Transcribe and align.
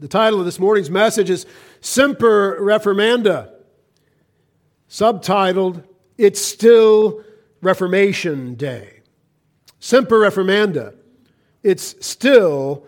The 0.00 0.06
title 0.06 0.38
of 0.38 0.44
this 0.44 0.60
morning's 0.60 0.90
message 0.90 1.28
is 1.28 1.44
Semper 1.80 2.56
Reformanda, 2.60 3.50
subtitled 4.88 5.82
It's 6.16 6.40
Still 6.40 7.24
Reformation 7.60 8.54
Day. 8.54 9.00
Semper 9.80 10.20
Reformanda, 10.20 10.94
it's 11.64 11.96
still 12.06 12.86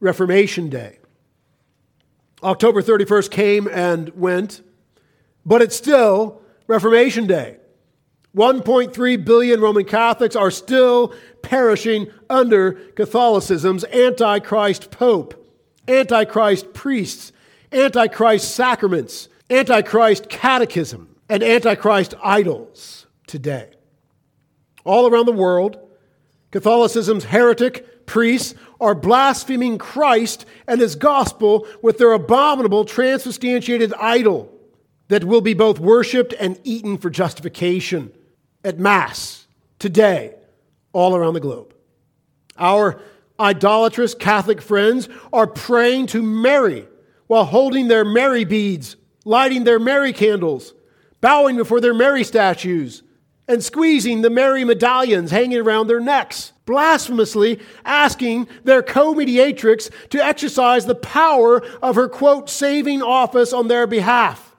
Reformation 0.00 0.68
Day. 0.68 0.98
October 2.42 2.82
31st 2.82 3.30
came 3.30 3.66
and 3.66 4.10
went, 4.10 4.60
but 5.46 5.62
it's 5.62 5.76
still 5.76 6.42
Reformation 6.66 7.26
Day. 7.26 7.56
1.3 8.36 9.24
billion 9.24 9.62
Roman 9.62 9.86
Catholics 9.86 10.36
are 10.36 10.50
still 10.50 11.14
perishing 11.40 12.10
under 12.28 12.72
Catholicism's 12.72 13.84
Antichrist 13.86 14.90
Pope, 14.90 15.39
Antichrist 15.90 16.72
priests, 16.72 17.32
Antichrist 17.72 18.54
sacraments, 18.54 19.28
Antichrist 19.50 20.28
catechism, 20.28 21.16
and 21.28 21.42
Antichrist 21.42 22.14
idols 22.22 23.06
today. 23.26 23.70
All 24.84 25.08
around 25.08 25.26
the 25.26 25.32
world, 25.32 25.78
Catholicism's 26.50 27.24
heretic 27.24 28.06
priests 28.06 28.54
are 28.80 28.94
blaspheming 28.94 29.78
Christ 29.78 30.46
and 30.66 30.80
his 30.80 30.96
gospel 30.96 31.66
with 31.82 31.98
their 31.98 32.12
abominable 32.12 32.84
transubstantiated 32.84 33.92
idol 33.94 34.52
that 35.08 35.24
will 35.24 35.40
be 35.40 35.54
both 35.54 35.78
worshiped 35.78 36.34
and 36.40 36.58
eaten 36.64 36.96
for 36.98 37.10
justification 37.10 38.12
at 38.64 38.78
Mass 38.78 39.46
today, 39.78 40.34
all 40.92 41.14
around 41.16 41.34
the 41.34 41.40
globe. 41.40 41.74
Our 42.56 43.00
idolatrous 43.40 44.14
Catholic 44.14 44.60
friends 44.60 45.08
are 45.32 45.46
praying 45.46 46.06
to 46.08 46.22
Mary 46.22 46.86
while 47.26 47.44
holding 47.44 47.88
their 47.88 48.04
Mary 48.04 48.44
beads, 48.44 48.96
lighting 49.24 49.64
their 49.64 49.78
Mary 49.78 50.12
candles, 50.12 50.74
bowing 51.20 51.56
before 51.56 51.80
their 51.80 51.94
Mary 51.94 52.24
statues, 52.24 53.02
and 53.48 53.64
squeezing 53.64 54.22
the 54.22 54.30
Mary 54.30 54.64
medallions 54.64 55.30
hanging 55.30 55.58
around 55.58 55.86
their 55.86 56.00
necks, 56.00 56.52
blasphemously 56.66 57.58
asking 57.84 58.46
their 58.62 58.82
co 58.82 59.12
mediatrix 59.12 59.90
to 60.10 60.24
exercise 60.24 60.86
the 60.86 60.94
power 60.94 61.60
of 61.82 61.96
her, 61.96 62.08
quote, 62.08 62.48
saving 62.48 63.02
office 63.02 63.52
on 63.52 63.66
their 63.66 63.86
behalf. 63.86 64.54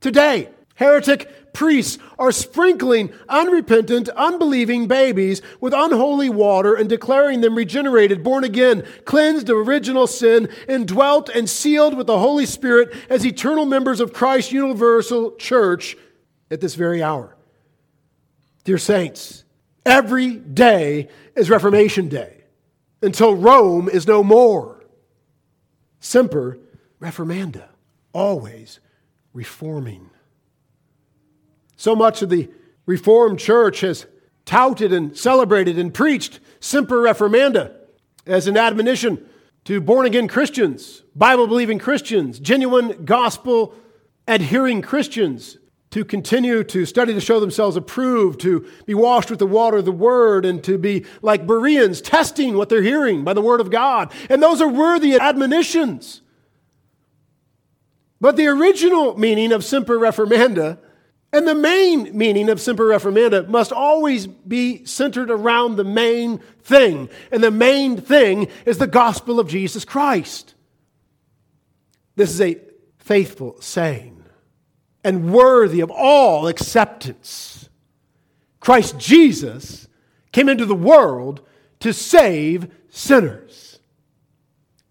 Today, 0.00 0.48
heretic 0.76 1.30
priests 1.58 1.98
are 2.20 2.30
sprinkling 2.30 3.12
unrepentant, 3.28 4.08
unbelieving 4.10 4.86
babies 4.86 5.42
with 5.60 5.74
unholy 5.74 6.30
water 6.30 6.72
and 6.72 6.88
declaring 6.88 7.40
them 7.40 7.56
regenerated, 7.56 8.22
born 8.22 8.44
again, 8.44 8.86
cleansed 9.04 9.50
of 9.50 9.66
original 9.66 10.06
sin, 10.06 10.48
indwelt 10.68 11.28
and 11.28 11.50
sealed 11.50 11.96
with 11.96 12.06
the 12.06 12.20
Holy 12.20 12.46
Spirit 12.46 12.94
as 13.10 13.26
eternal 13.26 13.66
members 13.66 13.98
of 13.98 14.12
Christ's 14.12 14.52
universal 14.52 15.34
church 15.34 15.96
at 16.48 16.60
this 16.60 16.76
very 16.76 17.02
hour. 17.02 17.36
Dear 18.62 18.78
saints, 18.78 19.42
every 19.84 20.36
day 20.36 21.08
is 21.34 21.50
Reformation 21.50 22.08
Day 22.08 22.44
until 23.02 23.34
Rome 23.34 23.88
is 23.88 24.06
no 24.06 24.22
more. 24.22 24.84
Semper 25.98 26.56
reformanda, 27.00 27.66
always 28.12 28.78
reforming. 29.32 30.10
So 31.78 31.94
much 31.94 32.22
of 32.22 32.28
the 32.28 32.50
Reformed 32.86 33.38
Church 33.38 33.80
has 33.82 34.04
touted 34.44 34.92
and 34.92 35.16
celebrated 35.16 35.78
and 35.78 35.94
preached 35.94 36.40
Semper 36.58 37.00
Reformanda 37.00 37.72
as 38.26 38.48
an 38.48 38.56
admonition 38.56 39.24
to 39.64 39.80
born 39.80 40.04
again 40.04 40.26
Christians, 40.26 41.04
Bible 41.14 41.46
believing 41.46 41.78
Christians, 41.78 42.40
genuine 42.40 43.04
gospel 43.04 43.76
adhering 44.26 44.82
Christians 44.82 45.56
to 45.90 46.04
continue 46.04 46.64
to 46.64 46.84
study 46.84 47.14
to 47.14 47.20
show 47.20 47.38
themselves 47.38 47.76
approved, 47.76 48.40
to 48.40 48.68
be 48.84 48.94
washed 48.94 49.30
with 49.30 49.38
the 49.38 49.46
water 49.46 49.76
of 49.76 49.84
the 49.84 49.92
Word, 49.92 50.44
and 50.44 50.64
to 50.64 50.78
be 50.78 51.06
like 51.22 51.46
Bereans, 51.46 52.00
testing 52.00 52.56
what 52.56 52.68
they're 52.68 52.82
hearing 52.82 53.22
by 53.22 53.34
the 53.34 53.40
Word 53.40 53.60
of 53.60 53.70
God. 53.70 54.12
And 54.28 54.42
those 54.42 54.60
are 54.60 54.68
worthy 54.68 55.14
admonitions. 55.14 56.22
But 58.20 58.36
the 58.36 58.48
original 58.48 59.16
meaning 59.16 59.52
of 59.52 59.64
Semper 59.64 59.96
Reformanda 59.96 60.78
and 61.32 61.46
the 61.46 61.54
main 61.54 62.16
meaning 62.16 62.48
of 62.48 62.60
Semper 62.60 62.84
Reformanda 62.84 63.46
must 63.48 63.70
always 63.70 64.26
be 64.26 64.84
centered 64.86 65.30
around 65.30 65.76
the 65.76 65.84
main 65.84 66.38
thing. 66.62 67.10
And 67.30 67.44
the 67.44 67.50
main 67.50 68.00
thing 68.00 68.48
is 68.64 68.78
the 68.78 68.86
gospel 68.86 69.38
of 69.38 69.48
Jesus 69.48 69.84
Christ. 69.84 70.54
This 72.16 72.30
is 72.30 72.40
a 72.40 72.58
faithful 72.96 73.60
saying 73.60 74.24
and 75.04 75.32
worthy 75.32 75.80
of 75.80 75.90
all 75.90 76.48
acceptance. 76.48 77.68
Christ 78.58 78.98
Jesus 78.98 79.86
came 80.32 80.48
into 80.48 80.66
the 80.66 80.74
world 80.74 81.42
to 81.80 81.92
save 81.92 82.70
sinners. 82.88 83.78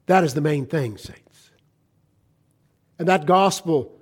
That 0.05 0.23
is 0.23 0.35
the 0.35 0.41
main 0.41 0.67
thing, 0.67 0.97
saints. 0.97 1.51
And 2.99 3.07
that 3.07 3.25
gospel 3.25 3.96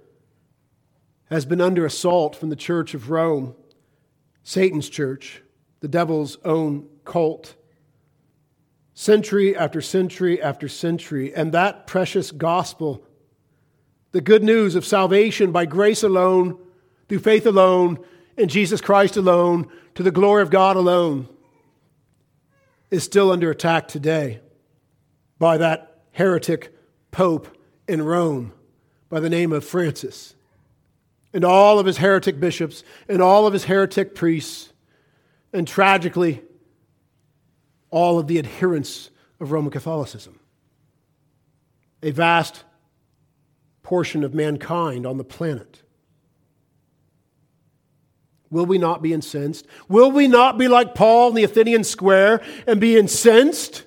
has 1.29 1.45
been 1.45 1.61
under 1.61 1.85
assault 1.85 2.35
from 2.35 2.49
the 2.49 2.55
Church 2.55 2.93
of 2.93 3.09
Rome, 3.09 3.55
Satan's 4.43 4.89
church, 4.89 5.41
the 5.79 5.87
devil's 5.87 6.37
own 6.45 6.87
cult, 7.03 7.55
century 8.93 9.55
after 9.55 9.81
century 9.81 10.41
after 10.41 10.67
century. 10.67 11.33
And 11.33 11.51
that 11.51 11.87
precious 11.87 12.31
gospel 12.31 13.05
the 14.15 14.21
good 14.21 14.45
news 14.45 14.75
of 14.75 14.85
salvation 14.85 15.51
by 15.51 15.65
grace 15.65 16.01
alone, 16.01 16.57
through 17.09 17.19
faith 17.19 17.45
alone, 17.45 17.99
in 18.37 18.47
Jesus 18.47 18.79
Christ 18.79 19.17
alone, 19.17 19.69
to 19.95 20.03
the 20.03 20.11
glory 20.11 20.41
of 20.41 20.49
God 20.49 20.77
alone, 20.77 21.27
is 22.89 23.03
still 23.03 23.29
under 23.29 23.51
attack 23.51 23.89
today 23.89 24.39
by 25.37 25.57
that 25.57 26.03
heretic 26.13 26.73
pope 27.11 27.57
in 27.89 28.01
Rome 28.01 28.53
by 29.09 29.19
the 29.19 29.29
name 29.29 29.51
of 29.51 29.65
Francis, 29.65 30.33
and 31.35 31.43
all 31.43 31.79
of 31.79 31.85
his 31.85 31.97
heretic 31.97 32.39
bishops, 32.39 32.81
and 33.09 33.21
all 33.21 33.45
of 33.45 33.51
his 33.51 33.65
heretic 33.65 34.15
priests, 34.15 34.71
and 35.51 35.67
tragically, 35.67 36.41
all 37.91 38.17
of 38.17 38.27
the 38.27 38.39
adherents 38.39 39.09
of 39.41 39.51
Roman 39.51 39.69
Catholicism. 39.69 40.39
A 42.01 42.11
vast 42.11 42.63
portion 43.83 44.23
of 44.23 44.33
mankind 44.33 45.05
on 45.05 45.17
the 45.17 45.25
planet. 45.25 45.81
Will 48.49 48.65
we 48.65 48.77
not 48.77 49.01
be 49.01 49.11
incensed? 49.11 49.67
Will 49.89 50.11
we 50.11 50.29
not 50.29 50.57
be 50.57 50.69
like 50.69 50.95
Paul 50.95 51.29
in 51.29 51.35
the 51.35 51.43
Athenian 51.43 51.83
square 51.83 52.41
and 52.65 52.79
be 52.79 52.97
incensed? 52.97 53.84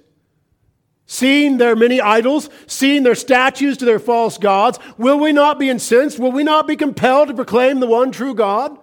Seeing 1.10 1.56
their 1.56 1.74
many 1.74 2.02
idols, 2.02 2.50
seeing 2.66 3.02
their 3.02 3.14
statues 3.14 3.78
to 3.78 3.86
their 3.86 3.98
false 3.98 4.36
gods, 4.36 4.78
will 4.98 5.18
we 5.18 5.32
not 5.32 5.58
be 5.58 5.70
incensed? 5.70 6.18
Will 6.18 6.30
we 6.30 6.44
not 6.44 6.66
be 6.66 6.76
compelled 6.76 7.28
to 7.28 7.34
proclaim 7.34 7.80
the 7.80 7.86
one 7.86 8.12
true 8.12 8.34
God? 8.34 8.78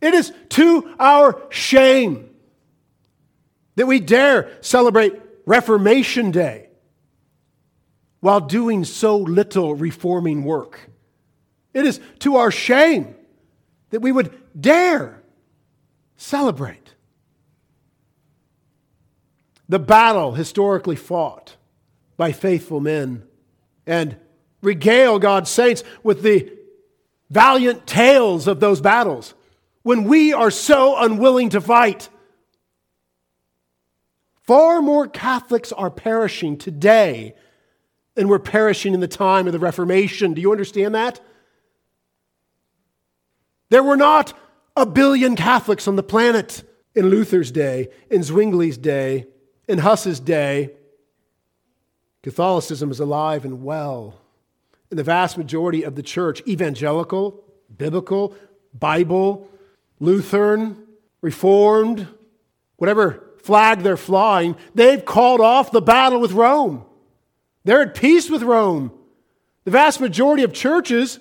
It 0.00 0.14
is 0.14 0.32
to 0.50 0.94
our 1.00 1.42
shame 1.50 2.30
that 3.74 3.88
we 3.88 3.98
dare 3.98 4.56
celebrate 4.60 5.20
Reformation 5.44 6.30
Day 6.30 6.68
while 8.20 8.40
doing 8.40 8.84
so 8.84 9.16
little 9.18 9.74
reforming 9.74 10.44
work. 10.44 10.88
It 11.74 11.84
is 11.84 12.00
to 12.20 12.36
our 12.36 12.52
shame 12.52 13.16
that 13.90 14.02
we 14.02 14.12
would 14.12 14.32
dare 14.58 15.20
celebrate 16.16 16.85
the 19.68 19.78
battle 19.78 20.32
historically 20.32 20.96
fought 20.96 21.56
by 22.16 22.32
faithful 22.32 22.80
men 22.80 23.24
and 23.86 24.16
regale 24.62 25.18
God's 25.18 25.50
saints 25.50 25.82
with 26.02 26.22
the 26.22 26.52
valiant 27.30 27.86
tales 27.86 28.46
of 28.46 28.60
those 28.60 28.80
battles 28.80 29.34
when 29.82 30.04
we 30.04 30.32
are 30.32 30.50
so 30.50 30.96
unwilling 30.96 31.50
to 31.50 31.60
fight. 31.60 32.08
Far 34.42 34.80
more 34.80 35.08
Catholics 35.08 35.72
are 35.72 35.90
perishing 35.90 36.56
today 36.56 37.34
than 38.14 38.28
we're 38.28 38.38
perishing 38.38 38.94
in 38.94 39.00
the 39.00 39.08
time 39.08 39.46
of 39.46 39.52
the 39.52 39.58
Reformation. 39.58 40.34
Do 40.34 40.40
you 40.40 40.52
understand 40.52 40.94
that? 40.94 41.20
There 43.68 43.82
were 43.82 43.96
not 43.96 44.32
a 44.76 44.86
billion 44.86 45.36
Catholics 45.36 45.88
on 45.88 45.96
the 45.96 46.02
planet 46.02 46.62
in 46.94 47.10
Luther's 47.10 47.50
day, 47.50 47.88
in 48.10 48.22
Zwingli's 48.22 48.78
day, 48.78 49.26
in 49.68 49.78
Huss's 49.78 50.20
day. 50.20 50.70
Catholicism 52.22 52.90
is 52.90 53.00
alive 53.00 53.44
and 53.44 53.62
well. 53.62 54.20
And 54.90 54.98
the 54.98 55.04
vast 55.04 55.36
majority 55.38 55.82
of 55.82 55.94
the 55.94 56.02
church, 56.02 56.42
evangelical, 56.46 57.42
biblical, 57.76 58.34
Bible, 58.72 59.48
Lutheran, 60.00 60.82
Reformed, 61.20 62.06
whatever 62.76 63.24
flag 63.42 63.80
they're 63.80 63.96
flying, 63.96 64.56
they've 64.74 65.04
called 65.04 65.40
off 65.40 65.72
the 65.72 65.80
battle 65.80 66.20
with 66.20 66.32
Rome. 66.32 66.84
They're 67.64 67.82
at 67.82 67.94
peace 67.94 68.30
with 68.30 68.42
Rome. 68.42 68.92
The 69.64 69.70
vast 69.70 70.00
majority 70.00 70.44
of 70.44 70.52
churches 70.52 71.18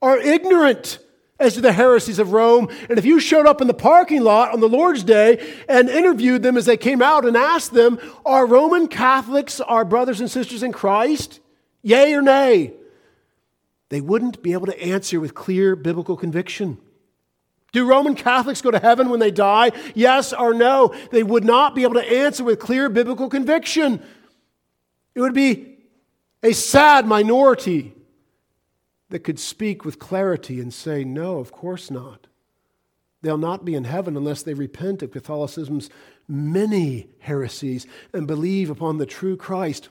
are 0.00 0.18
ignorant 0.18 0.98
as 1.38 1.54
to 1.54 1.60
the 1.60 1.72
heresies 1.72 2.18
of 2.18 2.32
Rome. 2.32 2.68
And 2.88 2.98
if 2.98 3.04
you 3.04 3.20
showed 3.20 3.46
up 3.46 3.60
in 3.60 3.66
the 3.66 3.74
parking 3.74 4.22
lot 4.22 4.52
on 4.52 4.60
the 4.60 4.68
Lord's 4.68 5.04
Day 5.04 5.54
and 5.68 5.88
interviewed 5.88 6.42
them 6.42 6.56
as 6.56 6.66
they 6.66 6.76
came 6.76 7.00
out 7.00 7.24
and 7.24 7.36
asked 7.36 7.72
them, 7.72 7.98
Are 8.26 8.46
Roman 8.46 8.88
Catholics 8.88 9.60
our 9.60 9.84
brothers 9.84 10.20
and 10.20 10.30
sisters 10.30 10.62
in 10.62 10.72
Christ? 10.72 11.40
Yea 11.82 12.14
or 12.14 12.22
nay? 12.22 12.72
They 13.90 14.00
wouldn't 14.00 14.42
be 14.42 14.52
able 14.52 14.66
to 14.66 14.82
answer 14.82 15.20
with 15.20 15.34
clear 15.34 15.76
biblical 15.76 16.16
conviction. 16.16 16.78
Do 17.72 17.86
Roman 17.86 18.14
Catholics 18.14 18.62
go 18.62 18.70
to 18.70 18.78
heaven 18.78 19.08
when 19.10 19.20
they 19.20 19.30
die? 19.30 19.72
Yes 19.94 20.32
or 20.32 20.54
no? 20.54 20.94
They 21.10 21.22
would 21.22 21.44
not 21.44 21.74
be 21.74 21.82
able 21.82 21.94
to 21.94 22.12
answer 22.12 22.42
with 22.42 22.58
clear 22.58 22.88
biblical 22.88 23.28
conviction. 23.28 24.02
It 25.14 25.20
would 25.20 25.34
be 25.34 25.76
a 26.42 26.52
sad 26.52 27.06
minority 27.06 27.94
that 29.10 29.20
could 29.20 29.38
speak 29.38 29.84
with 29.84 29.98
clarity 29.98 30.60
and 30.60 30.72
say, 30.72 31.04
No, 31.04 31.38
of 31.38 31.52
course 31.52 31.90
not. 31.90 32.26
They'll 33.22 33.38
not 33.38 33.64
be 33.64 33.74
in 33.74 33.84
heaven 33.84 34.16
unless 34.16 34.42
they 34.42 34.54
repent 34.54 35.02
of 35.02 35.10
Catholicism's 35.10 35.90
many 36.28 37.08
heresies 37.20 37.86
and 38.12 38.26
believe 38.26 38.70
upon 38.70 38.98
the 38.98 39.06
true 39.06 39.36
Christ 39.36 39.88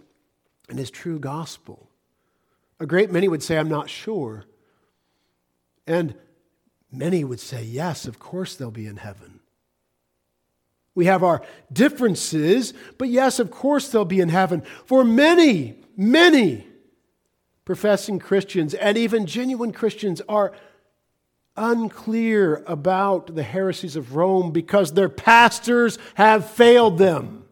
and 0.69 0.79
his 0.79 0.91
true 0.91 1.19
gospel. 1.19 1.89
A 2.79 2.85
great 2.85 3.11
many 3.11 3.27
would 3.27 3.43
say, 3.43 3.57
I'm 3.57 3.69
not 3.69 3.89
sure. 3.89 4.45
And 5.85 6.15
many 6.91 7.23
would 7.23 7.39
say, 7.39 7.63
Yes, 7.63 8.05
of 8.05 8.19
course 8.19 8.55
they'll 8.55 8.71
be 8.71 8.87
in 8.87 8.97
heaven. 8.97 9.39
We 10.93 11.05
have 11.05 11.23
our 11.23 11.43
differences, 11.71 12.73
but 12.97 13.09
yes, 13.09 13.39
of 13.39 13.51
course 13.51 13.89
they'll 13.89 14.05
be 14.05 14.19
in 14.19 14.29
heaven. 14.29 14.63
For 14.85 15.03
many, 15.03 15.75
many 15.95 16.66
professing 17.67 18.17
Christians 18.17 18.73
and 18.73 18.97
even 18.97 19.25
genuine 19.25 19.73
Christians 19.73 20.21
are 20.29 20.53
unclear 21.57 22.63
about 22.65 23.35
the 23.35 23.43
heresies 23.43 23.97
of 23.97 24.15
Rome 24.15 24.51
because 24.51 24.93
their 24.93 25.09
pastors 25.09 25.99
have 26.15 26.49
failed 26.49 26.97
them. 26.97 27.43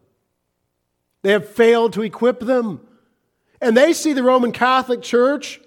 They 1.20 1.32
have 1.32 1.46
failed 1.46 1.92
to 1.92 2.02
equip 2.02 2.40
them. 2.40 2.80
And 3.60 3.76
they 3.76 3.92
see 3.92 4.14
the 4.14 4.22
Roman 4.22 4.52
Catholic 4.52 5.02
Church 5.02 5.60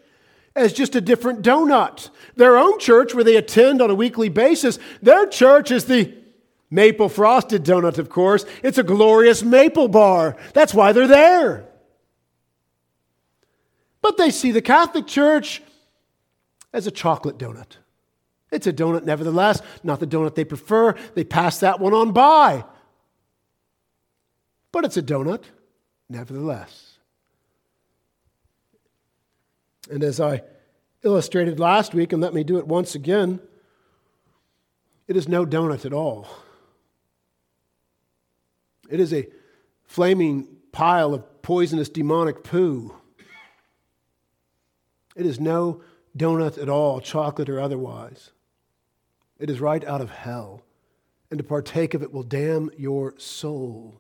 as 0.55 0.73
just 0.73 0.95
a 0.95 1.01
different 1.01 1.43
donut. 1.43 2.09
Their 2.35 2.57
own 2.57 2.79
church, 2.79 3.13
where 3.13 3.23
they 3.23 3.35
attend 3.35 3.83
on 3.83 3.91
a 3.91 3.95
weekly 3.95 4.29
basis, 4.29 4.79
their 4.99 5.27
church 5.27 5.69
is 5.69 5.85
the 5.85 6.11
maple 6.71 7.07
frosted 7.07 7.63
donut, 7.63 7.99
of 7.99 8.09
course. 8.09 8.45
It's 8.63 8.79
a 8.79 8.83
glorious 8.83 9.43
maple 9.43 9.89
bar. 9.89 10.35
That's 10.55 10.73
why 10.73 10.91
they're 10.91 11.05
there. 11.05 11.69
But 14.01 14.17
they 14.17 14.31
see 14.31 14.51
the 14.51 14.61
Catholic 14.61 15.07
Church 15.07 15.61
as 16.73 16.87
a 16.87 16.91
chocolate 16.91 17.37
donut. 17.37 17.77
It's 18.51 18.67
a 18.67 18.73
donut, 18.73 19.03
nevertheless, 19.03 19.61
not 19.83 19.99
the 19.99 20.07
donut 20.07 20.35
they 20.35 20.45
prefer. 20.45 20.95
They 21.13 21.23
pass 21.23 21.59
that 21.59 21.79
one 21.79 21.93
on 21.93 22.11
by. 22.11 22.63
But 24.71 24.85
it's 24.85 24.97
a 24.97 25.03
donut, 25.03 25.43
nevertheless. 26.09 26.97
And 29.89 30.03
as 30.03 30.19
I 30.19 30.43
illustrated 31.03 31.59
last 31.59 31.93
week, 31.93 32.13
and 32.13 32.21
let 32.21 32.33
me 32.33 32.43
do 32.43 32.57
it 32.57 32.67
once 32.67 32.95
again, 32.95 33.39
it 35.07 35.17
is 35.17 35.27
no 35.27 35.45
donut 35.45 35.85
at 35.85 35.93
all. 35.93 36.27
It 38.89 38.99
is 38.99 39.13
a 39.13 39.27
flaming 39.83 40.47
pile 40.71 41.13
of 41.13 41.41
poisonous 41.41 41.89
demonic 41.89 42.43
poo. 42.43 42.95
It 45.19 45.25
is 45.25 45.38
no 45.38 45.81
donut 46.18 46.57
at 46.57 46.69
all, 46.69 47.01
chocolate 47.01 47.50
or 47.50 47.60
otherwise. 47.60 48.31
It 49.38 49.50
is 49.50 49.60
right 49.60 49.83
out 49.83 50.00
of 50.00 50.10
hell. 50.10 50.63
And 51.30 51.38
to 51.38 51.44
partake 51.44 51.94
of 51.94 52.01
it 52.01 52.13
will 52.13 52.24
damn 52.24 52.71
your 52.77 53.13
soul. 53.18 54.00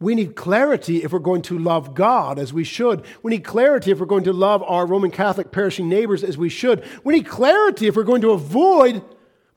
We 0.00 0.14
need 0.14 0.34
clarity 0.34 1.04
if 1.04 1.12
we're 1.12 1.18
going 1.18 1.42
to 1.42 1.58
love 1.58 1.94
God 1.94 2.38
as 2.38 2.50
we 2.50 2.64
should. 2.64 3.04
We 3.22 3.30
need 3.30 3.44
clarity 3.44 3.90
if 3.90 4.00
we're 4.00 4.06
going 4.06 4.24
to 4.24 4.32
love 4.32 4.62
our 4.62 4.86
Roman 4.86 5.10
Catholic 5.10 5.52
perishing 5.52 5.90
neighbors 5.90 6.24
as 6.24 6.38
we 6.38 6.48
should. 6.48 6.82
We 7.04 7.14
need 7.14 7.26
clarity 7.26 7.88
if 7.88 7.94
we're 7.94 8.04
going 8.04 8.22
to 8.22 8.30
avoid 8.30 9.04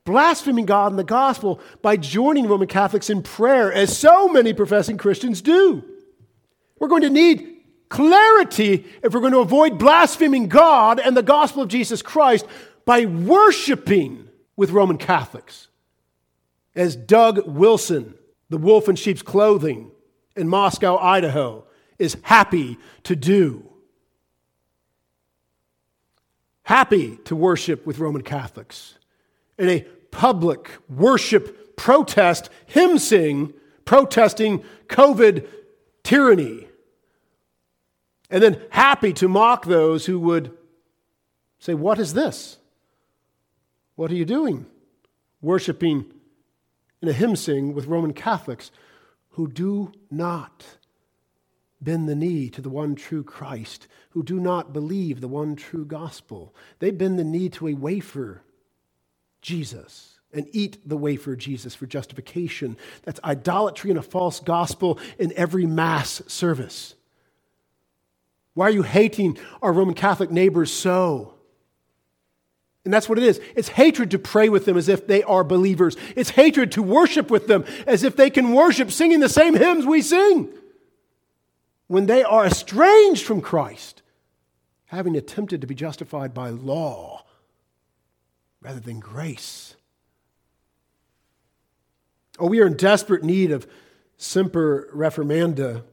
blaspheming 0.04 0.66
God 0.66 0.92
and 0.92 1.00
the 1.00 1.06
gospel 1.06 1.62
by 1.82 1.96
joining 1.96 2.50
Roman 2.50 2.68
Catholics 2.68 3.10
in 3.10 3.24
prayer, 3.24 3.72
as 3.72 3.98
so 3.98 4.28
many 4.28 4.52
professing 4.54 4.98
Christians 4.98 5.42
do. 5.42 5.86
We're 6.80 6.88
going 6.88 7.04
to 7.04 7.10
need 7.10 7.56
clarity 7.90 8.86
if 9.04 9.14
we're 9.14 9.22
going 9.22 9.34
to 9.34 9.40
avoid 9.40 9.80
blaspheming 9.80 10.48
God 10.48 11.00
and 11.00 11.16
the 11.16 11.24
gospel 11.24 11.64
of 11.64 11.70
Jesus 11.70 12.02
Christ 12.02 12.46
by 12.86 13.06
worshiping 13.06 14.28
with 14.56 14.72
Roman 14.72 14.98
Catholics. 14.98 15.68
As 16.76 16.96
Doug 16.96 17.48
Wilson, 17.48 18.16
the 18.50 18.58
wolf 18.58 18.90
in 18.90 18.96
sheep's 18.96 19.22
clothing 19.22 19.92
in 20.36 20.50
Moscow, 20.50 20.98
Idaho, 20.98 21.66
is 21.98 22.18
happy 22.24 22.78
to 23.04 23.16
do. 23.16 23.64
Happy 26.64 27.18
to 27.26 27.36
worship 27.36 27.86
with 27.86 28.00
Roman 28.00 28.24
Catholics 28.24 28.96
in 29.58 29.70
a 29.70 29.82
public 30.12 30.70
worship 30.90 31.78
protest, 31.78 32.50
hymn 32.66 32.98
sing, 32.98 33.54
protesting 33.86 34.64
COVID 34.88 35.48
tyranny. 36.04 36.65
And 38.30 38.42
then 38.42 38.62
happy 38.70 39.14
to 39.14 39.28
mock 39.28 39.66
those 39.66 40.06
who 40.06 40.20
would 40.20 40.52
say, 41.60 41.74
What 41.74 42.00
is 42.00 42.14
this? 42.14 42.58
What 43.96 44.12
are 44.12 44.16
you 44.16 44.26
doing? 44.26 44.66
Worshipping 45.42 46.06
in 47.02 47.08
a 47.08 47.14
hymn 47.14 47.36
sing 47.36 47.74
with 47.74 47.86
Roman 47.88 48.14
Catholics 48.14 48.72
who 49.30 49.48
do 49.48 49.92
not 50.10 50.66
bend 51.80 52.10
the 52.10 52.16
knee 52.16 52.50
to 52.50 52.62
the 52.62 52.70
one 52.70 52.96
true 52.96 53.24
Christ, 53.24 53.88
who 54.10 54.24
do 54.24 54.40
not 54.40 54.74
believe 54.74 55.22
the 55.22 55.28
one 55.28 55.56
true 55.56 55.86
gospel. 55.86 56.56
They 56.80 56.92
bend 56.92 57.20
the 57.20 57.24
knee 57.24 57.50
to 57.50 57.68
a 57.68 57.74
wafer, 57.74 58.42
Jesus 59.42 60.16
and 60.36 60.48
eat 60.52 60.78
the 60.88 60.98
wafer 60.98 61.36
Jesus 61.36 61.74
for 61.74 61.86
justification. 61.86 62.78
That's 63.04 63.22
idolatry 63.24 63.90
and 63.90 63.98
a 63.98 64.04
false 64.04 64.40
gospel 64.40 65.00
in 65.18 65.34
every 65.36 65.66
Mass 65.66 66.22
service. 66.28 66.96
Why 68.56 68.68
are 68.68 68.72
you 68.72 68.82
hating 68.82 69.38
our 69.62 69.72
Roman 69.72 69.94
Catholic 69.94 70.32
neighbors 70.32 70.72
so? 70.72 71.36
And 72.86 72.94
that's 72.94 73.10
what 73.10 73.18
it 73.18 73.24
is. 73.24 73.42
It's 73.56 73.68
hatred 73.68 74.12
to 74.12 74.20
pray 74.20 74.48
with 74.48 74.66
them 74.66 74.78
as 74.78 74.90
if 74.90 75.08
they 75.08 75.24
are 75.24 75.44
believers. 75.44 75.98
It's 76.16 76.30
hatred 76.32 76.72
to 76.74 76.84
worship 76.84 77.30
with 77.30 77.48
them 77.48 77.66
as 77.86 78.04
if 78.04 78.16
they 78.16 78.30
can 78.30 78.54
worship 78.54 78.92
singing 78.92 79.20
the 79.20 79.30
same 79.30 79.56
hymns 79.56 79.86
we 79.86 80.02
sing. 80.02 80.50
When 81.88 82.06
they 82.06 82.24
are 82.24 82.46
estranged 82.46 83.26
from 83.26 83.42
Christ, 83.42 84.02
having 84.86 85.18
attempted 85.18 85.62
to 85.62 85.68
be 85.68 85.76
justified 85.76 86.34
by 86.34 86.50
law 86.50 87.24
rather 88.62 88.80
than 88.80 89.00
grace. 89.00 89.76
Oh, 92.40 92.48
we 92.48 92.62
are 92.62 92.68
in 92.68 92.78
desperate 92.78 93.24
need 93.24 93.52
of 93.52 93.68
semper 94.18 94.90
reformanda. 94.94 95.84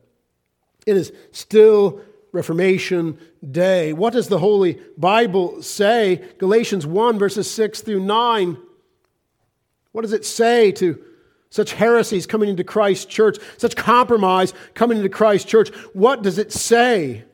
It 0.87 0.97
is 0.97 1.13
still 1.33 2.01
Reformation 2.33 3.19
Day. 3.49 3.93
What 3.93 4.15
does 4.15 4.29
the 4.29 4.39
Holy 4.39 4.81
Bible 4.97 5.63
say? 5.63 6.25
Galatians 6.39 6.87
1, 6.87 7.19
verses 7.19 7.51
6 7.51 7.83
through 7.83 8.01
9. 8.01 8.57
What 9.93 10.03
does 10.03 10.15
it 10.15 10.25
say 10.25 10.73
to 10.73 11.03
such 11.51 11.75
heresies 11.75 12.27
coming 12.27 12.49
into 12.49 12.65
Christ's 12.65 13.05
church, 13.05 13.39
such 13.59 13.77
compromise 13.77 14.55
coming 14.73 14.97
into 14.97 15.11
Christ's 15.11 15.51
church? 15.51 15.69
What 15.93 16.23
does 16.23 16.39
it 16.39 16.53
say? 16.53 17.25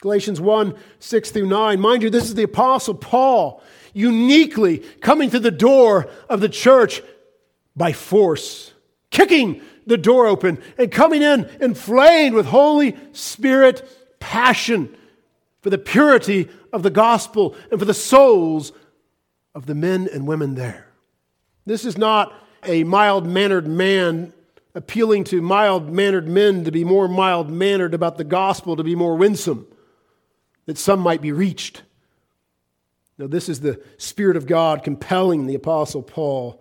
Galatians 0.00 0.40
1, 0.40 0.74
6 0.98 1.30
through 1.30 1.46
9. 1.46 1.80
Mind 1.80 2.02
you, 2.02 2.10
this 2.10 2.24
is 2.24 2.34
the 2.34 2.42
Apostle 2.42 2.94
Paul 2.94 3.62
uniquely 3.94 4.78
coming 5.00 5.30
to 5.30 5.38
the 5.38 5.50
door 5.50 6.10
of 6.28 6.40
the 6.40 6.48
church 6.48 7.00
by 7.76 7.92
force, 7.92 8.72
kicking 9.10 9.62
the 9.86 9.96
door 9.96 10.26
open 10.26 10.58
and 10.76 10.90
coming 10.90 11.22
in 11.22 11.48
inflamed 11.60 12.34
with 12.34 12.46
Holy 12.46 12.96
Spirit 13.12 13.88
passion 14.26 14.92
for 15.62 15.70
the 15.70 15.78
purity 15.78 16.48
of 16.72 16.82
the 16.82 16.90
gospel 16.90 17.54
and 17.70 17.78
for 17.78 17.86
the 17.86 17.94
souls 17.94 18.72
of 19.54 19.66
the 19.66 19.74
men 19.74 20.08
and 20.12 20.26
women 20.26 20.56
there. 20.56 20.88
This 21.64 21.84
is 21.84 21.96
not 21.96 22.34
a 22.64 22.82
mild 22.82 23.24
mannered 23.24 23.68
man 23.68 24.32
appealing 24.74 25.22
to 25.22 25.40
mild 25.40 25.92
mannered 25.92 26.26
men 26.26 26.64
to 26.64 26.72
be 26.72 26.82
more 26.82 27.06
mild 27.06 27.50
mannered 27.50 27.94
about 27.94 28.18
the 28.18 28.24
gospel, 28.24 28.74
to 28.74 28.82
be 28.82 28.96
more 28.96 29.14
winsome, 29.14 29.64
that 30.66 30.76
some 30.76 30.98
might 30.98 31.22
be 31.22 31.30
reached. 31.30 31.82
No, 33.18 33.28
this 33.28 33.48
is 33.48 33.60
the 33.60 33.80
Spirit 33.96 34.36
of 34.36 34.48
God 34.48 34.82
compelling 34.82 35.46
the 35.46 35.54
Apostle 35.54 36.02
Paul 36.02 36.60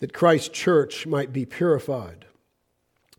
that 0.00 0.14
Christ's 0.14 0.48
church 0.48 1.06
might 1.06 1.34
be 1.34 1.44
purified. 1.44 2.24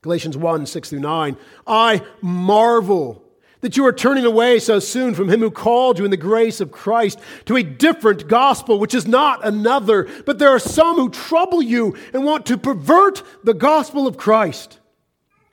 Galatians 0.02 0.38
1 0.38 0.66
6 0.66 0.90
through 0.90 1.00
9. 1.00 1.38
I 1.68 2.02
marvel 2.22 3.24
that 3.62 3.76
you 3.76 3.86
are 3.86 3.94
turning 3.94 4.26
away 4.26 4.60
so 4.60 4.80
soon 4.80 5.14
from 5.14 5.30
him 5.30 5.42
who 5.42 5.52
called 5.52 6.00
you 6.00 6.06
in 6.06 6.12
the 6.12 6.18
grace 6.18 6.62
of 6.62 6.72
Christ 6.72 7.20
to 7.46 7.58
a 7.58 7.64
different 7.64 8.28
gospel, 8.28 8.80
which 8.80 8.94
is 8.94 9.08
not 9.08 9.46
another. 9.46 10.08
But 10.26 10.40
there 10.40 10.50
are 10.50 10.60
some 10.60 10.96
who 10.96 11.10
trouble 11.10 11.62
you 11.62 11.96
and 12.14 12.24
want 12.24 12.46
to 12.48 12.58
pervert 12.58 13.22
the 13.44 13.54
gospel 13.54 14.08
of 14.08 14.18
Christ. 14.18 14.80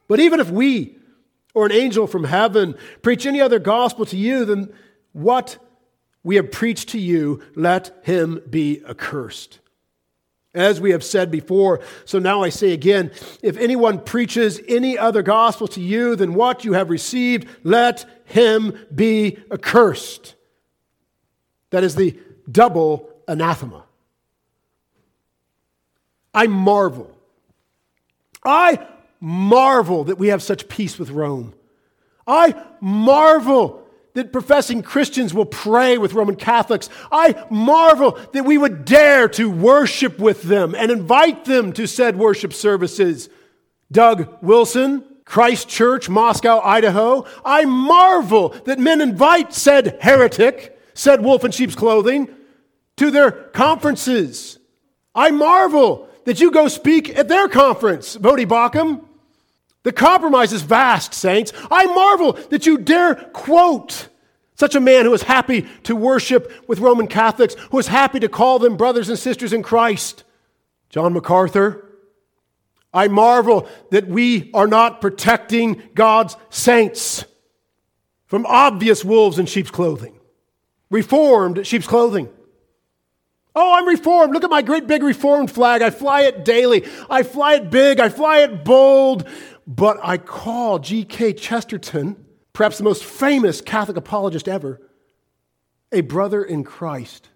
But 0.09 0.21
even 0.21 0.39
if 0.39 0.51
we 0.51 0.97
or 1.53 1.67
an 1.67 1.73
angel 1.73 2.07
from 2.07 2.25
heaven 2.25 2.77
preach 3.03 3.27
any 3.27 3.41
other 3.41 3.59
gospel 3.59 4.07
to 4.07 4.17
you 4.17 4.45
than 4.45 4.73
what 5.13 5.59
we 6.23 6.37
have 6.37 6.53
preached 6.53 6.91
to 6.91 6.99
you, 6.99 7.43
let 7.55 7.99
him 8.03 8.43
be 8.49 8.85
accursed. 8.89 9.61
As 10.57 10.81
we 10.81 10.93
have 10.93 11.05
said 11.05 11.31
before, 11.31 11.81
so 12.07 12.19
now 12.19 12.43
I 12.43 12.49
say 12.49 12.73
again 12.73 13.13
if 13.43 13.59
anyone 13.59 14.01
preaches 14.01 14.59
any 14.67 14.97
other 14.97 15.23
gospel 15.23 15.69
to 15.69 15.81
you 15.83 16.17
than 16.17 16.33
what 16.35 16.65
you 16.65 16.73
have 16.73 16.89
received, 16.89 17.47
let 17.63 18.07
him 18.25 18.77
be 18.93 19.39
accursed. 19.53 20.35
That 21.71 21.85
is 21.85 21.95
the 21.95 22.19
double 22.51 23.11
anathema. 23.29 23.85
I 26.33 26.47
marvel. 26.47 27.15
I 28.45 28.87
marvel 29.21 30.05
that 30.05 30.19
we 30.19 30.29
have 30.29 30.43
such 30.43 30.69
peace 30.69 30.99
with 30.99 31.11
Rome. 31.11 31.55
I 32.27 32.55
marvel 32.81 33.86
that 34.17 34.33
professing 34.33 34.83
Christians 34.83 35.35
will 35.35 35.45
pray 35.45 35.99
with 35.99 36.15
Roman 36.15 36.37
Catholics. 36.37 36.89
I 37.13 37.35
marvel 37.51 38.19
that 38.33 38.47
we 38.47 38.57
would 38.57 38.87
dare 38.87 39.29
to 39.29 39.51
worship 39.51 40.19
with 40.19 40.43
them 40.43 40.75
and 40.75 40.91
invite 40.91 41.45
them 41.45 41.71
to 41.75 41.87
said 41.87 42.17
worship 42.17 42.55
services. 42.55 43.29
Doug 43.93 44.43
Wilson, 44.43 45.05
Christ 45.27 45.69
Church, 45.69 46.09
Moscow, 46.09 46.61
Idaho. 46.61 47.27
I 47.45 47.67
marvel 47.67 48.49
that 48.65 48.79
men 48.79 49.03
invite 49.03 49.53
said 49.53 49.99
heretic, 50.01 50.81
said 50.95 51.23
wolf 51.23 51.45
in 51.45 51.51
sheep's 51.51 51.75
clothing, 51.75 52.31
to 52.97 53.11
their 53.11 53.31
conferences. 53.31 54.59
I 55.15 55.31
marvel 55.31 56.09
that 56.25 56.41
you 56.41 56.51
go 56.51 56.69
speak 56.69 57.15
at 57.19 57.29
their 57.29 57.49
conference, 57.49 58.17
Voddie 58.17 58.47
Baucham. 58.47 59.05
The 59.87 59.93
compromise 59.93 60.53
is 60.53 60.63
vast, 60.63 61.15
saints. 61.15 61.53
I 61.71 61.87
marvel 61.87 62.33
that 62.51 62.67
you 62.67 62.77
dare 62.77 63.15
quote 63.15 64.09
such 64.57 64.75
a 64.75 64.81
man 64.81 65.05
who 65.05 65.15
is 65.15 65.23
happy 65.23 65.65
to 65.85 65.95
worship 65.95 66.51
with 66.67 66.81
Roman 66.81 67.07
Catholics, 67.07 67.55
who 67.71 67.79
is 67.79 67.87
happy 67.87 68.19
to 68.19 68.29
call 68.29 68.59
them 68.59 68.77
brothers 68.77 69.09
and 69.09 69.17
sisters 69.17 69.53
in 69.53 69.63
Christ. 69.63 70.25
John 70.89 71.13
MacArthur. 71.13 71.85
I 72.93 73.07
marvel 73.07 73.69
that 73.93 74.09
we 74.09 74.51
are 74.55 74.67
not 74.67 75.01
protecting 75.01 75.81
God's 75.95 76.37
saints 76.51 77.25
from 78.27 78.45
obvious 78.47 79.05
wolves 79.05 79.39
in 79.39 79.47
sheep's 79.47 79.71
clothing, 79.71 80.19
reformed 80.91 81.65
sheep's 81.65 81.87
clothing. 81.87 82.29
Oh, 83.55 83.75
I'm 83.75 83.89
reformed. 83.89 84.35
Look 84.35 84.45
at 84.45 84.51
my 84.51 84.63
great 84.63 84.87
big 84.87 85.03
reformed 85.03 85.51
flag. 85.51 85.81
I 85.81 85.89
fly 85.89 86.23
it 86.23 86.45
daily. 86.45 86.85
I 87.09 87.23
fly 87.23 87.55
it 87.55 87.71
big. 87.71 88.01
I 88.01 88.11
fly 88.11 88.41
it 88.41 88.65
bold. 88.65 89.27
But 89.67 89.99
I 90.03 90.19
call 90.19 90.79
G.K. 90.79 91.35
Chesterton, 91.35 92.25
perhaps 92.53 92.79
the 92.79 92.85
most 92.85 93.05
famous 93.05 93.61
Catholic 93.61 93.97
apologist 93.97 94.49
ever, 94.49 94.81
a 95.91 96.03
brother 96.03 96.43
in 96.43 96.63
Christ. 96.63 97.31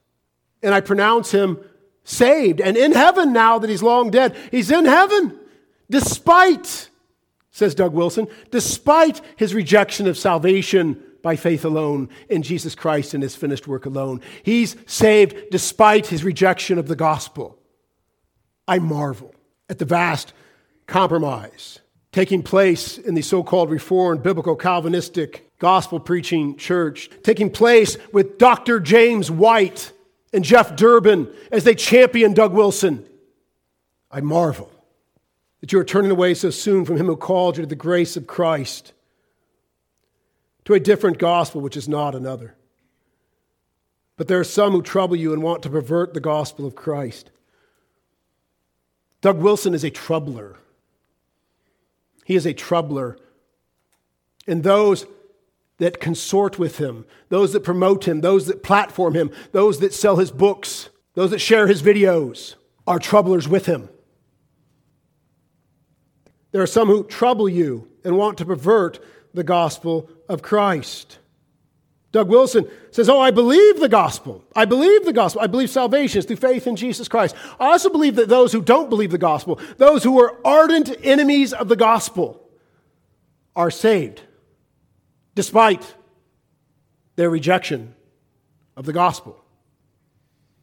And 0.62 0.74
I 0.74 0.80
pronounce 0.80 1.32
him 1.32 1.58
saved 2.04 2.60
and 2.60 2.76
in 2.76 2.92
heaven 2.92 3.32
now 3.32 3.58
that 3.58 3.70
he's 3.70 3.82
long 3.82 4.10
dead. 4.10 4.36
He's 4.50 4.70
in 4.70 4.84
heaven 4.84 5.38
despite, 5.90 6.88
says 7.50 7.74
Doug 7.74 7.92
Wilson, 7.92 8.28
despite 8.50 9.20
his 9.36 9.54
rejection 9.54 10.06
of 10.06 10.16
salvation 10.16 11.02
by 11.22 11.36
faith 11.36 11.64
alone 11.64 12.08
in 12.28 12.42
Jesus 12.42 12.74
Christ 12.74 13.12
and 13.12 13.22
his 13.22 13.36
finished 13.36 13.66
work 13.66 13.86
alone. 13.86 14.20
He's 14.42 14.76
saved 14.86 15.50
despite 15.50 16.06
his 16.06 16.24
rejection 16.24 16.78
of 16.78 16.88
the 16.88 16.96
gospel. 16.96 17.58
I 18.66 18.78
marvel 18.78 19.34
at 19.68 19.78
the 19.78 19.84
vast 19.84 20.32
compromise 20.86 21.79
taking 22.12 22.42
place 22.42 22.98
in 22.98 23.14
the 23.14 23.22
so 23.22 23.42
called 23.42 23.70
Reformed 23.70 24.22
Biblical 24.22 24.56
Calvinistic 24.56 25.48
gospel 25.58 26.00
preaching 26.00 26.56
church, 26.56 27.10
taking 27.22 27.50
place 27.50 27.96
with 28.12 28.38
Dr. 28.38 28.80
James 28.80 29.30
White 29.30 29.92
and 30.32 30.44
Jeff 30.44 30.74
Durbin 30.76 31.28
as 31.52 31.64
they 31.64 31.74
champion 31.74 32.34
Doug 32.34 32.52
Wilson. 32.52 33.06
I 34.10 34.20
marvel 34.20 34.72
that 35.60 35.72
you 35.72 35.78
are 35.78 35.84
turning 35.84 36.10
away 36.10 36.34
so 36.34 36.50
soon 36.50 36.84
from 36.84 36.96
him 36.96 37.06
who 37.06 37.16
called 37.16 37.56
you 37.56 37.62
to 37.62 37.68
the 37.68 37.76
grace 37.76 38.16
of 38.16 38.26
Christ 38.26 38.92
to 40.64 40.74
a 40.74 40.80
different 40.80 41.18
gospel, 41.18 41.60
which 41.60 41.76
is 41.76 41.88
not 41.88 42.14
another. 42.14 42.54
But 44.16 44.28
there 44.28 44.40
are 44.40 44.44
some 44.44 44.72
who 44.72 44.82
trouble 44.82 45.16
you 45.16 45.32
and 45.32 45.42
want 45.42 45.62
to 45.62 45.70
pervert 45.70 46.12
the 46.12 46.20
gospel 46.20 46.66
of 46.66 46.74
Christ. 46.74 47.30
Doug 49.20 49.38
Wilson 49.38 49.74
is 49.74 49.84
a 49.84 49.90
troubler. 49.90 50.56
He 52.30 52.36
is 52.36 52.46
a 52.46 52.54
troubler. 52.54 53.18
And 54.46 54.62
those 54.62 55.04
that 55.78 55.98
consort 55.98 56.60
with 56.60 56.78
him, 56.78 57.04
those 57.28 57.52
that 57.54 57.64
promote 57.64 58.06
him, 58.06 58.20
those 58.20 58.46
that 58.46 58.62
platform 58.62 59.14
him, 59.14 59.32
those 59.50 59.80
that 59.80 59.92
sell 59.92 60.14
his 60.14 60.30
books, 60.30 60.90
those 61.14 61.32
that 61.32 61.40
share 61.40 61.66
his 61.66 61.82
videos 61.82 62.54
are 62.86 63.00
troublers 63.00 63.48
with 63.48 63.66
him. 63.66 63.88
There 66.52 66.62
are 66.62 66.68
some 66.68 66.86
who 66.86 67.02
trouble 67.02 67.48
you 67.48 67.88
and 68.04 68.16
want 68.16 68.38
to 68.38 68.46
pervert 68.46 69.04
the 69.34 69.42
gospel 69.42 70.08
of 70.28 70.40
Christ. 70.40 71.18
Doug 72.12 72.28
Wilson 72.28 72.68
says, 72.90 73.08
Oh, 73.08 73.20
I 73.20 73.30
believe 73.30 73.78
the 73.78 73.88
gospel. 73.88 74.44
I 74.56 74.64
believe 74.64 75.04
the 75.04 75.12
gospel. 75.12 75.42
I 75.42 75.46
believe 75.46 75.70
salvation 75.70 76.18
is 76.18 76.24
through 76.24 76.36
faith 76.36 76.66
in 76.66 76.76
Jesus 76.76 77.08
Christ. 77.08 77.36
I 77.60 77.66
also 77.66 77.88
believe 77.88 78.16
that 78.16 78.28
those 78.28 78.52
who 78.52 78.62
don't 78.62 78.90
believe 78.90 79.12
the 79.12 79.18
gospel, 79.18 79.60
those 79.76 80.02
who 80.02 80.20
are 80.20 80.36
ardent 80.44 80.94
enemies 81.02 81.52
of 81.52 81.68
the 81.68 81.76
gospel, 81.76 82.48
are 83.54 83.70
saved 83.70 84.22
despite 85.34 85.94
their 87.16 87.30
rejection 87.30 87.94
of 88.76 88.86
the 88.86 88.92
gospel. 88.92 89.42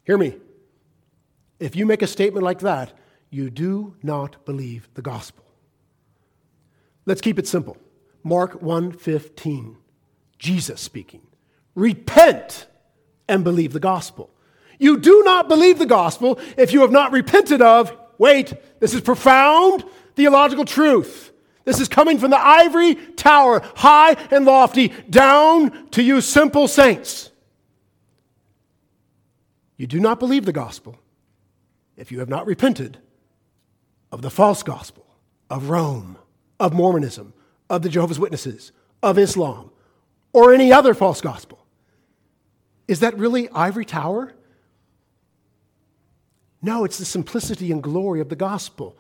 Hear 0.04 0.18
me. 0.18 0.36
If 1.60 1.75
you 1.75 1.86
make 1.86 2.01
a 2.01 2.08
statement 2.08 2.44
like 2.44 2.60
that, 2.60 2.94
you 3.30 3.50
do 3.50 3.96
not 4.04 4.46
believe 4.46 4.89
the 4.94 5.01
gospel. 5.01 5.46
Let's 7.06 7.22
keep 7.22 7.39
it 7.39 7.48
simple. 7.48 7.77
Mark 8.24 8.62
1:15. 8.62 9.77
Jesus 10.39 10.82
speaking. 10.82 11.26
Repent 11.77 12.65
and 13.27 13.43
believe 13.43 13.72
the 13.72 13.79
gospel. 13.79 14.31
You 14.79 14.98
do 14.98 15.22
not 15.24 15.48
believe 15.48 15.77
the 15.77 15.86
gospel 15.86 16.39
if 16.57 16.74
you 16.74 16.81
have 16.81 16.91
not 16.91 17.12
repented 17.12 17.62
of, 17.62 17.96
wait, 18.17 18.51
this 18.79 18.96
is 18.96 19.01
profound 19.01 19.86
theological 20.15 20.65
truth. 20.65 21.31
This 21.65 21.79
is 21.79 21.88
coming 21.88 22.17
from 22.17 22.31
the 22.31 22.39
ivory 22.39 22.96
tower, 22.96 23.62
high 23.75 24.13
and 24.31 24.43
lofty, 24.43 24.88
down 25.07 25.88
to 25.91 26.01
you 26.01 26.19
simple 26.19 26.67
saints. 26.67 27.29
You 29.77 29.86
do 29.86 30.00
not 30.00 30.19
believe 30.19 30.46
the 30.46 30.51
gospel 30.51 30.98
if 31.96 32.12
you 32.12 32.17
have 32.19 32.29
not 32.29 32.48
repented 32.48 32.98
of 34.12 34.24
the 34.24 34.31
false 34.31 34.63
gospel, 34.63 35.05
of 35.51 35.69
Rome, 35.69 36.17
of 36.60 36.74
Mormonism, 36.74 37.34
of 37.69 37.84
the 37.84 37.89
Jehovah's 37.89 38.19
Witnesses, 38.19 38.72
of 39.03 39.19
Islam, 39.19 39.69
or 40.34 40.55
any 40.55 40.74
other 40.74 40.96
false 40.96 41.22
gospel. 41.22 41.56
Is 42.88 43.01
that 43.01 43.17
really 43.17 43.50
ivory 43.50 43.86
tower? 43.86 44.34
No, 46.62 46.86
it's 46.86 46.98
the 46.98 47.06
simplicity 47.06 47.72
and 47.72 47.84
glory 47.84 48.20
of 48.20 48.29
the 48.29 48.36
gospel. 48.36 48.98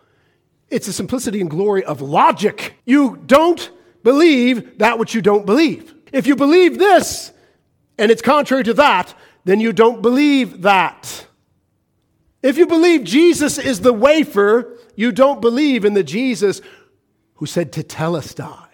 It's 0.69 0.87
the 0.87 0.93
simplicity 0.93 1.41
and 1.41 1.49
glory 1.49 1.83
of 1.83 2.01
logic. 2.01 2.75
You 2.85 3.17
don't 3.25 3.71
believe 4.03 4.79
that 4.79 4.99
which 4.99 5.13
you 5.15 5.21
don't 5.21 5.45
believe. 5.45 5.93
If 6.11 6.27
you 6.27 6.35
believe 6.35 6.77
this 6.77 7.31
and 7.97 8.11
it's 8.11 8.21
contrary 8.21 8.63
to 8.65 8.73
that, 8.75 9.13
then 9.45 9.59
you 9.59 9.73
don't 9.73 10.01
believe 10.01 10.61
that. 10.63 11.25
If 12.43 12.57
you 12.57 12.67
believe 12.67 13.03
Jesus 13.03 13.57
is 13.57 13.81
the 13.81 13.93
wafer, 13.93 14.77
you 14.95 15.11
don't 15.11 15.41
believe 15.41 15.85
in 15.85 15.93
the 15.93 16.03
Jesus 16.03 16.61
who 17.35 17.45
said 17.45 17.71
tetelestai. 17.71 18.66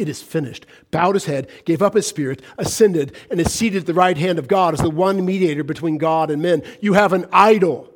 It 0.00 0.08
is 0.08 0.22
finished. 0.22 0.64
Bowed 0.90 1.14
his 1.14 1.26
head, 1.26 1.50
gave 1.66 1.82
up 1.82 1.92
his 1.92 2.06
spirit, 2.06 2.40
ascended, 2.56 3.14
and 3.30 3.38
is 3.38 3.52
seated 3.52 3.82
at 3.82 3.86
the 3.86 3.92
right 3.92 4.16
hand 4.16 4.38
of 4.38 4.48
God 4.48 4.72
as 4.72 4.80
the 4.80 4.88
one 4.88 5.22
mediator 5.26 5.62
between 5.62 5.98
God 5.98 6.30
and 6.30 6.40
men. 6.40 6.62
You 6.80 6.94
have 6.94 7.12
an 7.12 7.26
idol. 7.30 7.92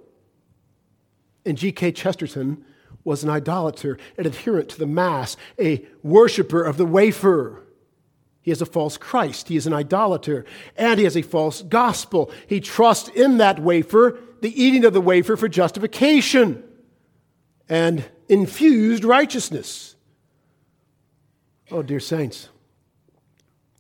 And 1.46 1.56
G.K. 1.56 1.92
Chesterton 1.92 2.62
was 3.04 3.24
an 3.24 3.30
idolater, 3.30 3.96
an 4.18 4.26
adherent 4.26 4.68
to 4.68 4.78
the 4.78 4.86
Mass, 4.86 5.38
a 5.58 5.82
worshiper 6.02 6.62
of 6.62 6.76
the 6.76 6.84
wafer. 6.84 7.62
He 8.42 8.50
is 8.50 8.60
a 8.60 8.66
false 8.66 8.98
Christ. 8.98 9.48
He 9.48 9.56
is 9.56 9.66
an 9.66 9.72
idolater. 9.72 10.44
And 10.76 10.98
he 10.98 11.04
has 11.04 11.16
a 11.16 11.22
false 11.22 11.62
gospel. 11.62 12.30
He 12.46 12.60
trusts 12.60 13.08
in 13.08 13.38
that 13.38 13.60
wafer, 13.60 14.18
the 14.42 14.62
eating 14.62 14.84
of 14.84 14.92
the 14.92 15.00
wafer 15.00 15.38
for 15.38 15.48
justification 15.48 16.64
and 17.66 18.04
infused 18.28 19.04
righteousness. 19.04 19.93
Oh, 21.70 21.82
dear 21.82 22.00
saints, 22.00 22.48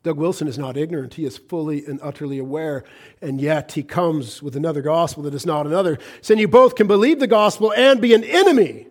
Doug 0.02 0.16
Wilson 0.18 0.48
is 0.48 0.58
not 0.58 0.76
ignorant. 0.76 1.14
He 1.14 1.24
is 1.24 1.38
fully 1.38 1.84
and 1.86 1.98
utterly 2.02 2.38
aware. 2.38 2.84
And 3.22 3.40
yet 3.40 3.72
he 3.72 3.82
comes 3.82 4.42
with 4.42 4.54
another 4.54 4.82
gospel 4.82 5.22
that 5.24 5.34
is 5.34 5.46
not 5.46 5.66
another, 5.66 5.98
saying 6.20 6.40
you 6.40 6.48
both 6.48 6.74
can 6.74 6.86
believe 6.86 7.20
the 7.20 7.26
gospel 7.26 7.72
and 7.72 8.00
be 8.00 8.14
an 8.14 8.22
enemy, 8.22 8.86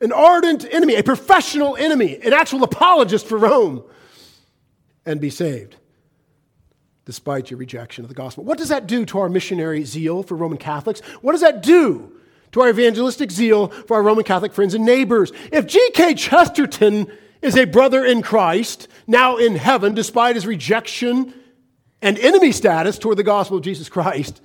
an 0.00 0.12
ardent 0.12 0.66
enemy, 0.70 0.94
a 0.94 1.02
professional 1.02 1.76
enemy, 1.76 2.18
an 2.22 2.32
actual 2.32 2.64
apologist 2.64 3.26
for 3.26 3.38
Rome, 3.38 3.84
and 5.04 5.20
be 5.20 5.30
saved 5.30 5.76
despite 7.04 7.50
your 7.50 7.58
rejection 7.58 8.04
of 8.04 8.08
the 8.08 8.14
gospel. 8.14 8.42
What 8.44 8.58
does 8.58 8.68
that 8.68 8.86
do 8.88 9.06
to 9.06 9.20
our 9.20 9.28
missionary 9.28 9.84
zeal 9.84 10.24
for 10.24 10.36
Roman 10.36 10.58
Catholics? 10.58 11.00
What 11.22 11.32
does 11.32 11.40
that 11.40 11.62
do 11.62 12.12
to 12.52 12.62
our 12.62 12.68
evangelistic 12.68 13.30
zeal 13.30 13.68
for 13.68 13.94
our 13.94 14.02
Roman 14.02 14.24
Catholic 14.24 14.52
friends 14.52 14.74
and 14.74 14.84
neighbors? 14.84 15.32
If 15.52 15.66
G.K. 15.66 16.14
Chesterton 16.14 17.06
is 17.42 17.56
a 17.56 17.64
brother 17.64 18.04
in 18.04 18.22
Christ, 18.22 18.88
now 19.06 19.36
in 19.36 19.56
heaven, 19.56 19.94
despite 19.94 20.34
his 20.34 20.46
rejection 20.46 21.34
and 22.02 22.18
enemy 22.18 22.52
status 22.52 22.98
toward 22.98 23.18
the 23.18 23.22
gospel 23.22 23.56
of 23.58 23.62
Jesus 23.62 23.88
Christ, 23.88 24.40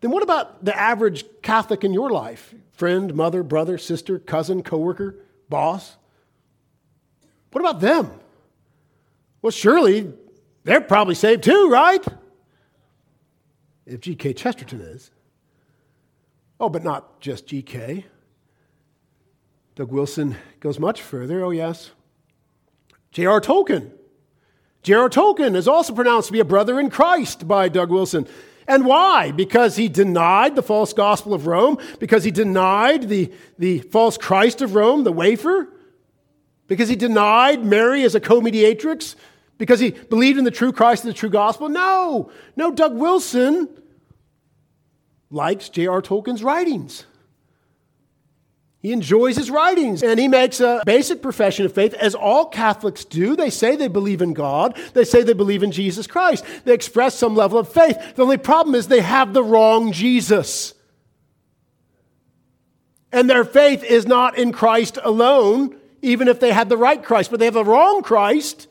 then 0.00 0.10
what 0.10 0.22
about 0.22 0.64
the 0.64 0.78
average 0.78 1.24
Catholic 1.42 1.84
in 1.84 1.94
your 1.94 2.10
life? 2.10 2.54
Friend, 2.72 3.14
mother, 3.14 3.42
brother, 3.42 3.78
sister, 3.78 4.18
cousin, 4.18 4.62
coworker, 4.62 5.16
boss? 5.48 5.96
What 7.52 7.60
about 7.60 7.80
them? 7.80 8.10
Well, 9.40 9.50
surely 9.50 10.12
they're 10.64 10.80
probably 10.80 11.14
saved 11.14 11.44
too, 11.44 11.68
right? 11.70 12.04
If 13.86 14.00
G.K. 14.00 14.32
Chesterton 14.32 14.80
is. 14.80 15.10
Oh, 16.58 16.68
but 16.68 16.82
not 16.82 17.20
just 17.20 17.46
G.K. 17.46 18.06
Doug 19.74 19.90
Wilson 19.90 20.36
goes 20.60 20.78
much 20.78 21.02
further. 21.02 21.44
Oh, 21.44 21.50
yes. 21.50 21.90
J.R. 23.10 23.40
Tolkien. 23.40 23.90
J.R. 24.82 25.08
Tolkien 25.08 25.56
is 25.56 25.66
also 25.66 25.94
pronounced 25.94 26.28
to 26.28 26.32
be 26.32 26.40
a 26.40 26.44
brother 26.44 26.78
in 26.78 26.90
Christ 26.90 27.48
by 27.48 27.68
Doug 27.68 27.90
Wilson. 27.90 28.28
And 28.68 28.86
why? 28.86 29.32
Because 29.32 29.76
he 29.76 29.88
denied 29.88 30.54
the 30.54 30.62
false 30.62 30.92
gospel 30.92 31.34
of 31.34 31.46
Rome, 31.46 31.78
because 31.98 32.24
he 32.24 32.30
denied 32.30 33.08
the, 33.08 33.32
the 33.58 33.80
false 33.80 34.16
Christ 34.16 34.62
of 34.62 34.74
Rome, 34.74 35.04
the 35.04 35.12
wafer, 35.12 35.68
because 36.66 36.88
he 36.88 36.96
denied 36.96 37.64
Mary 37.64 38.04
as 38.04 38.14
a 38.14 38.20
co 38.20 38.40
mediatrix, 38.40 39.16
because 39.58 39.80
he 39.80 39.90
believed 39.90 40.38
in 40.38 40.44
the 40.44 40.50
true 40.50 40.72
Christ 40.72 41.04
and 41.04 41.12
the 41.12 41.18
true 41.18 41.30
gospel. 41.30 41.68
No, 41.68 42.30
no, 42.56 42.70
Doug 42.70 42.94
Wilson 42.94 43.68
likes 45.30 45.68
J.R. 45.68 46.00
Tolkien's 46.00 46.44
writings. 46.44 47.06
He 48.84 48.92
enjoys 48.92 49.34
his 49.34 49.50
writings 49.50 50.02
and 50.02 50.20
he 50.20 50.28
makes 50.28 50.60
a 50.60 50.82
basic 50.84 51.22
profession 51.22 51.64
of 51.64 51.72
faith, 51.72 51.94
as 51.94 52.14
all 52.14 52.44
Catholics 52.44 53.06
do. 53.06 53.34
They 53.34 53.48
say 53.48 53.76
they 53.76 53.88
believe 53.88 54.20
in 54.20 54.34
God, 54.34 54.78
they 54.92 55.04
say 55.04 55.22
they 55.22 55.32
believe 55.32 55.62
in 55.62 55.72
Jesus 55.72 56.06
Christ. 56.06 56.44
They 56.66 56.74
express 56.74 57.14
some 57.14 57.34
level 57.34 57.58
of 57.58 57.72
faith. 57.72 57.96
The 58.14 58.22
only 58.22 58.36
problem 58.36 58.74
is 58.74 58.86
they 58.86 59.00
have 59.00 59.32
the 59.32 59.42
wrong 59.42 59.92
Jesus. 59.92 60.74
And 63.10 63.30
their 63.30 63.46
faith 63.46 63.82
is 63.82 64.06
not 64.06 64.36
in 64.36 64.52
Christ 64.52 64.98
alone, 65.02 65.80
even 66.02 66.28
if 66.28 66.38
they 66.38 66.52
had 66.52 66.68
the 66.68 66.76
right 66.76 67.02
Christ, 67.02 67.30
but 67.30 67.40
they 67.40 67.46
have 67.46 67.54
the 67.54 67.64
wrong 67.64 68.02
Christ. 68.02 68.68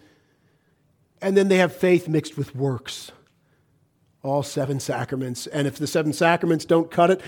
And 1.23 1.35
then 1.35 1.47
they 1.47 1.57
have 1.57 1.75
faith 1.75 2.07
mixed 2.07 2.37
with 2.37 2.55
works. 2.55 3.11
All 4.21 4.43
seven 4.43 4.79
sacraments. 4.79 5.47
And 5.47 5.65
if 5.65 5.79
the 5.79 5.87
seven 5.87 6.13
sacraments 6.13 6.65
don't 6.65 6.91
cut 6.91 7.09
it, 7.09 7.21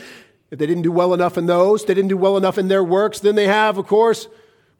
if 0.51 0.59
they 0.59 0.65
didn't 0.65 0.83
do 0.83 0.91
well 0.91 1.13
enough 1.13 1.37
in 1.37 1.45
those, 1.45 1.85
they 1.85 1.93
didn't 1.93 2.09
do 2.09 2.17
well 2.17 2.37
enough 2.37 2.57
in 2.57 2.67
their 2.67 2.83
works, 2.83 3.19
then 3.19 3.35
they 3.35 3.47
have, 3.47 3.77
of 3.77 3.87
course, 3.87 4.27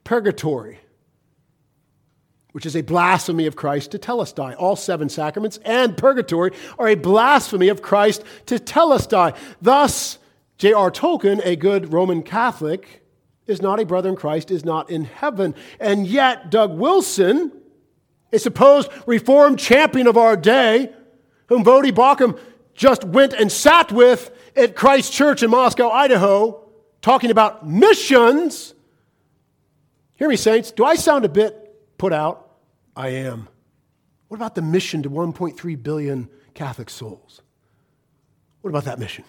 purgatory, 0.04 0.78
which 2.52 2.64
is 2.64 2.76
a 2.76 2.82
blasphemy 2.82 3.46
of 3.46 3.56
Christ 3.56 3.90
tetelestai. 3.90 4.54
All 4.58 4.76
seven 4.76 5.08
sacraments 5.08 5.58
and 5.64 5.96
purgatory 5.96 6.52
are 6.78 6.88
a 6.88 6.94
blasphemy 6.94 7.68
of 7.68 7.82
Christ 7.82 8.22
tetelestai. 8.46 9.36
Thus, 9.60 10.18
J.R. 10.58 10.90
Tolkien, 10.90 11.44
a 11.44 11.56
good 11.56 11.92
Roman 11.92 12.22
Catholic, 12.22 13.02
is 13.46 13.60
not 13.60 13.80
a 13.80 13.86
brother 13.86 14.08
in 14.08 14.16
Christ, 14.16 14.50
is 14.50 14.64
not 14.64 14.90
in 14.90 15.04
heaven. 15.04 15.54
And 15.78 16.06
yet, 16.06 16.50
Doug 16.50 16.76
Wilson, 16.78 17.52
a 18.32 18.38
supposed 18.38 18.90
reformed 19.06 19.58
champion 19.58 20.06
of 20.06 20.16
our 20.16 20.36
day, 20.36 20.92
whom 21.48 21.64
Voddie 21.64 21.92
Baucham 21.92 22.38
just 22.74 23.04
went 23.04 23.32
and 23.32 23.50
sat 23.50 23.92
with 23.92 24.30
at 24.56 24.74
Christ 24.74 25.12
Church 25.12 25.42
in 25.42 25.50
Moscow, 25.50 25.90
Idaho, 25.90 26.64
talking 27.02 27.30
about 27.30 27.66
missions. 27.66 28.74
Hear 30.14 30.28
me, 30.28 30.36
saints. 30.36 30.72
Do 30.72 30.84
I 30.84 30.96
sound 30.96 31.24
a 31.24 31.28
bit 31.28 31.98
put 31.98 32.12
out? 32.12 32.50
I 32.96 33.08
am. 33.08 33.48
What 34.28 34.38
about 34.38 34.54
the 34.54 34.62
mission 34.62 35.02
to 35.02 35.10
1.3 35.10 35.82
billion 35.82 36.28
Catholic 36.54 36.90
souls? 36.90 37.42
What 38.62 38.70
about 38.70 38.84
that 38.84 38.98
mission? 38.98 39.24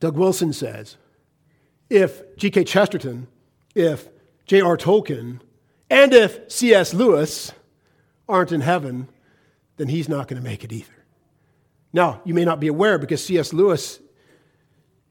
Doug 0.00 0.16
Wilson 0.16 0.52
says 0.52 0.96
if 1.90 2.36
G.K. 2.36 2.64
Chesterton, 2.64 3.26
if 3.74 4.08
J.R. 4.46 4.76
Tolkien, 4.76 5.40
and 5.90 6.12
if 6.12 6.50
C.S. 6.50 6.94
Lewis 6.94 7.52
aren't 8.28 8.52
in 8.52 8.62
heaven, 8.62 9.08
then 9.76 9.88
he's 9.88 10.08
not 10.08 10.28
going 10.28 10.42
to 10.42 10.48
make 10.48 10.64
it 10.64 10.72
either. 10.72 11.03
Now, 11.94 12.20
you 12.24 12.34
may 12.34 12.44
not 12.44 12.58
be 12.58 12.66
aware 12.66 12.98
because 12.98 13.24
C.S. 13.24 13.52
Lewis 13.52 14.00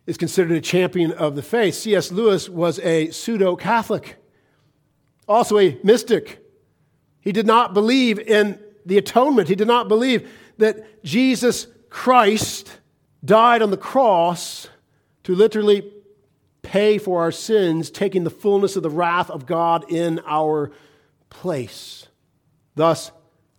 is 0.05 0.17
considered 0.17 0.51
a 0.51 0.61
champion 0.61 1.13
of 1.13 1.37
the 1.37 1.41
faith. 1.41 1.75
C.S. 1.75 2.11
Lewis 2.11 2.49
was 2.49 2.77
a 2.79 3.09
pseudo 3.09 3.55
Catholic, 3.55 4.17
also 5.25 5.57
a 5.57 5.79
mystic. 5.81 6.45
He 7.21 7.31
did 7.31 7.47
not 7.47 7.73
believe 7.73 8.19
in 8.19 8.59
the 8.85 8.97
atonement, 8.97 9.47
he 9.47 9.55
did 9.55 9.67
not 9.67 9.87
believe 9.87 10.29
that 10.57 11.01
Jesus 11.05 11.67
Christ 11.89 12.81
died 13.23 13.61
on 13.61 13.71
the 13.71 13.77
cross 13.77 14.67
to 15.23 15.33
literally 15.33 15.89
pay 16.63 16.97
for 16.97 17.21
our 17.21 17.31
sins, 17.31 17.89
taking 17.89 18.25
the 18.25 18.29
fullness 18.29 18.75
of 18.75 18.83
the 18.83 18.89
wrath 18.89 19.29
of 19.29 19.45
God 19.45 19.89
in 19.89 20.19
our 20.27 20.69
place. 21.29 22.07
Thus, 22.75 23.11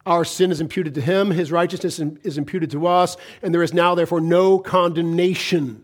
our 0.06 0.24
sin 0.24 0.50
is 0.50 0.60
imputed 0.60 0.94
to 0.94 1.00
him, 1.00 1.30
his 1.30 1.50
righteousness 1.50 1.98
is 1.98 2.38
imputed 2.38 2.70
to 2.72 2.86
us, 2.86 3.16
and 3.42 3.54
there 3.54 3.62
is 3.62 3.72
now, 3.72 3.94
therefore, 3.94 4.20
no 4.20 4.58
condemnation 4.58 5.82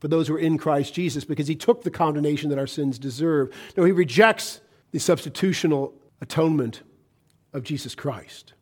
for 0.00 0.08
those 0.08 0.28
who 0.28 0.34
are 0.34 0.40
in 0.40 0.58
Christ 0.58 0.92
Jesus 0.92 1.24
because 1.24 1.46
he 1.46 1.56
took 1.56 1.82
the 1.82 1.90
condemnation 1.90 2.50
that 2.50 2.58
our 2.58 2.66
sins 2.66 2.98
deserve. 2.98 3.54
No, 3.76 3.84
he 3.84 3.92
rejects 3.92 4.60
the 4.90 4.98
substitutional 4.98 5.92
atonement 6.20 6.82
of 7.52 7.62
Jesus 7.62 7.94
Christ. 7.94 8.52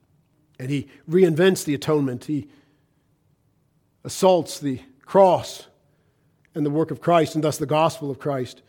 And 0.61 0.71
he 0.71 0.89
reinvents 1.09 1.65
the 1.65 1.75
atonement. 1.75 2.27
He 2.27 2.49
assaults 4.05 4.61
the 4.61 4.81
cross 5.05 5.67
and 6.55 6.65
the 6.65 6.71
work 6.71 6.91
of 6.91 7.01
Christ, 7.01 7.35
and 7.35 7.43
thus 7.43 7.57
the 7.57 7.67
gospel 7.67 8.11
of 8.11 8.19
Christ. 8.19 8.63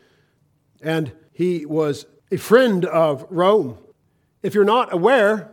And 0.81 1.11
he 1.33 1.65
was 1.65 2.05
a 2.31 2.37
friend 2.37 2.85
of 2.85 3.25
Rome. 3.29 3.77
If 4.41 4.55
you're 4.55 4.63
not 4.63 4.93
aware, 4.93 5.52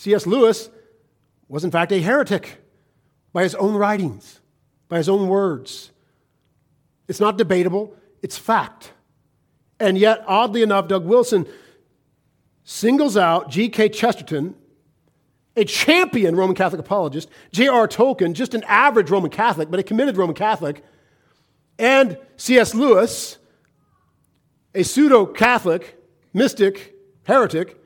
C.S. 0.00 0.26
Lewis 0.26 0.70
was, 1.46 1.62
in 1.62 1.70
fact, 1.70 1.92
a 1.92 2.00
heretic 2.00 2.56
by 3.34 3.42
his 3.42 3.54
own 3.56 3.74
writings, 3.74 4.40
by 4.88 4.96
his 4.96 5.10
own 5.10 5.28
words. 5.28 5.90
It's 7.06 7.20
not 7.20 7.36
debatable, 7.36 7.94
it's 8.22 8.38
fact. 8.38 8.94
And 9.78 9.98
yet, 9.98 10.24
oddly 10.26 10.62
enough, 10.62 10.88
Doug 10.88 11.04
Wilson 11.04 11.46
singles 12.64 13.18
out 13.18 13.50
G.K. 13.50 13.90
Chesterton, 13.90 14.54
a 15.54 15.66
champion 15.66 16.34
Roman 16.34 16.56
Catholic 16.56 16.80
apologist, 16.80 17.28
J.R. 17.52 17.86
Tolkien, 17.86 18.32
just 18.32 18.54
an 18.54 18.64
average 18.66 19.10
Roman 19.10 19.30
Catholic, 19.30 19.70
but 19.70 19.80
a 19.80 19.82
committed 19.82 20.16
Roman 20.16 20.34
Catholic, 20.34 20.82
and 21.78 22.16
C.S. 22.38 22.74
Lewis, 22.74 23.36
a 24.74 24.82
pseudo 24.82 25.26
Catholic, 25.26 26.02
mystic, 26.32 26.94
heretic, 27.24 27.76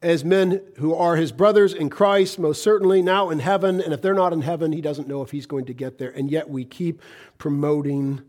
as 0.00 0.24
men 0.24 0.62
who 0.78 0.94
are 0.94 1.16
his 1.16 1.32
brothers 1.32 1.74
in 1.74 1.90
Christ, 1.90 2.38
most 2.38 2.62
certainly 2.62 3.02
now 3.02 3.30
in 3.30 3.40
heaven. 3.40 3.80
And 3.80 3.92
if 3.92 4.00
they're 4.00 4.14
not 4.14 4.32
in 4.32 4.42
heaven, 4.42 4.72
he 4.72 4.80
doesn't 4.80 5.08
know 5.08 5.22
if 5.22 5.30
he's 5.30 5.46
going 5.46 5.64
to 5.66 5.74
get 5.74 5.98
there. 5.98 6.10
And 6.10 6.30
yet 6.30 6.48
we 6.48 6.64
keep 6.64 7.02
promoting, 7.36 8.22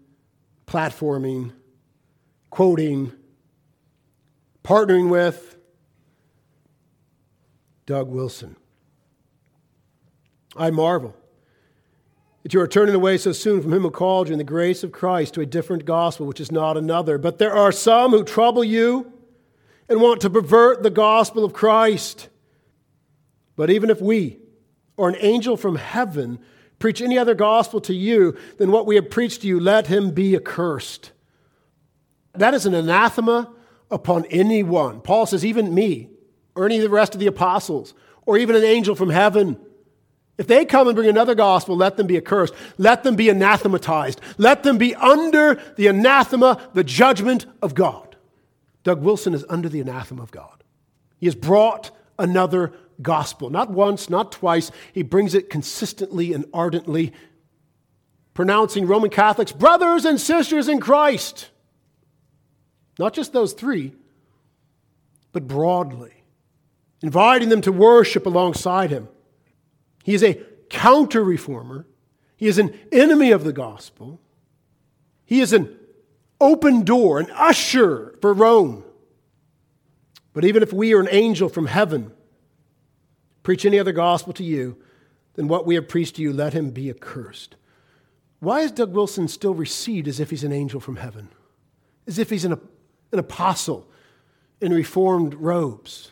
platforming, 0.65 1.51
quoting, 2.49 3.11
partnering 4.63 5.09
with 5.09 5.57
Doug 7.85 8.09
Wilson. 8.09 8.55
I 10.55 10.71
marvel 10.71 11.15
that 12.43 12.53
you 12.53 12.61
are 12.61 12.67
turning 12.67 12.95
away 12.95 13.17
so 13.17 13.31
soon 13.31 13.61
from 13.61 13.73
him 13.73 13.83
who 13.83 13.91
called 13.91 14.27
you 14.27 14.33
in 14.33 14.37
the 14.39 14.43
grace 14.43 14.83
of 14.83 14.91
Christ 14.91 15.35
to 15.35 15.41
a 15.41 15.45
different 15.45 15.85
gospel, 15.85 16.25
which 16.25 16.39
is 16.39 16.51
not 16.51 16.77
another. 16.77 17.17
But 17.17 17.37
there 17.37 17.53
are 17.53 17.71
some 17.71 18.11
who 18.11 18.23
trouble 18.23 18.63
you 18.63 19.11
and 19.89 19.99
want 19.99 20.21
to 20.21 20.29
pervert 20.29 20.83
the 20.83 20.89
gospel 20.89 21.43
of 21.43 21.53
Christ. 21.53 22.29
But 23.55 23.69
even 23.69 23.89
if 23.89 23.99
we 23.99 24.37
or 24.95 25.09
an 25.09 25.17
angel 25.19 25.57
from 25.57 25.75
heaven 25.75 26.39
preach 26.77 27.01
any 27.01 27.17
other 27.17 27.33
gospel 27.35 27.81
to 27.81 27.93
you 27.93 28.37
than 28.57 28.71
what 28.71 28.85
we 28.85 28.95
have 28.95 29.09
preached 29.09 29.41
to 29.41 29.47
you, 29.47 29.59
let 29.59 29.87
him 29.87 30.11
be 30.11 30.35
accursed. 30.35 31.11
that 32.33 32.53
is 32.53 32.65
an 32.65 32.73
anathema 32.73 33.51
upon 33.91 34.25
anyone. 34.25 35.01
Paul 35.01 35.25
says, 35.25 35.43
even 35.43 35.73
me, 35.73 36.09
or 36.55 36.65
any 36.65 36.77
of 36.77 36.83
the 36.83 36.89
rest 36.89 37.13
of 37.13 37.19
the 37.19 37.27
apostles, 37.27 37.93
or 38.25 38.37
even 38.37 38.55
an 38.55 38.63
angel 38.63 38.95
from 38.95 39.09
heaven. 39.09 39.59
If 40.37 40.47
they 40.47 40.63
come 40.63 40.87
and 40.87 40.95
bring 40.95 41.09
another 41.09 41.35
gospel, 41.35 41.75
let 41.75 41.97
them 41.97 42.07
be 42.07 42.15
accursed. 42.15 42.53
Let 42.77 43.03
them 43.03 43.15
be 43.15 43.27
anathematized. 43.27 44.21
Let 44.37 44.63
them 44.63 44.77
be 44.77 44.95
under 44.95 45.61
the 45.75 45.87
anathema, 45.87 46.69
the 46.73 46.83
judgment 46.83 47.45
of 47.61 47.73
God. 47.73 48.08
Doug 48.83 49.01
Wilson 49.01 49.33
is 49.33 49.45
under 49.49 49.69
the 49.69 49.81
anathema 49.81 50.23
of 50.23 50.31
God. 50.31 50.63
He 51.17 51.25
has 51.25 51.35
brought 51.35 51.91
another 52.17 52.73
gospel. 53.01 53.49
Not 53.49 53.71
once, 53.71 54.09
not 54.09 54.31
twice. 54.31 54.71
He 54.93 55.03
brings 55.03 55.33
it 55.33 55.49
consistently 55.49 56.33
and 56.33 56.45
ardently, 56.53 57.13
pronouncing 58.33 58.87
Roman 58.87 59.09
Catholics 59.09 59.51
brothers 59.51 60.05
and 60.05 60.19
sisters 60.19 60.67
in 60.67 60.79
Christ. 60.79 61.49
Not 62.97 63.13
just 63.13 63.31
those 63.31 63.53
three, 63.53 63.93
but 65.31 65.47
broadly, 65.47 66.23
inviting 67.01 67.49
them 67.49 67.61
to 67.61 67.71
worship 67.71 68.25
alongside 68.25 68.89
him. 68.89 69.07
He 70.03 70.13
is 70.13 70.23
a 70.23 70.41
counter 70.69 71.23
reformer, 71.23 71.87
he 72.35 72.47
is 72.47 72.57
an 72.57 72.77
enemy 72.91 73.31
of 73.31 73.43
the 73.43 73.53
gospel, 73.53 74.19
he 75.25 75.39
is 75.39 75.53
an 75.53 75.78
open 76.39 76.83
door, 76.83 77.19
an 77.19 77.29
usher 77.31 78.17
for 78.21 78.33
Rome. 78.33 78.83
But 80.33 80.45
even 80.45 80.63
if 80.63 80.71
we 80.71 80.93
are 80.93 80.99
an 80.99 81.09
angel 81.11 81.49
from 81.49 81.65
heaven, 81.65 82.11
preach 83.43 83.65
any 83.65 83.79
other 83.79 83.91
gospel 83.91 84.33
to 84.33 84.43
you 84.43 84.77
than 85.33 85.47
what 85.47 85.65
we 85.65 85.75
have 85.75 85.87
preached 85.87 86.15
to 86.15 86.21
you, 86.21 86.31
let 86.31 86.53
him 86.53 86.71
be 86.71 86.89
accursed. 86.89 87.55
Why 88.39 88.61
is 88.61 88.71
Doug 88.71 88.93
Wilson 88.93 89.27
still 89.27 89.53
received 89.53 90.07
as 90.07 90.19
if 90.19 90.29
he's 90.29 90.43
an 90.43 90.51
angel 90.51 90.79
from 90.79 90.97
heaven? 90.97 91.29
As 92.07 92.19
if 92.19 92.29
he's 92.29 92.45
an, 92.45 92.53
an 93.11 93.19
apostle 93.19 93.89
in 94.61 94.73
reformed 94.73 95.33
robes? 95.35 96.11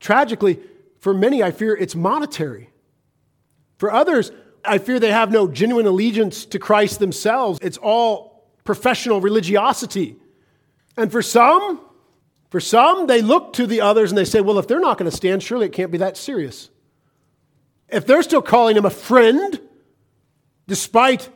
Tragically, 0.00 0.58
for 1.00 1.12
many, 1.12 1.42
I 1.42 1.50
fear 1.50 1.76
it's 1.76 1.94
monetary. 1.94 2.70
For 3.76 3.92
others, 3.92 4.32
I 4.64 4.78
fear 4.78 4.98
they 4.98 5.12
have 5.12 5.30
no 5.30 5.48
genuine 5.48 5.86
allegiance 5.86 6.44
to 6.46 6.58
Christ 6.58 6.98
themselves. 6.98 7.58
It's 7.62 7.78
all 7.78 8.27
professional 8.68 9.22
religiosity. 9.22 10.14
And 10.94 11.10
for 11.10 11.22
some, 11.22 11.80
for 12.50 12.60
some, 12.60 13.06
they 13.06 13.22
look 13.22 13.54
to 13.54 13.66
the 13.66 13.80
others 13.80 14.10
and 14.10 14.18
they 14.18 14.26
say, 14.26 14.42
well, 14.42 14.58
if 14.58 14.68
they're 14.68 14.78
not 14.78 14.98
going 14.98 15.10
to 15.10 15.16
stand, 15.16 15.42
surely 15.42 15.64
it 15.64 15.72
can't 15.72 15.90
be 15.90 15.96
that 15.96 16.18
serious. 16.18 16.68
If 17.88 18.06
they're 18.06 18.22
still 18.22 18.42
calling 18.42 18.76
him 18.76 18.84
a 18.84 18.90
friend, 18.90 19.58
despite 20.66 21.30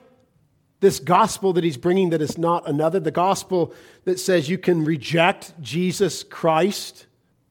this 0.81 1.01
gospel 1.01 1.55
that 1.55 1.65
he's 1.65 1.79
bringing 1.79 2.11
that 2.11 2.21
is 2.21 2.37
not 2.37 2.69
another, 2.69 3.01
the 3.01 3.11
gospel 3.11 3.73
that 4.05 4.21
says 4.21 4.51
you 4.51 4.59
can 4.59 4.85
reject 4.85 5.59
Jesus 5.59 6.23
Christ 6.25 7.07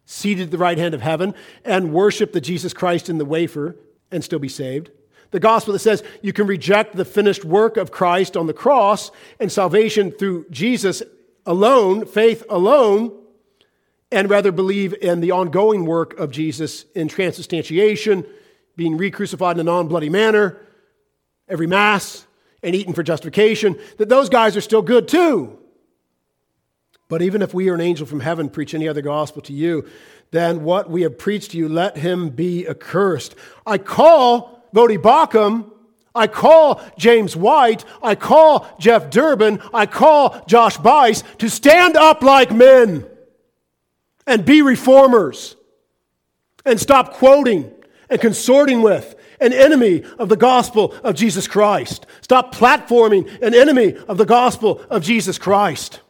seated 0.06 0.44
at 0.44 0.52
the 0.52 0.60
right 0.60 0.78
hand 0.78 0.94
of 0.94 1.02
heaven 1.02 1.34
and 1.66 1.92
worship 1.92 2.34
the 2.34 2.42
Jesus 2.42 2.72
Christ 2.72 3.10
in 3.10 3.18
the 3.18 3.26
wafer 3.26 3.78
and 4.12 4.24
still 4.24 4.38
be 4.38 4.48
saved. 4.48 4.92
The 5.32 5.40
gospel 5.40 5.74
that 5.74 5.80
says 5.80 6.04
you 6.22 6.34
can 6.34 6.46
reject 6.46 6.96
the 6.96 7.06
finished 7.06 7.46
work 7.46 7.78
of 7.78 7.92
Christ 7.92 8.38
on 8.38 8.48
the 8.48 8.54
cross 8.54 9.12
and 9.40 9.52
salvation 9.52 10.12
through 10.12 10.46
Jesus 10.50 11.02
alone, 11.46 12.06
faith 12.06 12.44
alone, 12.50 13.18
and 14.12 14.30
rather 14.30 14.52
believe 14.52 14.94
in 15.02 15.22
the 15.22 15.32
ongoing 15.32 15.86
work 15.86 16.20
of 16.20 16.32
Jesus 16.32 16.86
in 16.96 17.08
transubstantiation, 17.08 18.26
being 18.76 18.98
re 18.98 19.10
crucified 19.10 19.56
in 19.56 19.62
a 19.62 19.64
non 19.64 19.88
bloody 19.88 20.10
manner, 20.10 20.58
every 21.48 21.68
Mass, 21.68 22.26
and 22.62 22.76
eaten 22.76 22.94
for 22.94 23.04
justification, 23.04 23.80
that 23.98 24.10
those 24.10 24.30
guys 24.30 24.58
are 24.58 24.62
still 24.62 24.82
good 24.82 25.08
too. 25.08 25.58
But 27.08 27.22
even 27.22 27.42
if 27.42 27.54
we 27.54 27.70
or 27.70 27.74
an 27.74 27.82
angel 27.82 28.06
from 28.06 28.20
heaven 28.20 28.50
preach 28.50 28.74
any 28.74 28.88
other 28.88 29.02
gospel 29.02 29.42
to 29.44 29.54
you, 29.54 29.86
then 30.32 30.64
what 30.64 30.90
we 30.90 31.02
have 31.02 31.18
preached 31.18 31.52
to 31.52 31.58
you, 31.58 31.68
let 31.68 31.98
him 31.98 32.30
be 32.30 32.68
accursed. 32.68 33.36
I 33.66 33.78
call 33.78 34.61
Voddie 34.74 34.98
Baucham 34.98 35.72
I 36.14 36.28
call 36.28 36.82
James 36.98 37.36
White, 37.36 37.86
I 38.04 38.16
call 38.16 38.68
Jeff 38.80 39.10
Durbin, 39.10 39.62
I 39.74 39.86
call 39.86 40.44
Josh 40.46 40.78
Buice 40.78 41.24
to 41.38 41.50
stand 41.50 41.96
up 41.96 42.22
like 42.22 42.52
men 42.52 43.06
and 44.28 44.44
be 44.44 44.62
reformers 44.62 45.56
and 46.66 46.80
stop 46.80 47.14
quoting 47.14 47.72
and 48.10 48.20
consorting 48.20 48.82
with 48.82 49.16
an 49.40 49.54
enemy 49.54 50.04
of 50.20 50.28
the 50.28 50.36
gospel 50.36 50.94
of 51.04 51.16
Jesus 51.16 51.48
Christ. 51.48 52.06
Stop 52.22 52.54
platforming 52.54 53.42
an 53.42 53.56
enemy 53.56 53.96
of 54.08 54.18
the 54.18 54.26
gospel 54.26 54.82
of 54.90 55.04
Jesus 55.04 55.38
Christ. 55.38 56.02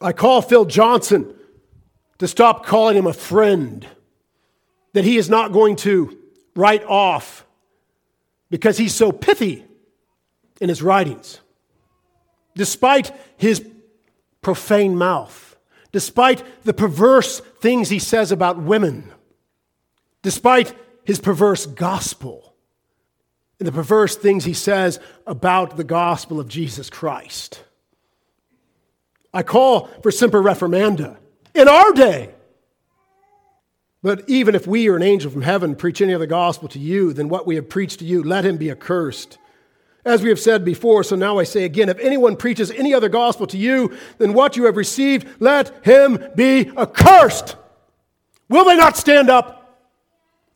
I 0.00 0.12
call 0.12 0.42
Phil 0.42 0.66
Johnson 0.66 1.34
to 2.18 2.28
stop 2.28 2.66
calling 2.66 2.96
him 2.96 3.06
a 3.06 3.14
friend 3.14 3.86
that 4.92 5.04
he 5.04 5.16
is 5.16 5.30
not 5.30 5.52
going 5.52 5.76
to 5.76 6.18
write 6.54 6.84
off 6.84 7.46
because 8.50 8.76
he's 8.76 8.94
so 8.94 9.12
pithy 9.12 9.64
in 10.60 10.68
his 10.68 10.82
writings. 10.82 11.40
Despite 12.54 13.12
his 13.36 13.64
profane 14.42 14.96
mouth, 14.96 15.56
despite 15.92 16.42
the 16.64 16.74
perverse 16.74 17.40
things 17.60 17.88
he 17.88 17.98
says 17.98 18.32
about 18.32 18.60
women, 18.60 19.10
despite 20.22 20.74
his 21.04 21.20
perverse 21.20 21.66
gospel, 21.66 22.54
and 23.58 23.66
the 23.66 23.72
perverse 23.72 24.16
things 24.16 24.44
he 24.44 24.54
says 24.54 24.98
about 25.26 25.76
the 25.76 25.84
gospel 25.84 26.40
of 26.40 26.48
Jesus 26.48 26.88
Christ. 26.88 27.62
I 29.32 29.42
call 29.42 29.86
for 30.02 30.10
semper 30.10 30.42
reformanda 30.42 31.18
in 31.54 31.68
our 31.68 31.92
day. 31.92 32.34
But 34.02 34.24
even 34.28 34.54
if 34.54 34.66
we 34.66 34.88
or 34.88 34.96
an 34.96 35.02
angel 35.02 35.30
from 35.30 35.42
heaven 35.42 35.76
preach 35.76 36.00
any 36.00 36.14
other 36.14 36.26
gospel 36.26 36.68
to 36.68 36.78
you 36.78 37.12
than 37.12 37.28
what 37.28 37.46
we 37.46 37.56
have 37.56 37.68
preached 37.68 37.98
to 37.98 38.04
you, 38.04 38.22
let 38.22 38.46
him 38.46 38.56
be 38.56 38.70
accursed. 38.70 39.38
As 40.04 40.22
we 40.22 40.30
have 40.30 40.40
said 40.40 40.64
before, 40.64 41.04
so 41.04 41.14
now 41.16 41.38
I 41.38 41.44
say 41.44 41.64
again 41.64 41.90
if 41.90 41.98
anyone 41.98 42.36
preaches 42.36 42.70
any 42.70 42.94
other 42.94 43.10
gospel 43.10 43.46
to 43.48 43.58
you 43.58 43.94
than 44.16 44.32
what 44.32 44.56
you 44.56 44.64
have 44.64 44.76
received, 44.76 45.28
let 45.38 45.84
him 45.84 46.18
be 46.34 46.70
accursed. 46.78 47.56
Will 48.48 48.64
they 48.64 48.76
not 48.76 48.96
stand 48.96 49.28
up? 49.28 49.60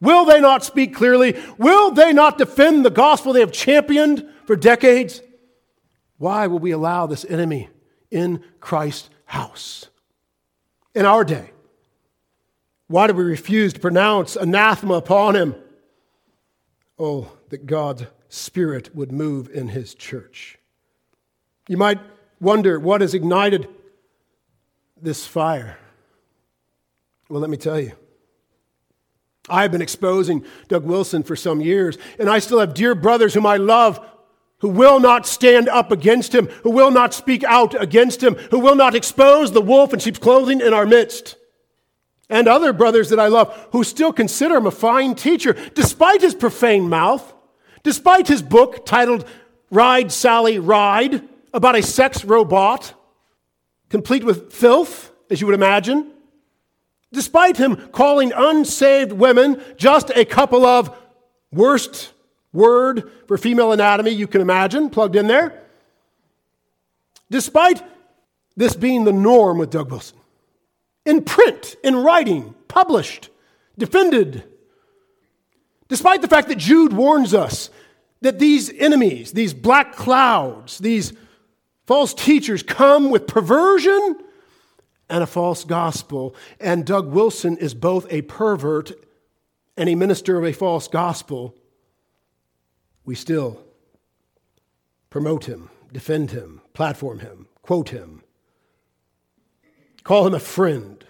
Will 0.00 0.24
they 0.24 0.40
not 0.40 0.64
speak 0.64 0.94
clearly? 0.94 1.38
Will 1.58 1.90
they 1.90 2.12
not 2.12 2.38
defend 2.38 2.84
the 2.84 2.90
gospel 2.90 3.32
they 3.32 3.40
have 3.40 3.52
championed 3.52 4.26
for 4.46 4.56
decades? 4.56 5.20
Why 6.16 6.46
will 6.46 6.58
we 6.58 6.70
allow 6.70 7.06
this 7.06 7.24
enemy 7.26 7.68
in 8.10 8.42
Christ's 8.60 9.10
house 9.26 9.88
in 10.94 11.04
our 11.04 11.24
day? 11.24 11.53
Why 12.88 13.06
do 13.06 13.14
we 13.14 13.24
refuse 13.24 13.72
to 13.72 13.80
pronounce 13.80 14.36
anathema 14.36 14.94
upon 14.94 15.36
him? 15.36 15.54
Oh, 16.98 17.32
that 17.48 17.66
God's 17.66 18.06
Spirit 18.28 18.94
would 18.94 19.12
move 19.12 19.48
in 19.48 19.68
his 19.68 19.94
church. 19.94 20.58
You 21.68 21.76
might 21.76 22.00
wonder 22.40 22.78
what 22.78 23.00
has 23.00 23.14
ignited 23.14 23.68
this 25.00 25.26
fire. 25.26 25.78
Well, 27.28 27.40
let 27.40 27.50
me 27.50 27.56
tell 27.56 27.80
you. 27.80 27.92
I've 29.48 29.72
been 29.72 29.82
exposing 29.82 30.44
Doug 30.68 30.84
Wilson 30.84 31.22
for 31.22 31.36
some 31.36 31.60
years, 31.60 31.98
and 32.18 32.30
I 32.30 32.38
still 32.38 32.60
have 32.60 32.74
dear 32.74 32.94
brothers 32.94 33.34
whom 33.34 33.46
I 33.46 33.56
love 33.56 34.00
who 34.58 34.68
will 34.68 34.98
not 34.98 35.26
stand 35.26 35.68
up 35.68 35.92
against 35.92 36.34
him, 36.34 36.46
who 36.62 36.70
will 36.70 36.90
not 36.90 37.12
speak 37.12 37.44
out 37.44 37.80
against 37.80 38.22
him, 38.22 38.34
who 38.50 38.58
will 38.58 38.74
not 38.74 38.94
expose 38.94 39.52
the 39.52 39.60
wolf 39.60 39.92
in 39.92 39.98
sheep's 39.98 40.18
clothing 40.18 40.60
in 40.60 40.72
our 40.72 40.86
midst. 40.86 41.36
And 42.30 42.48
other 42.48 42.72
brothers 42.72 43.10
that 43.10 43.20
I 43.20 43.28
love 43.28 43.68
who 43.72 43.84
still 43.84 44.12
consider 44.12 44.56
him 44.56 44.66
a 44.66 44.70
fine 44.70 45.14
teacher, 45.14 45.54
despite 45.74 46.22
his 46.22 46.34
profane 46.34 46.88
mouth, 46.88 47.34
Despite 47.84 48.26
his 48.26 48.42
book 48.42 48.84
titled 48.84 49.24
Ride, 49.70 50.10
Sally, 50.10 50.58
Ride, 50.58 51.22
about 51.52 51.76
a 51.76 51.82
sex 51.82 52.24
robot, 52.24 52.94
complete 53.90 54.24
with 54.24 54.52
filth, 54.52 55.12
as 55.30 55.40
you 55.40 55.46
would 55.46 55.54
imagine, 55.54 56.10
despite 57.12 57.58
him 57.58 57.76
calling 57.92 58.32
unsaved 58.34 59.12
women 59.12 59.62
just 59.76 60.10
a 60.16 60.24
couple 60.24 60.66
of 60.66 60.96
worst 61.52 62.12
word 62.52 63.12
for 63.28 63.36
female 63.36 63.70
anatomy 63.70 64.10
you 64.10 64.26
can 64.26 64.40
imagine, 64.40 64.88
plugged 64.90 65.14
in 65.14 65.26
there, 65.26 65.62
despite 67.30 67.82
this 68.56 68.74
being 68.74 69.04
the 69.04 69.12
norm 69.12 69.58
with 69.58 69.70
Doug 69.70 69.90
Wilson, 69.90 70.18
in 71.04 71.22
print, 71.24 71.76
in 71.84 71.96
writing, 71.96 72.54
published, 72.68 73.28
defended, 73.78 74.44
Despite 75.94 76.22
the 76.22 76.28
fact 76.28 76.48
that 76.48 76.58
Jude 76.58 76.92
warns 76.92 77.34
us 77.34 77.70
that 78.20 78.40
these 78.40 78.68
enemies, 78.68 79.30
these 79.30 79.54
black 79.54 79.94
clouds, 79.94 80.78
these 80.78 81.12
false 81.86 82.12
teachers 82.12 82.64
come 82.64 83.10
with 83.10 83.28
perversion 83.28 84.16
and 85.08 85.22
a 85.22 85.26
false 85.26 85.62
gospel. 85.62 86.34
And 86.58 86.84
Doug 86.84 87.12
Wilson 87.12 87.58
is 87.58 87.74
both 87.74 88.12
a 88.12 88.22
pervert 88.22 88.90
and 89.76 89.88
a 89.88 89.94
minister 89.94 90.36
of 90.36 90.44
a 90.44 90.52
false 90.52 90.88
gospel. 90.88 91.54
We 93.04 93.14
still 93.14 93.62
promote 95.10 95.44
him, 95.44 95.70
defend 95.92 96.32
him, 96.32 96.60
platform 96.72 97.20
him, 97.20 97.46
quote 97.62 97.90
him, 97.90 98.23
call 100.04 100.26
him 100.26 100.34
a 100.34 100.40
friend. 100.40 101.04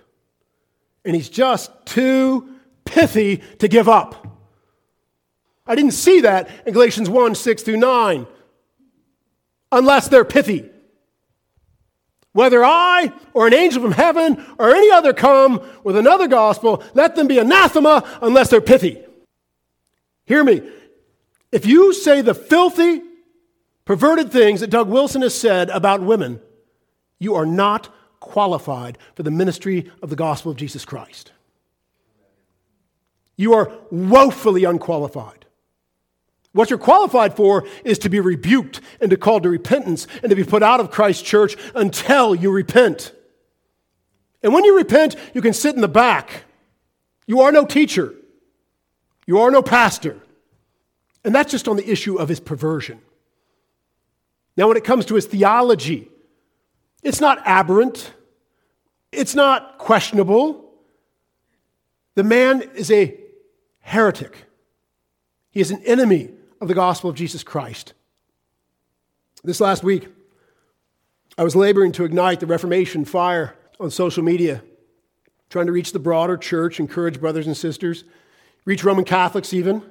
And 1.04 1.14
he's 1.14 1.28
just 1.28 1.70
too 1.84 2.48
pithy 2.84 3.42
to 3.58 3.68
give 3.68 3.88
up. 3.88 4.26
I 5.66 5.74
didn't 5.74 5.92
see 5.92 6.22
that 6.22 6.48
in 6.66 6.72
Galatians 6.72 7.10
1 7.10 7.34
6 7.34 7.62
through 7.62 7.76
9, 7.78 8.26
unless 9.72 10.08
they're 10.08 10.24
pithy. 10.24 10.70
Whether 12.32 12.64
I 12.64 13.12
or 13.32 13.46
an 13.46 13.54
angel 13.54 13.80
from 13.80 13.92
heaven 13.92 14.44
or 14.58 14.70
any 14.70 14.90
other 14.90 15.12
come 15.12 15.60
with 15.84 15.96
another 15.96 16.26
gospel, 16.26 16.82
let 16.92 17.14
them 17.14 17.28
be 17.28 17.38
anathema 17.38 18.04
unless 18.20 18.50
they're 18.50 18.60
pithy. 18.60 19.02
Hear 20.26 20.42
me. 20.42 20.62
If 21.52 21.64
you 21.64 21.92
say 21.92 22.20
the 22.20 22.34
filthy, 22.34 23.02
perverted 23.84 24.32
things 24.32 24.60
that 24.60 24.70
Doug 24.70 24.88
Wilson 24.88 25.22
has 25.22 25.34
said 25.34 25.70
about 25.70 26.02
women, 26.02 26.40
you 27.20 27.36
are 27.36 27.46
not 27.46 27.93
qualified 28.24 28.96
for 29.14 29.22
the 29.22 29.30
ministry 29.30 29.90
of 30.02 30.08
the 30.10 30.16
gospel 30.16 30.50
of 30.50 30.56
Jesus 30.56 30.84
Christ. 30.84 31.32
You 33.36 33.54
are 33.54 33.70
woefully 33.90 34.64
unqualified. 34.64 35.44
What 36.52 36.70
you're 36.70 36.78
qualified 36.78 37.36
for 37.36 37.66
is 37.84 37.98
to 37.98 38.08
be 38.08 38.20
rebuked 38.20 38.80
and 39.00 39.10
to 39.10 39.16
call 39.16 39.40
to 39.40 39.48
repentance 39.48 40.06
and 40.22 40.30
to 40.30 40.36
be 40.36 40.44
put 40.44 40.62
out 40.62 40.80
of 40.80 40.90
Christ's 40.90 41.22
church 41.22 41.56
until 41.74 42.34
you 42.34 42.50
repent. 42.50 43.12
And 44.42 44.54
when 44.54 44.64
you 44.64 44.76
repent, 44.76 45.16
you 45.34 45.42
can 45.42 45.52
sit 45.52 45.74
in 45.74 45.80
the 45.80 45.88
back. 45.88 46.44
You 47.26 47.40
are 47.40 47.52
no 47.52 47.66
teacher. 47.66 48.14
You 49.26 49.40
are 49.40 49.50
no 49.50 49.62
pastor. 49.62 50.20
And 51.24 51.34
that's 51.34 51.50
just 51.50 51.68
on 51.68 51.76
the 51.76 51.90
issue 51.90 52.16
of 52.16 52.28
his 52.28 52.40
perversion. 52.40 53.00
Now, 54.56 54.68
when 54.68 54.76
it 54.76 54.84
comes 54.84 55.06
to 55.06 55.16
his 55.16 55.26
theology, 55.26 56.08
it's 57.04 57.20
not 57.20 57.38
aberrant, 57.44 58.12
it's 59.12 59.34
not 59.36 59.78
questionable. 59.78 60.72
The 62.16 62.24
man 62.24 62.62
is 62.74 62.90
a 62.90 63.16
heretic, 63.80 64.46
he 65.50 65.60
is 65.60 65.70
an 65.70 65.82
enemy 65.84 66.30
of 66.60 66.66
the 66.66 66.74
gospel 66.74 67.10
of 67.10 67.16
Jesus 67.16 67.44
Christ. 67.44 67.92
This 69.44 69.60
last 69.60 69.84
week, 69.84 70.08
I 71.36 71.44
was 71.44 71.54
laboring 71.54 71.92
to 71.92 72.04
ignite 72.04 72.40
the 72.40 72.46
Reformation 72.46 73.04
fire 73.04 73.54
on 73.78 73.90
social 73.90 74.22
media, 74.22 74.62
trying 75.50 75.66
to 75.66 75.72
reach 75.72 75.92
the 75.92 75.98
broader 75.98 76.36
church, 76.36 76.80
encourage 76.80 77.20
brothers 77.20 77.46
and 77.46 77.56
sisters, 77.56 78.04
reach 78.64 78.84
Roman 78.84 79.04
Catholics 79.04 79.52
even. 79.52 79.82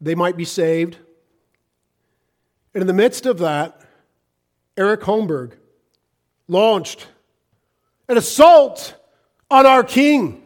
They 0.00 0.14
might 0.14 0.36
be 0.36 0.44
saved. 0.44 0.98
And 2.74 2.82
in 2.82 2.86
the 2.86 2.92
midst 2.92 3.24
of 3.24 3.38
that, 3.38 3.80
Eric 4.76 5.02
Holmberg 5.02 5.52
launched. 6.48 7.06
An 8.08 8.16
assault 8.16 8.94
on 9.50 9.66
our 9.66 9.82
King. 9.82 10.42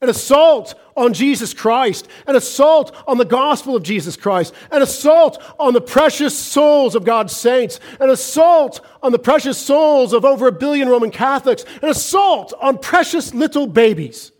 An 0.00 0.08
assault 0.08 0.74
on 0.96 1.14
Jesus 1.14 1.54
Christ, 1.54 2.08
an 2.26 2.36
assault 2.36 2.94
on 3.06 3.18
the 3.18 3.24
gospel 3.24 3.76
of 3.76 3.82
Jesus 3.82 4.16
Christ, 4.16 4.52
an 4.70 4.82
assault 4.82 5.42
on 5.58 5.72
the 5.72 5.80
precious 5.80 6.36
souls 6.36 6.94
of 6.94 7.04
God's 7.04 7.34
saints, 7.34 7.80
an 8.00 8.10
assault 8.10 8.80
on 9.02 9.12
the 9.12 9.18
precious 9.18 9.58
souls 9.58 10.12
of 10.12 10.24
over 10.24 10.48
a 10.48 10.52
billion 10.52 10.88
Roman 10.88 11.10
Catholics, 11.10 11.64
an 11.82 11.88
assault 11.88 12.52
on 12.60 12.78
precious 12.78 13.32
little 13.32 13.66
babies. 13.66 14.32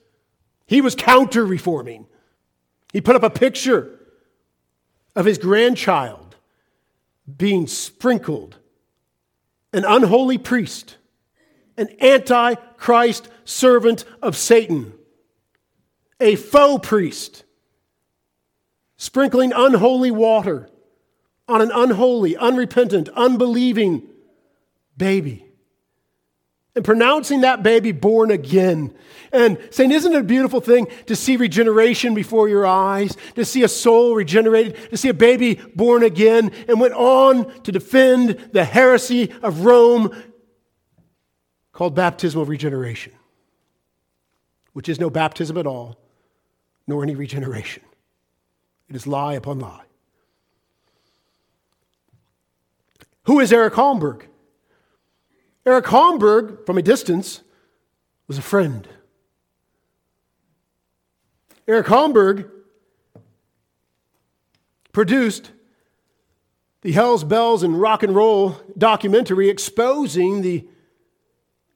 He 0.66 0.80
was 0.80 0.94
counter 0.94 1.44
reforming. 1.44 2.06
He 2.92 3.00
put 3.00 3.16
up 3.16 3.22
a 3.22 3.30
picture 3.30 3.98
of 5.14 5.24
his 5.24 5.38
grandchild 5.38 6.36
being 7.36 7.66
sprinkled, 7.66 8.56
an 9.72 9.84
unholy 9.84 10.38
priest, 10.38 10.96
an 11.76 11.88
anti 12.00 12.54
Christ 12.54 13.28
servant 13.44 14.04
of 14.20 14.36
Satan 14.36 14.92
a 16.22 16.36
faux 16.36 16.88
priest, 16.88 17.44
sprinkling 18.96 19.52
unholy 19.52 20.12
water 20.12 20.70
on 21.48 21.60
an 21.60 21.72
unholy, 21.74 22.36
unrepentant, 22.36 23.08
unbelieving 23.10 24.08
baby. 24.96 25.44
And 26.74 26.84
pronouncing 26.84 27.42
that 27.42 27.62
baby 27.62 27.92
born 27.92 28.30
again. 28.30 28.94
And 29.30 29.58
saying, 29.70 29.92
Isn't 29.92 30.14
it 30.14 30.20
a 30.20 30.24
beautiful 30.24 30.60
thing 30.60 30.86
to 31.06 31.14
see 31.14 31.36
regeneration 31.36 32.14
before 32.14 32.48
your 32.48 32.66
eyes, 32.66 33.16
to 33.34 33.44
see 33.44 33.62
a 33.62 33.68
soul 33.68 34.14
regenerated, 34.14 34.90
to 34.90 34.96
see 34.96 35.10
a 35.10 35.14
baby 35.14 35.60
born 35.74 36.02
again? 36.02 36.50
And 36.68 36.80
went 36.80 36.94
on 36.94 37.60
to 37.62 37.72
defend 37.72 38.48
the 38.52 38.64
heresy 38.64 39.32
of 39.42 39.66
Rome 39.66 40.14
called 41.72 41.94
baptismal 41.94 42.46
regeneration, 42.46 43.12
which 44.72 44.88
is 44.88 44.98
no 44.98 45.10
baptism 45.10 45.58
at 45.58 45.66
all, 45.66 45.98
nor 46.86 47.02
any 47.02 47.14
regeneration. 47.14 47.82
It 48.88 48.96
is 48.96 49.06
lie 49.06 49.34
upon 49.34 49.58
lie. 49.58 49.84
Who 53.24 53.40
is 53.40 53.52
Eric 53.52 53.74
Holmberg? 53.74 54.22
Eric 55.64 55.86
Holmberg, 55.86 56.66
from 56.66 56.78
a 56.78 56.82
distance, 56.82 57.42
was 58.26 58.38
a 58.38 58.42
friend. 58.42 58.88
Eric 61.68 61.86
Holmberg 61.86 62.50
produced 64.92 65.52
the 66.82 66.92
Hell's 66.92 67.22
Bells 67.22 67.62
and 67.62 67.80
Rock 67.80 68.02
and 68.02 68.14
Roll 68.14 68.60
documentary 68.76 69.48
exposing 69.48 70.42
the 70.42 70.66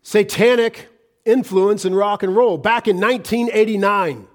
satanic 0.03 0.89
influence 1.25 1.85
in 1.85 1.95
rock 1.95 2.23
and 2.23 2.35
roll 2.35 2.57
back 2.59 2.89
in 2.89 2.97
1989. 2.97 4.27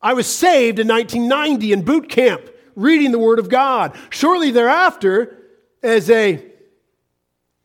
I 0.00 0.12
was 0.12 0.26
saved 0.26 0.78
in 0.78 0.86
1990 0.86 1.72
in 1.72 1.82
boot 1.82 2.08
camp, 2.08 2.48
reading 2.76 3.10
the 3.10 3.18
Word 3.18 3.38
of 3.38 3.48
God. 3.48 3.96
Shortly 4.10 4.50
thereafter, 4.50 5.38
as 5.82 6.08
a 6.10 6.44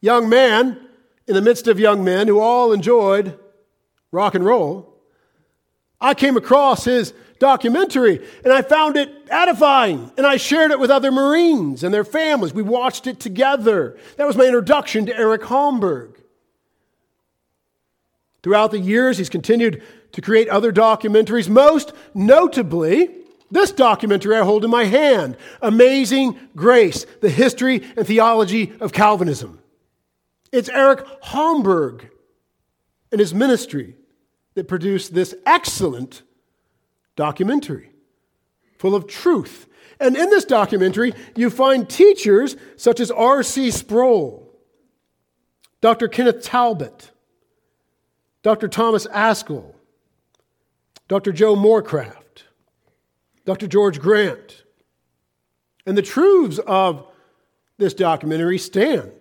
young 0.01 0.29
man 0.29 0.79
in 1.27 1.35
the 1.35 1.41
midst 1.41 1.67
of 1.67 1.79
young 1.79 2.03
men 2.03 2.27
who 2.27 2.39
all 2.39 2.71
enjoyed 2.73 3.37
rock 4.11 4.35
and 4.35 4.45
roll, 4.45 4.97
I 6.01 6.13
came 6.13 6.37
across 6.37 6.85
his 6.85 7.13
documentary 7.39 8.25
and 8.43 8.51
I 8.53 8.61
found 8.61 8.97
it 8.97 9.09
edifying 9.29 10.11
and 10.17 10.25
I 10.25 10.37
shared 10.37 10.71
it 10.71 10.79
with 10.79 10.91
other 10.91 11.11
Marines 11.11 11.83
and 11.83 11.93
their 11.93 12.03
families. 12.03 12.53
We 12.53 12.63
watched 12.63 13.07
it 13.07 13.19
together. 13.19 13.97
That 14.17 14.27
was 14.27 14.37
my 14.37 14.45
introduction 14.45 15.05
to 15.07 15.17
Eric 15.17 15.41
Holmberg. 15.43 16.15
Throughout 18.41 18.71
the 18.71 18.79
years, 18.79 19.17
he's 19.17 19.29
continued 19.29 19.83
to 20.13 20.21
create 20.21 20.47
other 20.47 20.71
documentaries, 20.71 21.49
most 21.49 21.93
notably, 22.13 23.09
this 23.51 23.71
documentary 23.71 24.35
I 24.35 24.43
hold 24.43 24.63
in 24.63 24.71
my 24.71 24.85
hand 24.85 25.37
Amazing 25.61 26.39
Grace, 26.55 27.05
the 27.21 27.29
history 27.29 27.83
and 27.97 28.05
theology 28.05 28.73
of 28.79 28.93
Calvinism. 28.93 29.59
It's 30.51 30.69
Eric 30.69 31.05
Holmberg 31.23 32.09
and 33.11 33.19
his 33.19 33.33
ministry 33.33 33.95
that 34.55 34.67
produced 34.67 35.13
this 35.13 35.35
excellent 35.45 36.23
documentary 37.15 37.91
full 38.77 38.95
of 38.95 39.07
truth. 39.07 39.67
And 39.99 40.15
in 40.15 40.29
this 40.29 40.45
documentary, 40.45 41.13
you 41.35 41.49
find 41.49 41.87
teachers 41.87 42.55
such 42.77 42.99
as 42.99 43.11
R.C. 43.11 43.71
Sproul, 43.71 44.49
Dr. 45.81 46.07
Kenneth 46.07 46.41
Talbot, 46.41 47.11
Dr. 48.41 48.67
Thomas 48.69 49.05
Ascol, 49.07 49.75
Dr. 51.09 51.31
Joe 51.33 51.55
Morecraft, 51.55 52.43
Dr. 53.45 53.67
George 53.67 53.99
Grant. 53.99 54.63
And 55.85 55.97
the 55.97 56.01
truths 56.01 56.59
of 56.67 57.07
this 57.77 57.93
documentary 57.93 58.57
stand. 58.59 59.18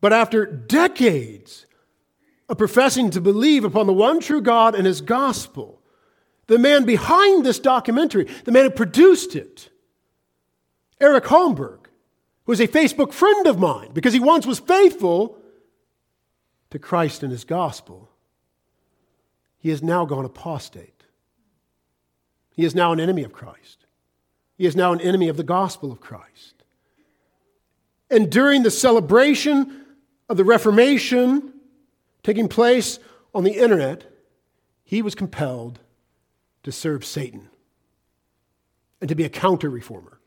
But 0.00 0.12
after 0.12 0.46
decades 0.46 1.66
of 2.48 2.58
professing 2.58 3.10
to 3.10 3.20
believe 3.20 3.64
upon 3.64 3.86
the 3.86 3.92
one 3.92 4.20
true 4.20 4.40
God 4.40 4.74
and 4.74 4.86
his 4.86 5.00
gospel, 5.00 5.80
the 6.46 6.58
man 6.58 6.84
behind 6.84 7.44
this 7.44 7.58
documentary, 7.58 8.26
the 8.44 8.52
man 8.52 8.64
who 8.64 8.70
produced 8.70 9.36
it, 9.36 9.70
Eric 11.00 11.24
Holmberg, 11.24 11.86
who 12.44 12.52
is 12.52 12.60
a 12.60 12.68
Facebook 12.68 13.12
friend 13.12 13.46
of 13.46 13.58
mine 13.58 13.90
because 13.92 14.12
he 14.12 14.20
once 14.20 14.46
was 14.46 14.58
faithful 14.58 15.38
to 16.70 16.78
Christ 16.78 17.22
and 17.22 17.30
his 17.30 17.44
gospel, 17.44 18.10
he 19.58 19.70
has 19.70 19.82
now 19.82 20.04
gone 20.04 20.24
apostate. 20.24 21.04
He 22.54 22.64
is 22.64 22.74
now 22.74 22.92
an 22.92 23.00
enemy 23.00 23.22
of 23.22 23.32
Christ. 23.32 23.86
He 24.56 24.66
is 24.66 24.74
now 24.74 24.92
an 24.92 25.00
enemy 25.00 25.28
of 25.28 25.36
the 25.36 25.44
gospel 25.44 25.92
of 25.92 26.00
Christ. 26.00 26.64
And 28.10 28.30
during 28.30 28.62
the 28.62 28.70
celebration 28.70 29.79
of 30.30 30.36
the 30.36 30.44
Reformation 30.44 31.52
taking 32.22 32.48
place 32.48 33.00
on 33.34 33.42
the 33.42 33.58
internet, 33.58 34.04
he 34.84 35.02
was 35.02 35.16
compelled 35.16 35.80
to 36.62 36.70
serve 36.70 37.04
Satan 37.04 37.48
and 39.00 39.08
to 39.08 39.16
be 39.16 39.24
a 39.24 39.28
counter 39.28 39.68
reformer 39.68 40.20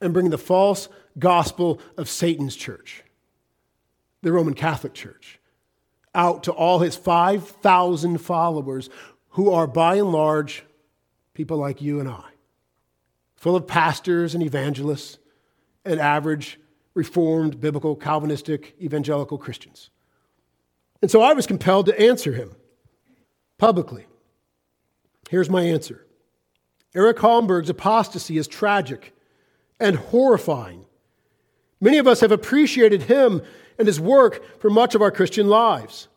and 0.00 0.14
bring 0.14 0.30
the 0.30 0.38
false 0.38 0.88
gospel 1.18 1.78
of 1.98 2.08
Satan's 2.08 2.56
church, 2.56 3.04
the 4.22 4.32
Roman 4.32 4.54
Catholic 4.54 4.94
Church, 4.94 5.38
out 6.14 6.44
to 6.44 6.52
all 6.52 6.78
his 6.78 6.96
5,000 6.96 8.18
followers, 8.18 8.88
who 9.30 9.50
are 9.50 9.66
by 9.66 9.96
and 9.96 10.10
large 10.10 10.64
people 11.34 11.58
like 11.58 11.82
you 11.82 12.00
and 12.00 12.08
I, 12.08 12.30
full 13.36 13.56
of 13.56 13.66
pastors 13.66 14.34
and 14.34 14.42
evangelists 14.42 15.18
and 15.84 16.00
average 16.00 16.58
Reformed, 16.94 17.60
biblical, 17.60 17.96
Calvinistic, 17.96 18.74
evangelical 18.80 19.38
Christians. 19.38 19.90
And 21.00 21.10
so 21.10 21.22
I 21.22 21.32
was 21.32 21.46
compelled 21.46 21.86
to 21.86 22.00
answer 22.00 22.32
him 22.32 22.54
publicly. 23.58 24.06
Here's 25.30 25.50
my 25.50 25.62
answer 25.62 26.04
Eric 26.94 27.18
Holmberg's 27.18 27.70
apostasy 27.70 28.36
is 28.36 28.46
tragic 28.46 29.14
and 29.80 29.96
horrifying. 29.96 30.84
Many 31.80 31.98
of 31.98 32.06
us 32.06 32.20
have 32.20 32.30
appreciated 32.30 33.02
him 33.02 33.42
and 33.78 33.88
his 33.88 33.98
work 33.98 34.60
for 34.60 34.70
much 34.70 34.94
of 34.94 35.02
our 35.02 35.10
Christian 35.10 35.48
lives. 35.48 36.08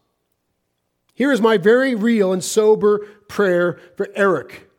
Here 1.15 1.31
is 1.31 1.41
my 1.41 1.57
very 1.57 1.95
real 1.95 2.33
and 2.33 2.43
sober 2.43 2.99
prayer 3.27 3.79
for 3.95 4.09
Eric. 4.15 4.69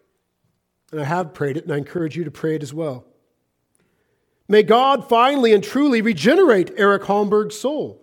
And 0.93 1.01
I 1.01 1.05
have 1.05 1.35
prayed 1.35 1.57
it, 1.57 1.65
and 1.65 1.73
I 1.73 1.79
encourage 1.79 2.15
you 2.15 2.25
to 2.25 2.31
pray 2.31 2.55
it 2.55 2.63
as 2.63 2.73
well. 2.73 3.05
May 4.49 4.63
God 4.63 5.09
finally 5.09 5.53
and 5.53 5.63
truly 5.63 6.01
regenerate 6.01 6.73
Eric 6.77 7.03
Holmberg's 7.03 7.59
soul. 7.59 8.03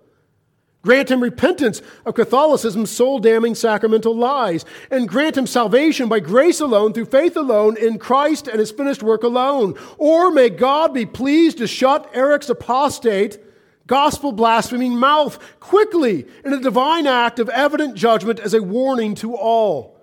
Grant 0.81 1.09
him 1.09 1.23
repentance 1.23 1.81
of 2.05 2.13
Catholicism's 2.13 2.91
soul 2.91 3.19
damning 3.19 3.55
sacramental 3.55 4.13
lies, 4.13 4.65
and 4.91 5.07
grant 5.07 5.37
him 5.37 5.47
salvation 5.47 6.09
by 6.09 6.19
grace 6.19 6.59
alone, 6.59 6.91
through 6.91 7.05
faith 7.05 7.37
alone, 7.37 7.77
in 7.77 7.97
Christ 7.97 8.49
and 8.49 8.59
his 8.59 8.71
finished 8.71 9.01
work 9.01 9.23
alone. 9.23 9.75
Or 9.97 10.29
may 10.29 10.49
God 10.49 10.93
be 10.93 11.05
pleased 11.05 11.59
to 11.59 11.67
shut 11.67 12.11
Eric's 12.13 12.49
apostate, 12.49 13.39
gospel 13.87 14.33
blaspheming 14.33 14.97
mouth 14.97 15.39
quickly 15.61 16.25
in 16.43 16.51
a 16.51 16.59
divine 16.59 17.07
act 17.07 17.39
of 17.39 17.47
evident 17.47 17.95
judgment 17.95 18.41
as 18.41 18.53
a 18.53 18.61
warning 18.61 19.15
to 19.15 19.37
all, 19.37 19.97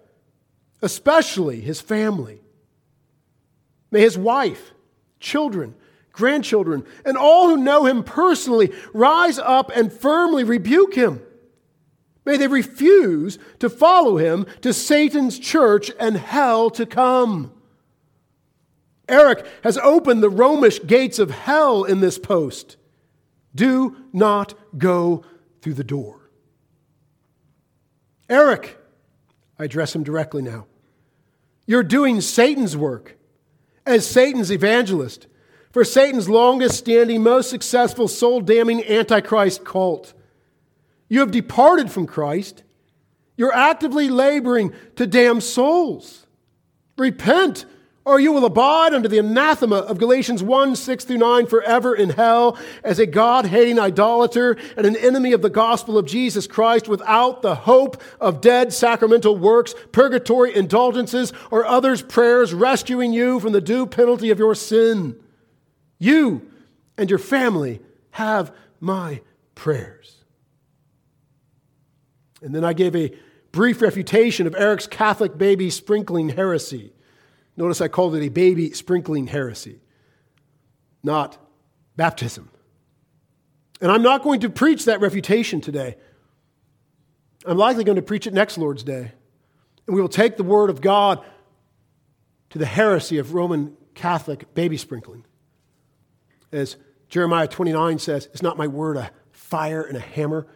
especially 0.81 1.61
his 1.61 1.83
family. 1.83 2.41
May 3.91 4.01
his 4.01 4.17
wife, 4.17 4.73
children, 5.19 5.75
grandchildren, 6.21 6.85
and 7.05 7.17
all 7.17 7.49
who 7.49 7.57
know 7.57 7.87
him 7.87 8.05
personally 8.05 8.73
rise 8.95 9.41
up 9.41 9.73
and 9.75 9.93
firmly 9.93 10.45
rebuke 10.45 10.95
him. 10.95 11.21
May 12.25 12.37
they 12.37 12.47
refuse 12.47 13.39
to 13.59 13.69
follow 13.69 14.19
him 14.19 14.47
to 14.61 14.73
Satan's 14.73 15.39
church 15.39 15.91
and 15.99 16.17
hell 16.17 16.71
to 16.71 16.87
come. 16.87 17.53
Eric 19.09 19.45
has 19.65 19.77
opened 19.79 20.23
the 20.23 20.31
Romish 20.31 20.87
gates 20.87 21.19
of 21.19 21.31
hell 21.31 21.83
in 21.83 22.01
this 22.01 22.19
post. 22.19 22.77
Do 23.55 23.97
not 24.13 24.55
go 24.79 25.25
through 25.63 25.75
the 25.75 25.83
door. 25.83 26.31
Eric, 28.29 28.79
I 29.59 29.65
address 29.65 29.95
him 29.95 30.05
directly 30.05 30.43
now. 30.43 30.67
You're 31.67 31.83
doing 31.83 32.21
Satan's 32.21 32.77
work 32.77 33.17
as 33.85 34.07
Satan's 34.07 34.53
evangelist 34.53 35.27
for 35.71 35.85
Satan's 35.85 36.29
longest 36.29 36.77
standing, 36.77 37.23
most 37.23 37.49
successful, 37.49 38.09
soul 38.09 38.41
damning 38.41 38.85
Antichrist 38.85 39.65
cult. 39.65 40.15
You 41.09 41.21
have 41.21 41.31
departed 41.31 41.91
from 41.91 42.07
Christ. 42.07 42.63
You're 43.37 43.55
actively 43.55 44.09
laboring 44.09 44.73
to 44.97 45.07
damn 45.07 45.41
souls. 45.41 46.27
Repent, 46.99 47.65
or 48.05 48.19
you 48.19 48.33
will 48.33 48.45
abide 48.45 48.93
under 48.93 49.09
the 49.09 49.19
anathema 49.19 49.77
of 49.77 49.99
Galatians 49.99 50.43
1 50.43 50.77
6 50.77 51.05
through 51.05 51.19
9 51.19 51.47
forever 51.47 51.95
in 51.95 52.11
hell 52.11 52.59
as 52.83 52.99
a 52.99 53.07
God 53.07 53.47
hating 53.47 53.79
idolater 53.79 54.57
and 54.77 54.87
an 54.87 54.97
enemy 54.97 55.33
of 55.33 55.43
the 55.43 55.51
gospel 55.51 55.97
of 55.97 56.07
Jesus 56.07 56.47
Christ 56.47 56.89
without 56.89 57.43
the 57.43 57.55
hope 57.55 58.03
of 58.21 58.41
dead 58.41 58.73
sacramental 58.73 59.37
works, 59.37 59.75
purgatory 59.93 60.55
indulgences, 60.55 61.33
or 61.51 61.65
others' 61.65 62.03
prayers 62.03 62.53
rescuing 62.53 63.13
you 63.13 63.39
from 63.41 63.53
the 63.53 63.61
due 63.61 63.87
penalty 63.87 64.31
of 64.31 64.39
your 64.39 64.55
sin. 64.55 65.17
You 66.01 66.51
and 66.99 67.09
your 67.09 67.21
family 67.21 67.81
have 68.11 68.53
my 68.81 69.21
prayers. 69.55 70.17
And 72.43 72.53
then 72.53 72.65
I 72.65 72.73
gave 72.73 72.97
a 72.97 73.13
brief 73.53 73.83
refutation 73.83 74.47
of 74.47 74.57
Eric's 74.57 74.87
Catholic 74.87 75.37
baby 75.37 75.71
sprinkling 75.71 76.31
heresy. 76.31 76.93
Notice 77.57 77.81
I 77.81 77.89
called 77.89 78.17
it 78.17 78.25
a 78.25 78.31
baby 78.31 78.73
sprinkling 78.73 79.27
heresy, 79.27 79.81
not 81.03 81.37
baptism. 81.97 82.51
And 83.83 83.93
I'm 83.93 84.03
not 84.03 84.23
going 84.23 84.41
to 84.41 84.51
preach 84.51 84.87
that 84.87 85.01
refutation 85.01 85.61
today. 85.61 85.97
I'm 87.45 87.59
likely 87.59 87.85
going 87.85 87.97
to 87.97 88.03
preach 88.03 88.27
it 88.27 88.35
next 88.35 88.57
Lord's 88.59 88.83
Day. 88.83 89.13
And 89.87 89.95
we 89.95 90.01
will 90.01 90.09
take 90.09 90.37
the 90.37 90.43
word 90.43 90.71
of 90.71 90.81
God 90.81 91.23
to 92.51 92.59
the 92.59 92.67
heresy 92.67 93.19
of 93.19 93.35
Roman 93.35 93.77
Catholic 93.95 94.55
baby 94.55 94.77
sprinkling. 94.77 95.25
As 96.53 96.77
Jeremiah 97.09 97.49
29 97.49 97.99
says, 97.99 98.27
it's 98.33 98.43
not 98.43 98.57
my 98.57 98.67
word 98.67 98.97
a 98.97 99.11
fire 99.33 99.83
and 99.83 99.97
a 99.97 100.01
hammer. 100.01 100.47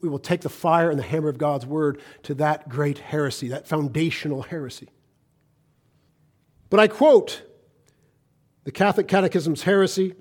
We 0.00 0.08
will 0.08 0.18
take 0.18 0.42
the 0.42 0.48
fire 0.48 0.90
and 0.90 0.98
the 0.98 1.04
hammer 1.04 1.28
of 1.28 1.38
God's 1.38 1.66
word 1.66 2.00
to 2.24 2.34
that 2.34 2.68
great 2.68 2.98
heresy, 2.98 3.48
that 3.48 3.66
foundational 3.66 4.42
heresy. 4.42 4.88
But 6.70 6.80
I 6.80 6.88
quote 6.88 7.42
the 8.64 8.70
Catholic 8.70 9.08
Catechism's 9.08 9.62
heresy, 9.62 10.14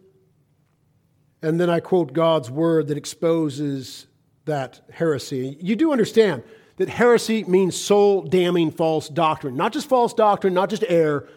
and 1.42 1.60
then 1.60 1.70
I 1.70 1.80
quote 1.80 2.14
God's 2.14 2.50
word 2.50 2.88
that 2.88 2.98
exposes 2.98 4.08
that 4.46 4.82
heresy. 4.92 5.58
You 5.60 5.76
do 5.76 5.92
understand 5.92 6.44
that 6.78 6.90
heresy 6.90 7.44
means 7.44 7.76
soul 7.76 8.24
damning 8.24 8.72
false 8.72 9.10
doctrine. 9.10 9.56
Not 9.56 9.74
just 9.74 9.90
false 9.90 10.14
doctrine, 10.14 10.54
not 10.54 10.70
just 10.70 10.84
error, 10.88 11.28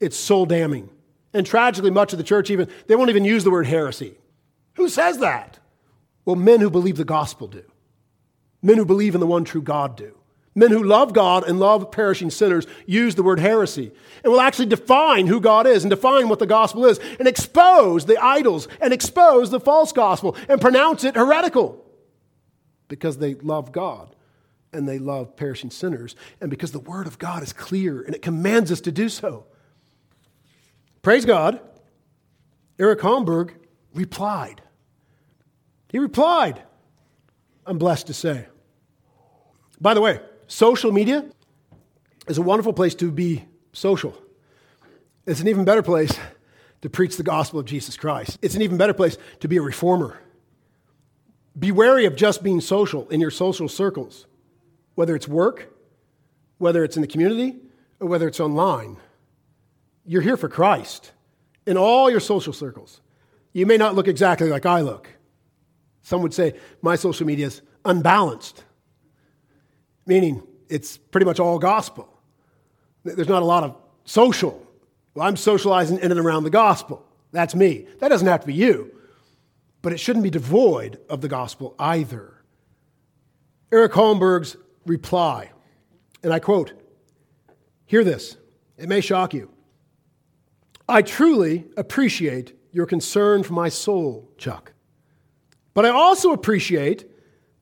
it's 0.00 0.16
soul 0.16 0.46
damning. 0.46 0.90
And 1.34 1.46
tragically, 1.46 1.90
much 1.90 2.12
of 2.12 2.18
the 2.18 2.24
church 2.24 2.50
even, 2.50 2.68
they 2.86 2.96
won't 2.96 3.10
even 3.10 3.24
use 3.24 3.44
the 3.44 3.50
word 3.50 3.66
heresy. 3.66 4.14
Who 4.74 4.88
says 4.88 5.18
that? 5.18 5.58
Well, 6.24 6.36
men 6.36 6.60
who 6.60 6.70
believe 6.70 6.96
the 6.96 7.04
gospel 7.04 7.48
do. 7.48 7.64
Men 8.62 8.76
who 8.76 8.84
believe 8.84 9.14
in 9.14 9.20
the 9.20 9.26
one 9.26 9.44
true 9.44 9.62
God 9.62 9.96
do. 9.96 10.16
Men 10.54 10.70
who 10.70 10.82
love 10.82 11.14
God 11.14 11.48
and 11.48 11.58
love 11.58 11.90
perishing 11.90 12.30
sinners 12.30 12.66
use 12.86 13.14
the 13.14 13.22
word 13.22 13.40
heresy 13.40 13.90
and 14.22 14.32
will 14.32 14.40
actually 14.40 14.66
define 14.66 15.26
who 15.26 15.40
God 15.40 15.66
is 15.66 15.82
and 15.82 15.90
define 15.90 16.28
what 16.28 16.38
the 16.38 16.46
gospel 16.46 16.84
is 16.84 17.00
and 17.18 17.26
expose 17.26 18.04
the 18.04 18.22
idols 18.22 18.68
and 18.80 18.92
expose 18.92 19.50
the 19.50 19.60
false 19.60 19.92
gospel 19.92 20.36
and 20.48 20.60
pronounce 20.60 21.04
it 21.04 21.16
heretical 21.16 21.82
because 22.88 23.16
they 23.16 23.34
love 23.34 23.72
God 23.72 24.14
and 24.74 24.86
they 24.86 24.98
love 24.98 25.36
perishing 25.36 25.70
sinners 25.70 26.14
and 26.38 26.50
because 26.50 26.72
the 26.72 26.78
word 26.78 27.06
of 27.06 27.18
God 27.18 27.42
is 27.42 27.54
clear 27.54 28.02
and 28.02 28.14
it 28.14 28.20
commands 28.20 28.70
us 28.70 28.82
to 28.82 28.92
do 28.92 29.08
so. 29.08 29.46
Praise 31.02 31.24
God, 31.24 31.60
Eric 32.78 33.00
Holmberg 33.00 33.54
replied. 33.92 34.62
He 35.88 35.98
replied, 35.98 36.62
I'm 37.66 37.76
blessed 37.76 38.06
to 38.06 38.14
say. 38.14 38.46
By 39.80 39.94
the 39.94 40.00
way, 40.00 40.20
social 40.46 40.92
media 40.92 41.28
is 42.28 42.38
a 42.38 42.42
wonderful 42.42 42.72
place 42.72 42.94
to 42.96 43.10
be 43.10 43.44
social. 43.72 44.16
It's 45.26 45.40
an 45.40 45.48
even 45.48 45.64
better 45.64 45.82
place 45.82 46.16
to 46.82 46.88
preach 46.88 47.16
the 47.16 47.24
gospel 47.24 47.58
of 47.58 47.66
Jesus 47.66 47.96
Christ. 47.96 48.38
It's 48.40 48.54
an 48.54 48.62
even 48.62 48.76
better 48.76 48.94
place 48.94 49.18
to 49.40 49.48
be 49.48 49.56
a 49.56 49.62
reformer. 49.62 50.20
Be 51.58 51.72
wary 51.72 52.06
of 52.06 52.14
just 52.14 52.44
being 52.44 52.60
social 52.60 53.08
in 53.08 53.20
your 53.20 53.30
social 53.30 53.68
circles, 53.68 54.26
whether 54.94 55.16
it's 55.16 55.28
work, 55.28 55.74
whether 56.58 56.84
it's 56.84 56.96
in 56.96 57.02
the 57.02 57.08
community, 57.08 57.56
or 57.98 58.06
whether 58.06 58.28
it's 58.28 58.40
online. 58.40 58.98
You're 60.04 60.22
here 60.22 60.36
for 60.36 60.48
Christ 60.48 61.12
in 61.66 61.76
all 61.76 62.10
your 62.10 62.20
social 62.20 62.52
circles. 62.52 63.00
You 63.52 63.66
may 63.66 63.76
not 63.76 63.94
look 63.94 64.08
exactly 64.08 64.48
like 64.48 64.66
I 64.66 64.80
look. 64.80 65.08
Some 66.02 66.22
would 66.22 66.34
say 66.34 66.54
my 66.80 66.96
social 66.96 67.26
media 67.26 67.46
is 67.46 67.62
unbalanced, 67.84 68.64
meaning 70.06 70.42
it's 70.68 70.96
pretty 70.96 71.24
much 71.24 71.38
all 71.38 71.58
gospel. 71.58 72.08
There's 73.04 73.28
not 73.28 73.42
a 73.42 73.46
lot 73.46 73.64
of 73.64 73.76
social. 74.04 74.66
Well, 75.14 75.26
I'm 75.26 75.36
socializing 75.36 75.98
in 75.98 76.10
and 76.10 76.18
around 76.18 76.44
the 76.44 76.50
gospel. 76.50 77.04
That's 77.30 77.54
me. 77.54 77.86
That 78.00 78.08
doesn't 78.08 78.26
have 78.26 78.40
to 78.40 78.46
be 78.46 78.54
you. 78.54 78.90
But 79.82 79.92
it 79.92 79.98
shouldn't 79.98 80.22
be 80.22 80.30
devoid 80.30 81.00
of 81.08 81.20
the 81.20 81.28
gospel 81.28 81.74
either. 81.78 82.42
Eric 83.70 83.92
Holmberg's 83.92 84.56
reply, 84.86 85.50
and 86.22 86.32
I 86.32 86.38
quote 86.38 86.72
Hear 87.86 88.04
this, 88.04 88.36
it 88.76 88.88
may 88.88 89.00
shock 89.00 89.34
you. 89.34 89.50
I 90.88 91.02
truly 91.02 91.66
appreciate 91.76 92.58
your 92.72 92.86
concern 92.86 93.42
for 93.42 93.52
my 93.52 93.68
soul, 93.68 94.30
Chuck. 94.36 94.72
But 95.74 95.86
I 95.86 95.90
also 95.90 96.32
appreciate 96.32 97.08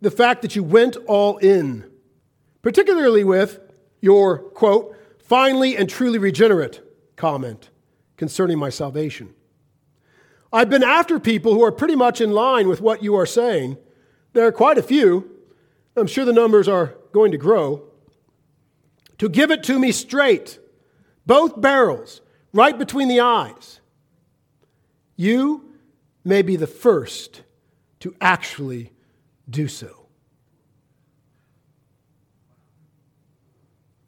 the 0.00 0.10
fact 0.10 0.42
that 0.42 0.56
you 0.56 0.62
went 0.62 0.96
all 1.06 1.36
in, 1.38 1.90
particularly 2.62 3.24
with 3.24 3.60
your, 4.00 4.38
quote, 4.38 4.96
finally 5.18 5.76
and 5.76 5.88
truly 5.88 6.18
regenerate 6.18 6.80
comment 7.16 7.70
concerning 8.16 8.58
my 8.58 8.70
salvation. 8.70 9.34
I've 10.52 10.70
been 10.70 10.82
after 10.82 11.20
people 11.20 11.54
who 11.54 11.62
are 11.62 11.72
pretty 11.72 11.94
much 11.94 12.20
in 12.20 12.32
line 12.32 12.68
with 12.68 12.80
what 12.80 13.02
you 13.02 13.14
are 13.14 13.26
saying. 13.26 13.76
There 14.32 14.46
are 14.46 14.52
quite 14.52 14.78
a 14.78 14.82
few, 14.82 15.30
I'm 15.94 16.06
sure 16.06 16.24
the 16.24 16.32
numbers 16.32 16.66
are 16.66 16.94
going 17.12 17.30
to 17.32 17.38
grow, 17.38 17.84
to 19.18 19.28
give 19.28 19.50
it 19.50 19.62
to 19.64 19.78
me 19.78 19.92
straight, 19.92 20.58
both 21.26 21.60
barrels, 21.60 22.22
right 22.52 22.78
between 22.78 23.08
the 23.08 23.20
eyes. 23.20 23.80
You 25.16 25.74
may 26.24 26.42
be 26.42 26.56
the 26.56 26.66
first 26.66 27.42
to 28.00 28.14
actually 28.20 28.92
do 29.48 29.68
so. 29.68 30.06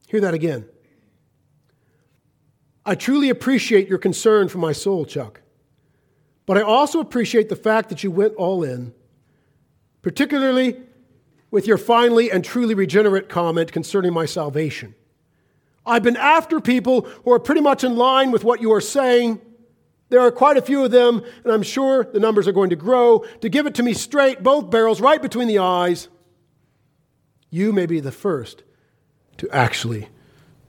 Hear 0.09 0.21
that 0.21 0.35
again. 0.35 0.67
I 2.85 2.95
truly 2.95 3.31
appreciate 3.31 3.89
your 3.89 3.99
concern 3.99 4.49
for 4.49 4.59
my 4.59 4.73
soul, 4.73 5.05
Chuck. 5.05 5.41
But 6.47 6.59
I 6.59 6.63
also 6.63 7.01
appreciate 7.01 7.49
the 7.49 7.57
fact 7.57 7.89
that 7.89 8.03
you 8.03 8.11
went 8.11 8.35
all 8.35 8.65
in, 8.65 8.93
particularly 10.03 10.77
with 11.51 11.67
your 11.67 11.79
finally 11.79 12.31
and 12.31 12.45
truly 12.45 12.75
regenerate 12.75 13.29
comment 13.29 13.71
concerning 13.71 14.13
my 14.13 14.27
salvation. 14.27 14.95
I've 15.85 16.03
been 16.03 16.17
after 16.17 16.61
people 16.61 17.03
who 17.25 17.33
are 17.33 17.39
pretty 17.39 17.61
much 17.61 17.85
in 17.85 17.97
line 17.97 18.31
with 18.31 18.45
what 18.45 18.61
you 18.61 18.73
are 18.73 18.81
saying. 18.81 19.41
There 20.09 20.21
are 20.21 20.31
quite 20.31 20.57
a 20.57 20.63
few 20.63 20.85
of 20.85 20.91
them, 20.91 21.23
and 21.43 21.53
I'm 21.53 21.63
sure 21.63 22.05
the 22.05 22.21
numbers 22.21 22.47
are 22.47 22.53
going 22.53 22.71
to 22.71 22.77
grow. 22.77 23.25
To 23.41 23.49
give 23.49 23.67
it 23.67 23.75
to 23.77 23.83
me 23.83 23.95
straight, 23.95 24.43
both 24.43 24.71
barrels, 24.71 25.01
right 25.01 25.21
between 25.21 25.49
the 25.49 25.59
eyes, 25.59 26.09
you 27.51 27.73
may 27.73 27.87
be 27.87 28.01
the 28.01 28.13
first 28.13 28.63
to 29.39 29.49
actually 29.51 30.09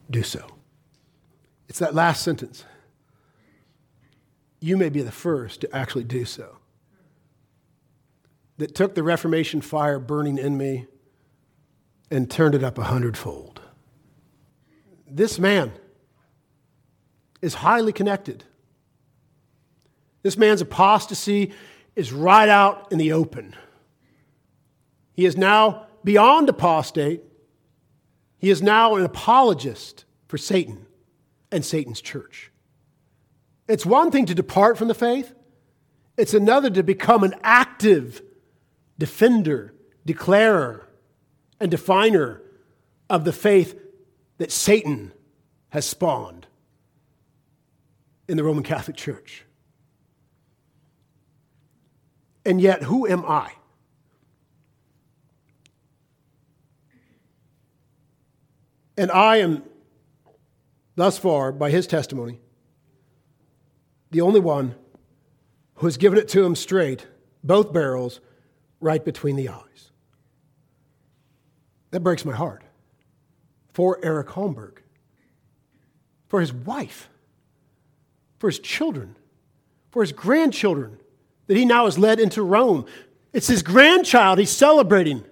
do 0.09 0.23
so. 0.23 0.47
It's 1.67 1.79
that 1.79 1.93
last 1.93 2.23
sentence. 2.23 2.65
You 4.59 4.77
may 4.77 4.89
be 4.89 5.01
the 5.01 5.11
first 5.11 5.61
to 5.61 5.75
actually 5.75 6.05
do 6.05 6.25
so. 6.25 6.57
That 8.57 8.75
took 8.75 8.95
the 8.95 9.03
Reformation 9.03 9.61
fire 9.61 9.99
burning 9.99 10.37
in 10.37 10.57
me 10.57 10.87
and 12.09 12.29
turned 12.29 12.55
it 12.55 12.63
up 12.63 12.77
a 12.77 12.83
hundredfold. 12.83 13.52
This 15.15 15.37
man 15.37 15.71
is 17.39 17.53
highly 17.53 17.93
connected. 17.93 18.45
This 20.23 20.37
man's 20.37 20.61
apostasy 20.61 21.53
is 21.95 22.11
right 22.11 22.49
out 22.49 22.91
in 22.91 22.97
the 22.97 23.13
open. 23.13 23.55
He 25.13 25.25
is 25.25 25.37
now 25.37 25.85
beyond 26.03 26.49
apostate. 26.49 27.21
He 28.39 28.49
is 28.49 28.63
now 28.63 28.95
an 28.95 29.05
apologist 29.05 30.05
for 30.27 30.39
Satan 30.39 30.87
and 31.51 31.63
Satan's 31.63 32.01
church. 32.01 32.51
It's 33.67 33.85
one 33.85 34.09
thing 34.09 34.25
to 34.25 34.33
depart 34.33 34.79
from 34.79 34.87
the 34.87 34.95
faith, 34.95 35.35
it's 36.17 36.33
another 36.33 36.71
to 36.71 36.81
become 36.81 37.23
an 37.23 37.35
active 37.43 38.23
defender, 38.97 39.75
declarer, 40.07 40.89
and 41.59 41.69
definer 41.69 42.41
of 43.11 43.25
the 43.25 43.33
faith 43.33 43.79
that 44.43 44.51
Satan 44.51 45.13
has 45.69 45.85
spawned 45.85 46.47
in 48.27 48.35
the 48.35 48.43
Roman 48.43 48.61
Catholic 48.61 48.97
Church. 48.97 49.45
And 52.45 52.59
yet, 52.59 52.83
who 52.83 53.07
am 53.07 53.23
I? 53.23 53.53
And 58.97 59.09
I 59.11 59.37
am, 59.37 59.63
thus 60.97 61.17
far, 61.17 61.53
by 61.53 61.71
his 61.71 61.87
testimony, 61.87 62.41
the 64.11 64.19
only 64.19 64.41
one 64.41 64.75
who 65.75 65.87
has 65.87 65.95
given 65.95 66.19
it 66.19 66.27
to 66.27 66.43
him 66.43 66.57
straight, 66.57 67.07
both 67.45 67.71
barrels, 67.71 68.19
right 68.81 69.05
between 69.05 69.37
the 69.37 69.47
eyes. 69.47 69.91
That 71.91 72.01
breaks 72.01 72.25
my 72.25 72.35
heart 72.35 72.61
for 73.73 73.99
Eric 74.03 74.27
Holmberg, 74.29 74.77
for 76.27 76.39
his 76.39 76.53
wife, 76.53 77.09
for 78.39 78.49
his 78.49 78.59
children, 78.59 79.15
for 79.91 80.01
his 80.01 80.11
grandchildren 80.11 80.97
that 81.47 81.57
he 81.57 81.65
now 81.65 81.85
has 81.85 81.97
led 81.97 82.19
into 82.19 82.41
Rome. 82.41 82.85
It's 83.33 83.47
his 83.47 83.63
grandchild 83.63 84.39
he's 84.39 84.49
celebrating 84.49 85.23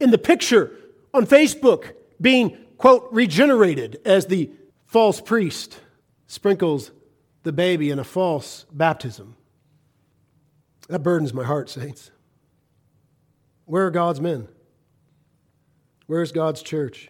in 0.00 0.10
the 0.10 0.18
picture 0.18 0.72
on 1.12 1.26
Facebook 1.26 1.92
being, 2.20 2.56
quote, 2.78 3.08
regenerated 3.12 4.00
as 4.04 4.26
the 4.26 4.50
false 4.86 5.20
priest 5.20 5.78
sprinkles 6.26 6.90
the 7.42 7.52
baby 7.52 7.90
in 7.90 7.98
a 7.98 8.04
false 8.04 8.66
baptism. 8.72 9.36
That 10.88 11.00
burdens 11.00 11.32
my 11.32 11.44
heart, 11.44 11.70
saints. 11.70 12.10
Where 13.64 13.86
are 13.86 13.90
God's 13.90 14.20
men? 14.20 14.48
Where's 16.06 16.32
God's 16.32 16.62
church? 16.62 17.08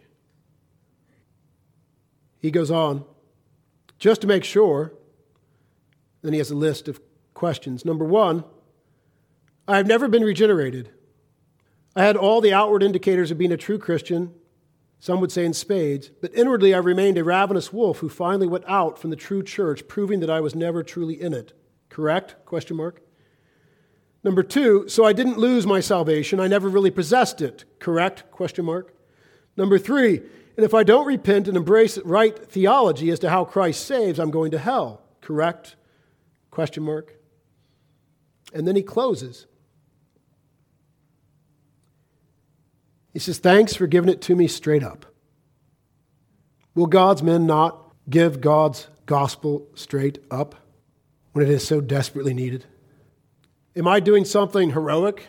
He 2.41 2.51
goes 2.51 2.71
on, 2.71 3.05
just 3.99 4.23
to 4.23 4.27
make 4.27 4.45
sure, 4.45 4.93
then 6.23 6.33
he 6.33 6.39
has 6.39 6.51
a 6.51 6.57
list 6.57 6.89
of 6.89 7.01
questions. 7.35 7.85
Number 7.85 8.05
one, 8.05 8.45
I 9.69 9.77
have 9.77 9.87
never 9.87 10.09
been 10.09 10.25
regenerated. 10.25 10.91
I 11.95 12.03
had 12.03 12.17
all 12.17 12.41
the 12.41 12.53
outward 12.53 12.83
indicators 12.83 13.31
of 13.31 13.39
being 13.39 13.53
a 13.53 13.57
true 13.57 13.79
Christian, 13.79 14.33
some 14.99 15.21
would 15.21 15.33
say 15.33 15.45
in 15.45 15.55
spades, 15.55 16.11
but 16.21 16.35
inwardly 16.35 16.75
I 16.75 16.79
remained 16.79 17.19
a 17.19 17.25
ravenous 17.25 17.73
wolf 17.73 17.99
who 17.99 18.09
finally 18.09 18.47
went 18.47 18.65
out 18.69 18.99
from 18.99 19.11
the 19.11 19.17
true 19.17 19.43
church, 19.43 19.89
proving 19.89 20.21
that 20.21 20.31
I 20.31 20.41
was 20.41 20.55
never 20.55 20.83
truly 20.83 21.21
in 21.21 21.33
it. 21.33 21.53
Correct? 21.89 22.37
Question 22.45 22.77
mark. 22.77 23.03
Number 24.23 24.43
two, 24.43 24.89
so 24.89 25.05
I 25.05 25.15
didn't 25.15 25.39
lose 25.39 25.67
my 25.67 25.81
salvation. 25.81 26.41
I 26.41 26.47
never 26.47 26.69
really 26.69 26.91
possessed 26.91 27.41
it. 27.41 27.65
Correct? 27.79 28.31
Question 28.31 28.67
mark. 28.67 28.95
Number 29.57 29.79
three, 29.79 30.21
and 30.61 30.65
if 30.67 30.75
I 30.75 30.83
don't 30.83 31.07
repent 31.07 31.49
and 31.49 31.57
embrace 31.57 31.97
right 32.05 32.37
theology 32.37 33.09
as 33.09 33.19
to 33.21 33.31
how 33.31 33.47
Christ 33.47 33.87
saves, 33.87 34.19
I'm 34.19 34.31
going 34.31 34.51
to 34.51 34.59
hell. 34.59 35.01
Correct? 35.23 35.75
Question 36.51 36.83
mark. 36.83 37.17
And 38.53 38.69
then 38.69 38.77
he 38.77 38.83
closes. 38.83 39.47
He 43.15 43.19
says, 43.19 43.39
Thanks 43.39 43.75
for 43.75 43.87
giving 43.87 44.11
it 44.11 44.21
to 44.21 44.37
me 44.37 44.47
straight 44.49 44.83
up. 44.83 45.07
Will 46.75 46.85
God's 46.85 47.23
men 47.23 47.47
not 47.47 47.95
give 48.11 48.43
God's 48.43 48.87
gospel 49.07 49.67
straight 49.75 50.19
up 50.31 50.57
when 51.33 51.43
it 51.43 51.51
is 51.51 51.67
so 51.67 51.81
desperately 51.81 52.35
needed? 52.35 52.67
Am 53.75 53.89
I 53.89 53.99
doing 53.99 54.27
something 54.27 54.73
heroic? 54.73 55.27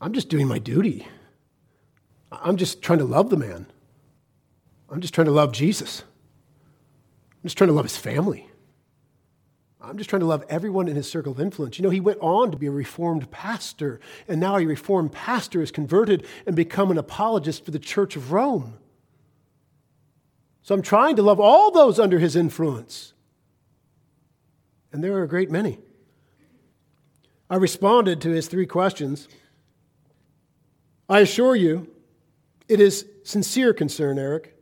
I'm 0.00 0.14
just 0.14 0.28
doing 0.28 0.48
my 0.48 0.58
duty. 0.58 1.06
I'm 2.42 2.56
just 2.56 2.82
trying 2.82 2.98
to 3.00 3.04
love 3.04 3.30
the 3.30 3.36
man. 3.36 3.66
I'm 4.90 5.00
just 5.00 5.14
trying 5.14 5.26
to 5.26 5.32
love 5.32 5.52
Jesus. 5.52 6.02
I'm 7.32 7.42
just 7.48 7.58
trying 7.58 7.68
to 7.68 7.74
love 7.74 7.84
his 7.84 7.96
family. 7.96 8.48
I'm 9.80 9.98
just 9.98 10.10
trying 10.10 10.20
to 10.20 10.26
love 10.26 10.44
everyone 10.48 10.88
in 10.88 10.96
his 10.96 11.08
circle 11.08 11.32
of 11.32 11.40
influence. 11.40 11.78
You 11.78 11.84
know, 11.84 11.90
he 11.90 12.00
went 12.00 12.18
on 12.20 12.50
to 12.50 12.56
be 12.56 12.66
a 12.66 12.72
reformed 12.72 13.30
pastor, 13.30 14.00
and 14.26 14.40
now 14.40 14.56
a 14.56 14.66
reformed 14.66 15.12
pastor 15.12 15.62
is 15.62 15.70
converted 15.70 16.26
and 16.44 16.56
become 16.56 16.90
an 16.90 16.98
apologist 16.98 17.64
for 17.64 17.70
the 17.70 17.78
Church 17.78 18.16
of 18.16 18.32
Rome. 18.32 18.78
So 20.62 20.74
I'm 20.74 20.82
trying 20.82 21.14
to 21.16 21.22
love 21.22 21.38
all 21.38 21.70
those 21.70 22.00
under 22.00 22.18
his 22.18 22.34
influence. 22.34 23.12
And 24.92 25.04
there 25.04 25.14
are 25.14 25.22
a 25.22 25.28
great 25.28 25.50
many. 25.50 25.78
I 27.48 27.56
responded 27.56 28.20
to 28.22 28.30
his 28.30 28.48
three 28.48 28.66
questions. 28.66 29.28
I 31.08 31.20
assure 31.20 31.54
you, 31.54 31.86
it 32.68 32.80
is 32.80 33.06
sincere 33.22 33.72
concern, 33.72 34.18
Eric. 34.18 34.54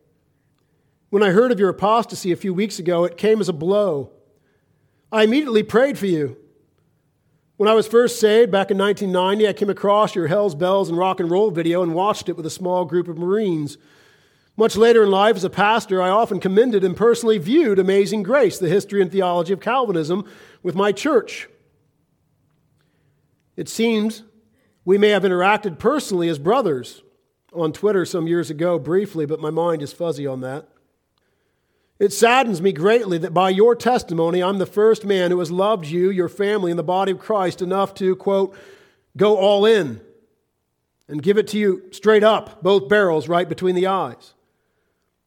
When 1.11 1.23
I 1.23 1.31
heard 1.31 1.53
of 1.53 1.61
your 1.61 1.69
apostasy 1.69 2.33
a 2.33 2.37
few 2.37 2.53
weeks 2.53 2.79
ago, 2.79 3.05
it 3.05 3.17
came 3.17 3.41
as 3.41 3.49
a 3.49 3.53
blow. 3.53 4.11
I 5.13 5.23
immediately 5.23 5.63
prayed 5.63 5.97
for 5.97 6.07
you. 6.07 6.37
When 7.57 7.69
I 7.69 7.75
was 7.75 7.87
first 7.87 8.19
saved 8.19 8.51
back 8.51 8.73
in 8.73 8.79
1990, 8.79 9.49
I 9.49 9.53
came 9.53 9.71
across 9.71 10.17
your 10.17 10.27
Hells, 10.27 10.57
Bells, 10.57 10.89
and 10.89 10.99
Rock 10.99 11.21
and 11.21 11.31
Roll 11.31 11.53
video 11.53 11.85
and 11.85 11.95
watched 11.95 12.29
it 12.29 12.37
with 12.37 12.45
a 12.47 12.51
small 12.51 12.85
group 12.85 13.07
of 13.07 13.17
Marines. 13.17 13.79
Much 14.57 14.75
later 14.75 15.05
in 15.05 15.11
life, 15.11 15.37
as 15.37 15.45
a 15.45 15.51
pastor, 15.51 16.03
I 16.03 16.09
often 16.09 16.41
commended 16.41 16.83
and 16.83 16.97
personally 16.97 17.39
viewed 17.39 17.79
Amazing 17.79 18.25
Grace, 18.25 18.59
the 18.59 18.69
history 18.69 19.01
and 19.01 19.11
theology 19.11 19.53
of 19.53 19.61
Calvinism, 19.61 20.29
with 20.65 20.75
my 20.75 20.91
church. 20.91 21.49
It 23.57 23.69
seems 23.69 24.25
we 24.85 24.99
may 24.99 25.11
have 25.11 25.23
interacted 25.23 25.79
personally 25.79 26.29
as 26.29 26.41
brothers 26.41 27.04
on 27.55 27.73
Twitter 27.73 28.05
some 28.05 28.27
years 28.27 28.51
ago 28.51 28.79
briefly, 28.79 29.27
but 29.27 29.41
my 29.41 29.51
mind 29.51 29.83
is 29.83 29.93
fuzzy 29.93 30.27
on 30.27 30.41
that. 30.41 30.69
It 31.99 32.13
saddens 32.13 32.61
me 32.61 32.73
greatly 32.73 33.19
that 33.19 33.33
by 33.33 33.51
your 33.51 33.77
testimony, 33.77 34.43
I'm 34.43 34.59
the 34.59 34.67
first 34.67 35.05
man 35.05 35.31
who 35.31 35.39
has 35.39 35.51
loved 35.51 35.87
you, 35.87 36.11
your 36.11 36.29
family, 36.29 36.73
and 36.73 36.79
the 36.79 36.83
body 36.83 37.13
of 37.13 37.21
Christ 37.21 37.63
enough 37.63 37.95
to, 37.95 38.17
quote, 38.17 38.57
go 39.17 39.37
all 39.37 39.65
in 39.65 40.01
and 41.09 41.23
give 41.23 41.39
it 41.39 41.49
to 41.49 41.59
you 41.59 41.85
straight 41.93 42.25
up, 42.25 42.63
both 42.63 42.89
barrels 42.89 43.29
right 43.29 43.49
between 43.49 43.75
the 43.75 43.87
eyes. 43.87 44.35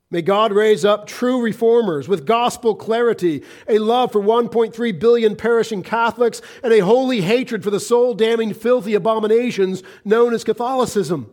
May 0.10 0.22
God 0.22 0.54
raise 0.54 0.86
up 0.86 1.06
true 1.06 1.42
reformers 1.42 2.08
with 2.08 2.26
gospel 2.26 2.76
clarity, 2.76 3.44
a 3.68 3.78
love 3.80 4.12
for 4.12 4.22
1.3 4.22 5.00
billion 5.00 5.36
perishing 5.36 5.84
Catholics, 5.84 6.42
and 6.64 6.72
a 6.72 6.80
holy 6.80 7.22
hatred 7.22 7.64
for 7.64 7.72
the 7.72 7.80
soul 7.80 8.14
damning, 8.14 8.54
filthy 8.54 8.94
abominations 8.94 9.84
known 10.06 10.34
as 10.34 10.46
Catholicism. 10.46 11.30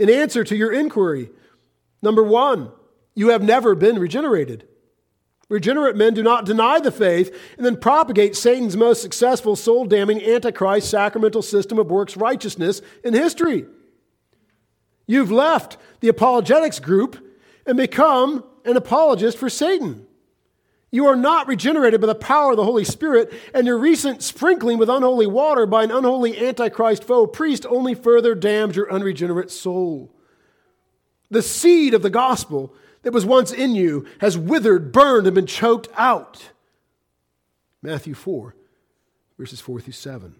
In 0.00 0.08
answer 0.08 0.42
to 0.44 0.56
your 0.56 0.72
inquiry, 0.72 1.28
number 2.00 2.22
one, 2.22 2.72
you 3.14 3.28
have 3.28 3.42
never 3.42 3.74
been 3.74 3.98
regenerated. 3.98 4.66
Regenerate 5.50 5.94
men 5.94 6.14
do 6.14 6.22
not 6.22 6.46
deny 6.46 6.80
the 6.80 6.90
faith 6.90 7.36
and 7.58 7.66
then 7.66 7.76
propagate 7.76 8.34
Satan's 8.34 8.78
most 8.78 9.02
successful 9.02 9.56
soul 9.56 9.84
damning 9.84 10.24
antichrist 10.24 10.88
sacramental 10.88 11.42
system 11.42 11.78
of 11.78 11.90
works 11.90 12.16
righteousness 12.16 12.80
in 13.04 13.12
history. 13.12 13.66
You've 15.06 15.30
left 15.30 15.76
the 16.00 16.08
apologetics 16.08 16.80
group 16.80 17.22
and 17.66 17.76
become 17.76 18.42
an 18.64 18.78
apologist 18.78 19.36
for 19.36 19.50
Satan. 19.50 20.06
You 20.90 21.06
are 21.06 21.16
not 21.16 21.46
regenerated 21.46 22.00
by 22.00 22.08
the 22.08 22.14
power 22.16 22.50
of 22.50 22.56
the 22.56 22.64
Holy 22.64 22.84
Spirit, 22.84 23.32
and 23.54 23.66
your 23.66 23.78
recent 23.78 24.22
sprinkling 24.22 24.76
with 24.76 24.88
unholy 24.88 25.26
water 25.26 25.64
by 25.64 25.84
an 25.84 25.92
unholy 25.92 26.36
Antichrist 26.36 27.04
faux 27.04 27.36
priest 27.36 27.64
only 27.68 27.94
further 27.94 28.34
damns 28.34 28.74
your 28.74 28.92
unregenerate 28.92 29.50
soul. 29.50 30.12
The 31.30 31.42
seed 31.42 31.94
of 31.94 32.02
the 32.02 32.10
gospel 32.10 32.74
that 33.02 33.12
was 33.12 33.24
once 33.24 33.52
in 33.52 33.76
you 33.76 34.06
has 34.20 34.36
withered, 34.36 34.90
burned, 34.90 35.28
and 35.28 35.34
been 35.34 35.46
choked 35.46 35.88
out. 35.96 36.50
Matthew 37.82 38.14
4, 38.14 38.56
verses 39.38 39.60
4 39.60 39.80
through 39.80 39.92
7. 39.92 40.39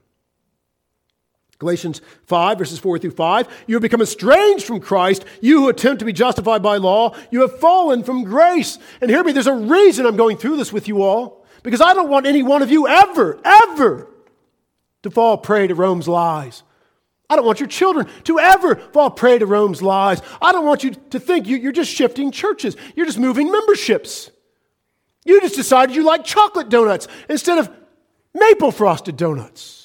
Galatians 1.61 2.01
5, 2.25 2.59
verses 2.59 2.79
4 2.79 2.99
through 2.99 3.11
5. 3.13 3.65
You 3.67 3.77
have 3.77 3.83
become 3.83 4.01
estranged 4.01 4.65
from 4.65 4.81
Christ. 4.81 5.27
You 5.43 5.61
who 5.61 5.69
attempt 5.69 6.01
to 6.01 6.07
be 6.07 6.13
justified 6.13 6.63
by 6.63 6.79
law, 6.79 7.15
you 7.31 7.43
have 7.43 7.61
fallen 7.61 8.03
from 8.03 8.25
grace. 8.25 8.79
And 9.01 9.11
hear 9.11 9.23
me, 9.23 9.33
there's 9.33 9.47
a 9.47 9.55
reason 9.55 10.07
I'm 10.07 10.17
going 10.17 10.39
through 10.39 10.57
this 10.57 10.73
with 10.73 10.89
you 10.89 11.03
all. 11.03 11.45
Because 11.63 11.83
I 11.83 11.93
don't 11.93 12.09
want 12.09 12.27
any 12.27 12.43
one 12.43 12.63
of 12.63 12.71
you 12.71 12.89
ever, 12.89 13.39
ever 13.45 14.09
to 15.03 15.11
fall 15.11 15.37
prey 15.37 15.67
to 15.67 15.75
Rome's 15.75 16.09
lies. 16.09 16.63
I 17.29 17.37
don't 17.37 17.45
want 17.45 17.61
your 17.61 17.69
children 17.69 18.09
to 18.25 18.39
ever 18.39 18.77
fall 18.77 19.11
prey 19.11 19.39
to 19.39 19.45
Rome's 19.45 19.83
lies. 19.83 20.23
I 20.41 20.53
don't 20.53 20.65
want 20.65 20.83
you 20.83 20.93
to 21.11 21.21
think 21.21 21.47
you're 21.47 21.73
just 21.73 21.93
shifting 21.93 22.33
churches. 22.33 22.75
You're 22.97 23.07
just 23.07 23.19
moving 23.19 23.53
memberships. 23.53 24.31
You 25.27 25.43
just 25.43 25.57
decided 25.57 25.95
you 25.95 26.05
like 26.05 26.25
chocolate 26.25 26.71
donuts 26.71 27.07
instead 27.29 27.59
of 27.59 27.71
maple 28.35 28.73
frosted 28.73 29.19
donuts. 29.19 29.80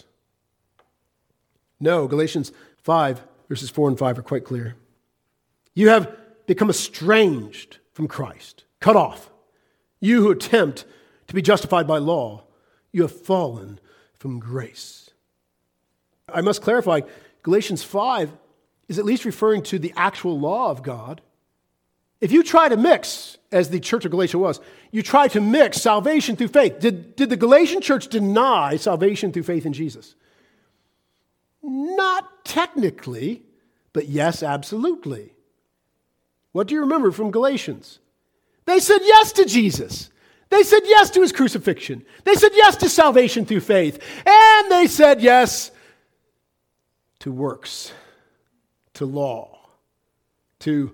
No, 1.79 2.07
Galatians 2.07 2.51
5, 2.83 3.21
verses 3.49 3.69
4 3.69 3.89
and 3.89 3.99
5 3.99 4.19
are 4.19 4.23
quite 4.23 4.45
clear. 4.45 4.75
You 5.73 5.89
have 5.89 6.15
become 6.47 6.69
estranged 6.69 7.79
from 7.93 8.07
Christ, 8.07 8.63
cut 8.79 8.95
off. 8.95 9.29
You 9.99 10.21
who 10.21 10.31
attempt 10.31 10.85
to 11.27 11.33
be 11.33 11.41
justified 11.41 11.87
by 11.87 11.97
law, 11.97 12.43
you 12.91 13.01
have 13.01 13.11
fallen 13.11 13.79
from 14.13 14.39
grace. 14.39 15.09
I 16.31 16.41
must 16.41 16.61
clarify 16.61 17.01
Galatians 17.43 17.83
5 17.83 18.31
is 18.87 18.99
at 18.99 19.05
least 19.05 19.25
referring 19.25 19.63
to 19.63 19.79
the 19.79 19.93
actual 19.95 20.39
law 20.39 20.69
of 20.69 20.83
God. 20.83 21.21
If 22.21 22.31
you 22.31 22.43
try 22.43 22.69
to 22.69 22.77
mix, 22.77 23.37
as 23.51 23.69
the 23.69 23.79
church 23.79 24.05
of 24.05 24.11
Galatia 24.11 24.37
was, 24.37 24.59
you 24.91 25.01
try 25.01 25.27
to 25.27 25.41
mix 25.41 25.81
salvation 25.81 26.35
through 26.35 26.47
faith. 26.47 26.79
Did, 26.79 27.15
did 27.15 27.29
the 27.29 27.37
Galatian 27.37 27.81
church 27.81 28.07
deny 28.07 28.77
salvation 28.77 29.31
through 29.31 29.43
faith 29.43 29.65
in 29.65 29.73
Jesus? 29.73 30.15
Not 31.67 32.45
technically, 32.45 33.43
but 33.91 34.07
yes, 34.07 34.43
absolutely. 34.43 35.33
What 36.51 36.67
do 36.67 36.75
you 36.75 36.81
remember 36.81 37.11
from 37.11 37.31
Galatians? 37.31 37.99
They 38.65 38.79
said 38.79 38.99
yes 39.03 39.31
to 39.33 39.45
Jesus. 39.45 40.11
They 40.49 40.63
said 40.63 40.81
yes 40.85 41.09
to 41.11 41.21
his 41.21 41.31
crucifixion. 41.31 42.05
They 42.23 42.35
said 42.35 42.51
yes 42.53 42.75
to 42.77 42.89
salvation 42.89 43.45
through 43.45 43.61
faith. 43.61 43.99
And 44.25 44.71
they 44.71 44.87
said 44.87 45.21
yes 45.21 45.71
to 47.19 47.31
works, 47.31 47.91
to 48.93 49.05
law, 49.05 49.57
to 50.59 50.93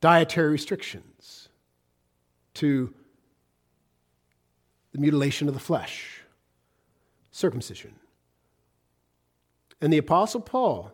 dietary 0.00 0.50
restrictions, 0.50 1.48
to 2.54 2.92
the 4.92 4.98
mutilation 4.98 5.48
of 5.48 5.54
the 5.54 5.60
flesh, 5.60 6.20
circumcision. 7.30 7.94
And 9.82 9.92
the 9.92 9.98
Apostle 9.98 10.40
Paul 10.40 10.92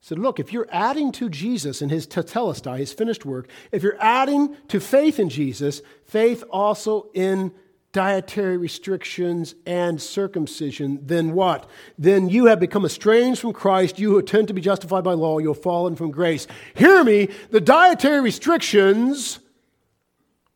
said, 0.00 0.18
Look, 0.18 0.38
if 0.38 0.52
you're 0.52 0.68
adding 0.70 1.10
to 1.12 1.28
Jesus 1.28 1.80
and 1.80 1.90
his 1.90 2.06
tetelestai, 2.06 2.78
his 2.78 2.92
finished 2.92 3.24
work, 3.24 3.48
if 3.72 3.82
you're 3.82 4.00
adding 4.00 4.54
to 4.68 4.78
faith 4.78 5.18
in 5.18 5.30
Jesus, 5.30 5.80
faith 6.04 6.44
also 6.50 7.08
in 7.14 7.52
dietary 7.92 8.56
restrictions 8.56 9.54
and 9.66 10.00
circumcision, 10.00 10.98
then 11.02 11.32
what? 11.32 11.68
Then 11.98 12.28
you 12.28 12.46
have 12.46 12.60
become 12.60 12.84
estranged 12.84 13.40
from 13.40 13.52
Christ. 13.52 13.98
You 13.98 14.10
who 14.10 14.18
attempt 14.18 14.48
to 14.48 14.54
be 14.54 14.60
justified 14.60 15.04
by 15.04 15.12
law, 15.12 15.38
you've 15.38 15.62
fallen 15.62 15.96
from 15.96 16.10
grace. 16.10 16.46
Hear 16.74 17.04
me, 17.04 17.28
the 17.50 17.60
dietary 17.60 18.20
restrictions 18.20 19.40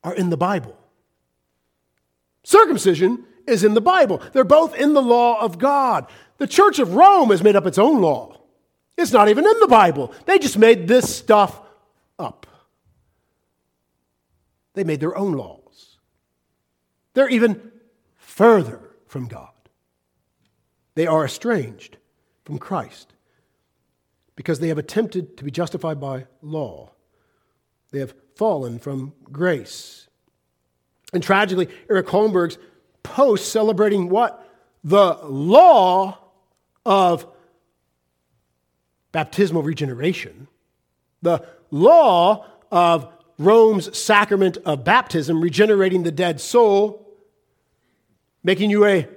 are 0.03 0.15
in 0.15 0.31
the 0.31 0.37
Bible. 0.37 0.77
Circumcision 2.43 3.25
is 3.47 3.65
in 3.65 3.75
the 3.75 3.81
Bible. 3.81 4.23
They're 4.33 4.45
both 4.45 4.75
in 4.75 4.95
the 4.95 5.03
law 5.03 5.41
of 5.41 5.59
God. 5.59 6.07
The 6.39 6.47
Church 6.47 6.79
of 6.79 6.95
Rome 6.95 7.31
has 7.31 7.43
made 7.43 7.57
up 7.57 7.67
its 7.67 7.79
own 7.79 8.01
law. 8.01 8.41
It's 8.97 9.13
not 9.13 9.29
even 9.29 9.47
in 9.47 9.61
the 9.61 9.69
Bible. 9.69 10.13
They 10.25 10.39
just 10.39 10.59
made 10.59 10.89
this 10.89 11.15
stuff 11.15 11.61
up. 12.19 12.47
They 14.75 14.85
made 14.85 15.01
their 15.01 15.17
own 15.17 15.33
laws. 15.33 15.97
They're 17.15 17.29
even 17.29 17.73
further 18.17 18.81
from 19.07 19.27
God. 19.27 19.49
They 20.95 21.07
are 21.07 21.25
estranged 21.25 21.97
from 22.45 22.59
Christ 22.59 23.13
because 24.35 24.61
they 24.61 24.69
have 24.69 24.79
attempted 24.79 25.37
to 25.39 25.45
be 25.45 25.51
justified 25.51 26.01
by 26.01 26.27
law. 26.43 26.91
They 27.91 27.99
have 28.01 28.15
fallen 28.35 28.79
from 28.79 29.15
grace. 29.25 30.09
And 31.13 31.23
tragically, 31.23 31.69
Eric 31.89 32.07
Holmberg's 32.07 32.59
post 33.03 33.51
celebrating 33.51 34.09
what? 34.11 34.43
The 34.85 35.19
law 35.23 36.19
of 36.87 37.27
baptismal 39.13 39.63
regeneration, 39.63 40.49
the 41.21 41.45
law 41.71 42.47
of 42.71 43.13
Rome's 43.39 43.97
sacrament 43.99 44.57
of 44.65 44.85
baptism, 44.85 45.43
regenerating 45.43 46.03
the 46.03 46.11
dead 46.11 46.41
soul, 46.41 47.07
making 48.43 48.71
you 48.71 48.87
a 48.87 49.09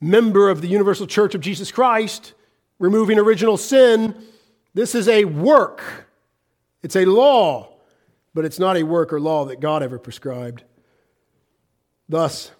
member 0.00 0.48
of 0.48 0.62
the 0.62 0.68
universal 0.68 1.06
church 1.06 1.34
of 1.34 1.40
Jesus 1.40 1.70
Christ, 1.70 2.34
removing 2.78 3.18
original 3.18 3.56
sin. 3.56 4.14
This 4.74 4.94
is 4.94 5.08
a 5.08 5.24
work, 5.24 5.82
it's 6.82 6.96
a 6.96 7.04
law, 7.04 7.76
but 8.34 8.44
it's 8.44 8.58
not 8.58 8.76
a 8.76 8.82
work 8.82 9.12
or 9.12 9.20
law 9.20 9.44
that 9.46 9.60
God 9.60 9.82
ever 9.82 9.98
prescribed. 9.98 10.64
Thus, 12.08 12.50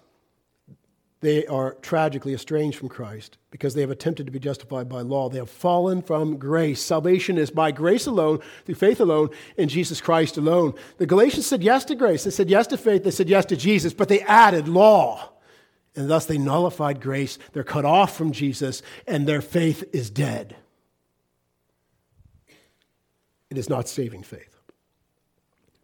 they 1.19 1.47
are 1.47 1.73
tragically 1.75 2.33
estranged 2.33 2.77
from 2.77 2.89
Christ 2.89 3.37
because 3.49 3.73
they 3.73 3.81
have 3.81 3.89
attempted 3.89 4.27
to 4.27 4.31
be 4.31 4.39
justified 4.39 4.87
by 4.87 5.01
law. 5.01 5.29
They 5.29 5.39
have 5.39 5.49
fallen 5.49 6.03
from 6.03 6.37
grace. 6.37 6.81
Salvation 6.81 7.39
is 7.39 7.49
by 7.49 7.71
grace 7.71 8.05
alone, 8.05 8.39
through 8.65 8.75
faith 8.75 8.99
alone, 8.99 9.29
in 9.57 9.67
Jesus 9.67 9.99
Christ 9.99 10.37
alone. 10.37 10.75
The 10.97 11.07
Galatians 11.07 11.47
said 11.47 11.63
yes 11.63 11.85
to 11.85 11.95
grace. 11.95 12.23
They 12.23 12.31
said 12.31 12.49
yes 12.49 12.67
to 12.67 12.77
faith. 12.77 13.03
They 13.03 13.11
said 13.11 13.29
yes 13.29 13.45
to 13.45 13.55
Jesus, 13.55 13.93
but 13.93 14.09
they 14.09 14.21
added 14.21 14.67
law. 14.67 15.31
And 15.95 16.07
thus 16.07 16.27
they 16.27 16.37
nullified 16.37 17.01
grace. 17.01 17.39
They're 17.53 17.63
cut 17.63 17.85
off 17.85 18.15
from 18.15 18.31
Jesus, 18.31 18.83
and 19.07 19.27
their 19.27 19.41
faith 19.41 19.83
is 19.93 20.11
dead. 20.11 20.55
It 23.49 23.57
is 23.57 23.69
not 23.69 23.89
saving 23.89 24.21
faith. 24.21 24.59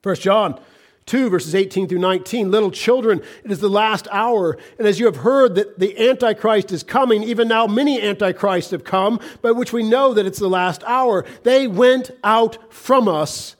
First 0.04 0.22
John 0.22 0.60
2, 1.06 1.30
verses 1.30 1.56
18 1.56 1.88
through 1.88 2.00
19. 2.00 2.52
Little 2.52 2.72
children, 2.72 3.22
it 3.44 3.52
is 3.52 3.60
the 3.60 3.70
last 3.70 4.08
hour. 4.12 4.58
And 4.78 4.88
as 4.88 5.00
you 5.00 5.06
have 5.06 5.18
heard 5.18 5.56
that 5.56 5.80
the 5.80 6.10
Antichrist 6.10 6.72
is 6.72 6.84
coming, 6.84 7.24
even 7.24 7.48
now 7.48 7.68
many 7.68 8.02
Antichrists 8.02 8.72
have 8.72 8.84
come, 8.84 9.20
by 9.42 9.52
which 9.52 9.74
we 9.74 9.84
know 9.84 10.14
that 10.14 10.26
it's 10.26 10.40
the 10.40 10.48
last 10.48 10.84
hour. 10.86 11.26
They 11.44 11.68
went 11.68 12.12
out 12.24 12.74
from 12.74 13.08
us, 13.08 13.56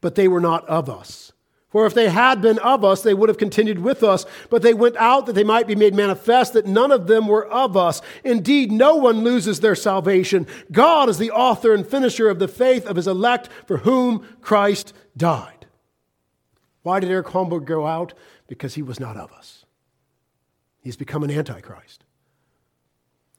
but 0.00 0.14
they 0.14 0.28
were 0.28 0.40
not 0.40 0.66
of 0.68 0.88
us. 0.88 1.32
For 1.74 1.86
if 1.86 1.94
they 1.94 2.08
had 2.08 2.40
been 2.40 2.60
of 2.60 2.84
us, 2.84 3.02
they 3.02 3.14
would 3.14 3.28
have 3.28 3.36
continued 3.36 3.80
with 3.80 4.04
us. 4.04 4.26
But 4.48 4.62
they 4.62 4.74
went 4.74 4.96
out 4.96 5.26
that 5.26 5.32
they 5.32 5.42
might 5.42 5.66
be 5.66 5.74
made 5.74 5.92
manifest 5.92 6.52
that 6.52 6.66
none 6.66 6.92
of 6.92 7.08
them 7.08 7.26
were 7.26 7.48
of 7.48 7.76
us. 7.76 8.00
Indeed, 8.22 8.70
no 8.70 8.94
one 8.94 9.24
loses 9.24 9.58
their 9.58 9.74
salvation. 9.74 10.46
God 10.70 11.08
is 11.08 11.18
the 11.18 11.32
author 11.32 11.74
and 11.74 11.84
finisher 11.84 12.28
of 12.28 12.38
the 12.38 12.46
faith 12.46 12.86
of 12.86 12.94
his 12.94 13.08
elect 13.08 13.48
for 13.66 13.78
whom 13.78 14.24
Christ 14.40 14.92
died. 15.16 15.63
Why 16.84 17.00
did 17.00 17.10
Eric 17.10 17.28
Holmberg 17.28 17.64
go 17.64 17.86
out? 17.86 18.14
Because 18.46 18.74
he 18.74 18.82
was 18.82 19.00
not 19.00 19.16
of 19.16 19.32
us. 19.32 19.64
He's 20.80 20.96
become 20.96 21.24
an 21.24 21.30
antichrist. 21.30 22.04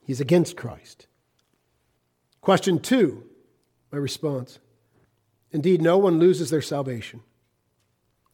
He's 0.04 0.20
against 0.20 0.56
Christ. 0.56 1.06
Question 2.40 2.80
two, 2.80 3.24
my 3.90 3.98
response. 3.98 4.58
Indeed, 5.52 5.80
no 5.80 5.96
one 5.96 6.18
loses 6.18 6.50
their 6.50 6.60
salvation. 6.60 7.22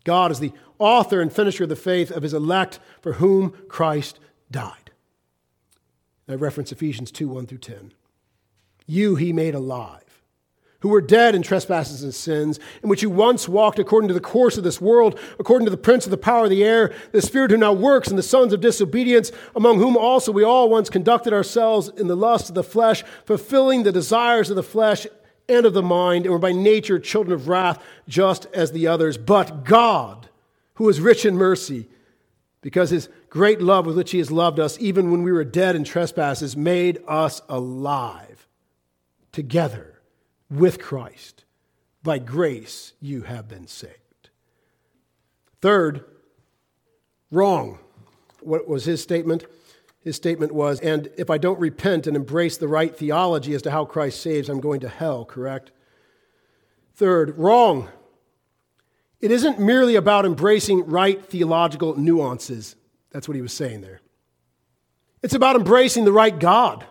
God 0.04 0.30
is 0.30 0.40
the 0.40 0.52
author 0.78 1.20
and 1.20 1.32
finisher 1.32 1.64
of 1.64 1.68
the 1.68 1.76
faith 1.76 2.10
of 2.10 2.22
his 2.22 2.34
elect 2.34 2.80
for 3.02 3.14
whom 3.14 3.50
Christ 3.68 4.18
died. 4.50 4.90
I 6.26 6.34
reference 6.34 6.72
Ephesians 6.72 7.10
2 7.10 7.28
1 7.28 7.46
through 7.46 7.58
10. 7.58 7.92
You 8.86 9.16
he 9.16 9.32
made 9.32 9.54
alive, 9.54 10.11
who 10.82 10.88
were 10.88 11.00
dead 11.00 11.34
in 11.36 11.42
trespasses 11.42 12.02
and 12.02 12.12
sins, 12.12 12.58
in 12.82 12.88
which 12.88 13.02
you 13.02 13.08
once 13.10 13.48
walked 13.48 13.78
according 13.78 14.08
to 14.08 14.14
the 14.14 14.20
course 14.20 14.58
of 14.58 14.64
this 14.64 14.80
world, 14.80 15.18
according 15.38 15.64
to 15.64 15.70
the 15.70 15.76
prince 15.76 16.04
of 16.04 16.10
the 16.10 16.16
power 16.16 16.44
of 16.44 16.50
the 16.50 16.64
air, 16.64 16.92
the 17.12 17.22
spirit 17.22 17.52
who 17.52 17.56
now 17.56 17.72
works 17.72 18.10
in 18.10 18.16
the 18.16 18.22
sons 18.22 18.52
of 18.52 18.60
disobedience, 18.60 19.30
among 19.54 19.78
whom 19.78 19.96
also 19.96 20.32
we 20.32 20.42
all 20.42 20.68
once 20.68 20.90
conducted 20.90 21.32
ourselves 21.32 21.88
in 21.88 22.08
the 22.08 22.16
lust 22.16 22.48
of 22.48 22.56
the 22.56 22.64
flesh, 22.64 23.04
fulfilling 23.24 23.84
the 23.84 23.92
desires 23.92 24.50
of 24.50 24.56
the 24.56 24.62
flesh 24.62 25.06
and 25.48 25.64
of 25.64 25.72
the 25.72 25.82
mind, 25.82 26.24
and 26.26 26.32
were 26.32 26.38
by 26.40 26.50
nature 26.50 26.98
children 26.98 27.32
of 27.32 27.46
wrath, 27.46 27.80
just 28.08 28.46
as 28.46 28.72
the 28.72 28.88
others. 28.88 29.16
But 29.16 29.64
God, 29.64 30.28
who 30.74 30.88
is 30.88 31.00
rich 31.00 31.24
in 31.24 31.36
mercy, 31.36 31.88
because 32.60 32.90
his 32.90 33.08
great 33.28 33.62
love 33.62 33.86
with 33.86 33.96
which 33.96 34.10
he 34.10 34.18
has 34.18 34.32
loved 34.32 34.58
us, 34.58 34.76
even 34.80 35.12
when 35.12 35.22
we 35.22 35.30
were 35.30 35.44
dead 35.44 35.76
in 35.76 35.84
trespasses, 35.84 36.56
made 36.56 36.98
us 37.06 37.40
alive 37.48 38.48
together 39.30 39.91
with 40.52 40.80
Christ. 40.80 41.44
By 42.02 42.18
grace 42.18 42.92
you 43.00 43.22
have 43.22 43.48
been 43.48 43.66
saved. 43.66 44.30
Third, 45.60 46.04
wrong. 47.30 47.78
What 48.40 48.68
was 48.68 48.84
his 48.84 49.00
statement? 49.02 49.44
His 50.00 50.16
statement 50.16 50.52
was, 50.52 50.80
and 50.80 51.08
if 51.16 51.30
I 51.30 51.38
don't 51.38 51.60
repent 51.60 52.08
and 52.08 52.16
embrace 52.16 52.56
the 52.56 52.66
right 52.66 52.94
theology 52.94 53.54
as 53.54 53.62
to 53.62 53.70
how 53.70 53.84
Christ 53.84 54.20
saves, 54.20 54.48
I'm 54.48 54.60
going 54.60 54.80
to 54.80 54.88
hell, 54.88 55.24
correct? 55.24 55.70
Third, 56.94 57.38
wrong. 57.38 57.88
It 59.20 59.30
isn't 59.30 59.60
merely 59.60 59.94
about 59.94 60.26
embracing 60.26 60.86
right 60.86 61.24
theological 61.24 61.96
nuances. 61.96 62.74
That's 63.12 63.28
what 63.28 63.36
he 63.36 63.42
was 63.42 63.52
saying 63.52 63.82
there. 63.82 64.00
It's 65.22 65.34
about 65.34 65.54
embracing 65.54 66.04
the 66.04 66.12
right 66.12 66.36
God. 66.36 66.84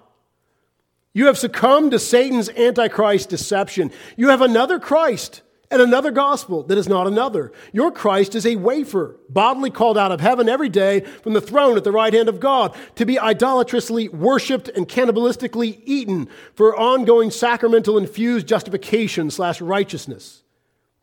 You 1.13 1.25
have 1.27 1.37
succumbed 1.37 1.91
to 1.91 1.99
Satan's 1.99 2.49
antichrist 2.49 3.29
deception. 3.29 3.91
You 4.15 4.29
have 4.29 4.41
another 4.41 4.79
Christ 4.79 5.41
and 5.69 5.81
another 5.81 6.11
gospel 6.11 6.63
that 6.63 6.77
is 6.77 6.87
not 6.87 7.07
another. 7.07 7.51
Your 7.71 7.91
Christ 7.91 8.35
is 8.35 8.45
a 8.45 8.57
wafer, 8.57 9.17
bodily 9.29 9.71
called 9.71 9.97
out 9.97 10.11
of 10.11 10.19
heaven 10.19 10.49
every 10.49 10.69
day 10.69 10.99
from 10.99 11.33
the 11.33 11.41
throne 11.41 11.77
at 11.77 11.83
the 11.83 11.91
right 11.91 12.13
hand 12.13 12.29
of 12.29 12.39
God, 12.39 12.75
to 12.95 13.05
be 13.05 13.19
idolatrously 13.19 14.09
worshiped 14.09 14.69
and 14.69 14.87
cannibalistically 14.87 15.81
eaten 15.85 16.27
for 16.53 16.77
ongoing 16.77 17.31
sacramental 17.31 17.97
infused 17.97 18.47
justification 18.47 19.31
slash 19.31 19.61
righteousness. 19.61 20.43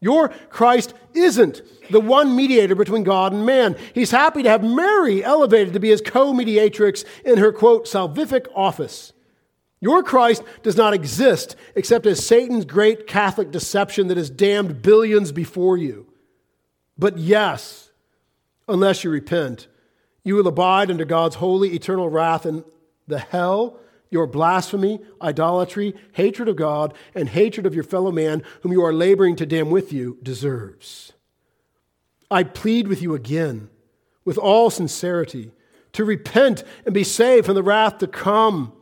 Your 0.00 0.28
Christ 0.50 0.94
isn't 1.14 1.62
the 1.90 2.00
one 2.00 2.36
mediator 2.36 2.74
between 2.74 3.02
God 3.02 3.32
and 3.32 3.44
man. 3.44 3.76
He's 3.94 4.10
happy 4.10 4.42
to 4.42 4.48
have 4.48 4.62
Mary 4.62 5.24
elevated 5.24 5.72
to 5.72 5.80
be 5.80 5.88
his 5.88 6.00
co 6.00 6.32
mediatrix 6.32 7.04
in 7.24 7.38
her, 7.38 7.52
quote, 7.52 7.86
salvific 7.86 8.46
office. 8.54 9.12
Your 9.80 10.02
Christ 10.02 10.42
does 10.62 10.76
not 10.76 10.94
exist 10.94 11.54
except 11.74 12.06
as 12.06 12.24
Satan's 12.24 12.64
great 12.64 13.06
Catholic 13.06 13.50
deception 13.50 14.08
that 14.08 14.16
has 14.16 14.30
damned 14.30 14.82
billions 14.82 15.30
before 15.30 15.76
you. 15.76 16.06
But 16.98 17.18
yes, 17.18 17.90
unless 18.66 19.04
you 19.04 19.10
repent, 19.10 19.68
you 20.24 20.34
will 20.34 20.48
abide 20.48 20.90
under 20.90 21.04
God's 21.04 21.36
holy 21.36 21.74
eternal 21.74 22.08
wrath 22.08 22.44
and 22.44 22.64
the 23.06 23.20
hell 23.20 23.78
your 24.10 24.26
blasphemy, 24.26 25.00
idolatry, 25.20 25.94
hatred 26.12 26.48
of 26.48 26.56
God, 26.56 26.94
and 27.14 27.28
hatred 27.28 27.66
of 27.66 27.74
your 27.74 27.84
fellow 27.84 28.10
man, 28.10 28.42
whom 28.62 28.72
you 28.72 28.82
are 28.84 28.92
laboring 28.92 29.36
to 29.36 29.46
damn 29.46 29.70
with 29.70 29.92
you, 29.92 30.18
deserves. 30.22 31.12
I 32.30 32.42
plead 32.42 32.88
with 32.88 33.02
you 33.02 33.14
again, 33.14 33.68
with 34.24 34.38
all 34.38 34.70
sincerity, 34.70 35.52
to 35.92 36.04
repent 36.04 36.64
and 36.84 36.94
be 36.94 37.04
saved 37.04 37.46
from 37.46 37.54
the 37.54 37.62
wrath 37.62 37.98
to 37.98 38.06
come. 38.06 38.72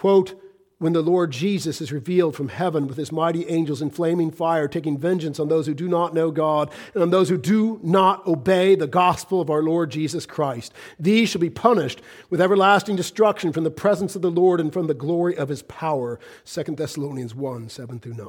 Quote, 0.00 0.32
when 0.78 0.94
the 0.94 1.02
Lord 1.02 1.30
Jesus 1.30 1.82
is 1.82 1.92
revealed 1.92 2.34
from 2.34 2.48
heaven 2.48 2.86
with 2.86 2.96
his 2.96 3.12
mighty 3.12 3.46
angels 3.48 3.82
in 3.82 3.90
flaming 3.90 4.30
fire, 4.30 4.66
taking 4.66 4.96
vengeance 4.96 5.38
on 5.38 5.48
those 5.48 5.66
who 5.66 5.74
do 5.74 5.86
not 5.88 6.14
know 6.14 6.30
God 6.30 6.72
and 6.94 7.02
on 7.02 7.10
those 7.10 7.28
who 7.28 7.36
do 7.36 7.78
not 7.82 8.26
obey 8.26 8.74
the 8.74 8.86
gospel 8.86 9.42
of 9.42 9.50
our 9.50 9.62
Lord 9.62 9.90
Jesus 9.90 10.24
Christ. 10.24 10.72
These 10.98 11.28
shall 11.28 11.40
be 11.42 11.50
punished 11.50 12.00
with 12.30 12.40
everlasting 12.40 12.96
destruction 12.96 13.52
from 13.52 13.64
the 13.64 13.70
presence 13.70 14.16
of 14.16 14.22
the 14.22 14.30
Lord 14.30 14.58
and 14.58 14.72
from 14.72 14.86
the 14.86 14.94
glory 14.94 15.36
of 15.36 15.50
his 15.50 15.60
power. 15.60 16.18
2 16.46 16.62
Thessalonians 16.76 17.34
1 17.34 17.68
7 17.68 18.00
through 18.00 18.14
9. 18.14 18.26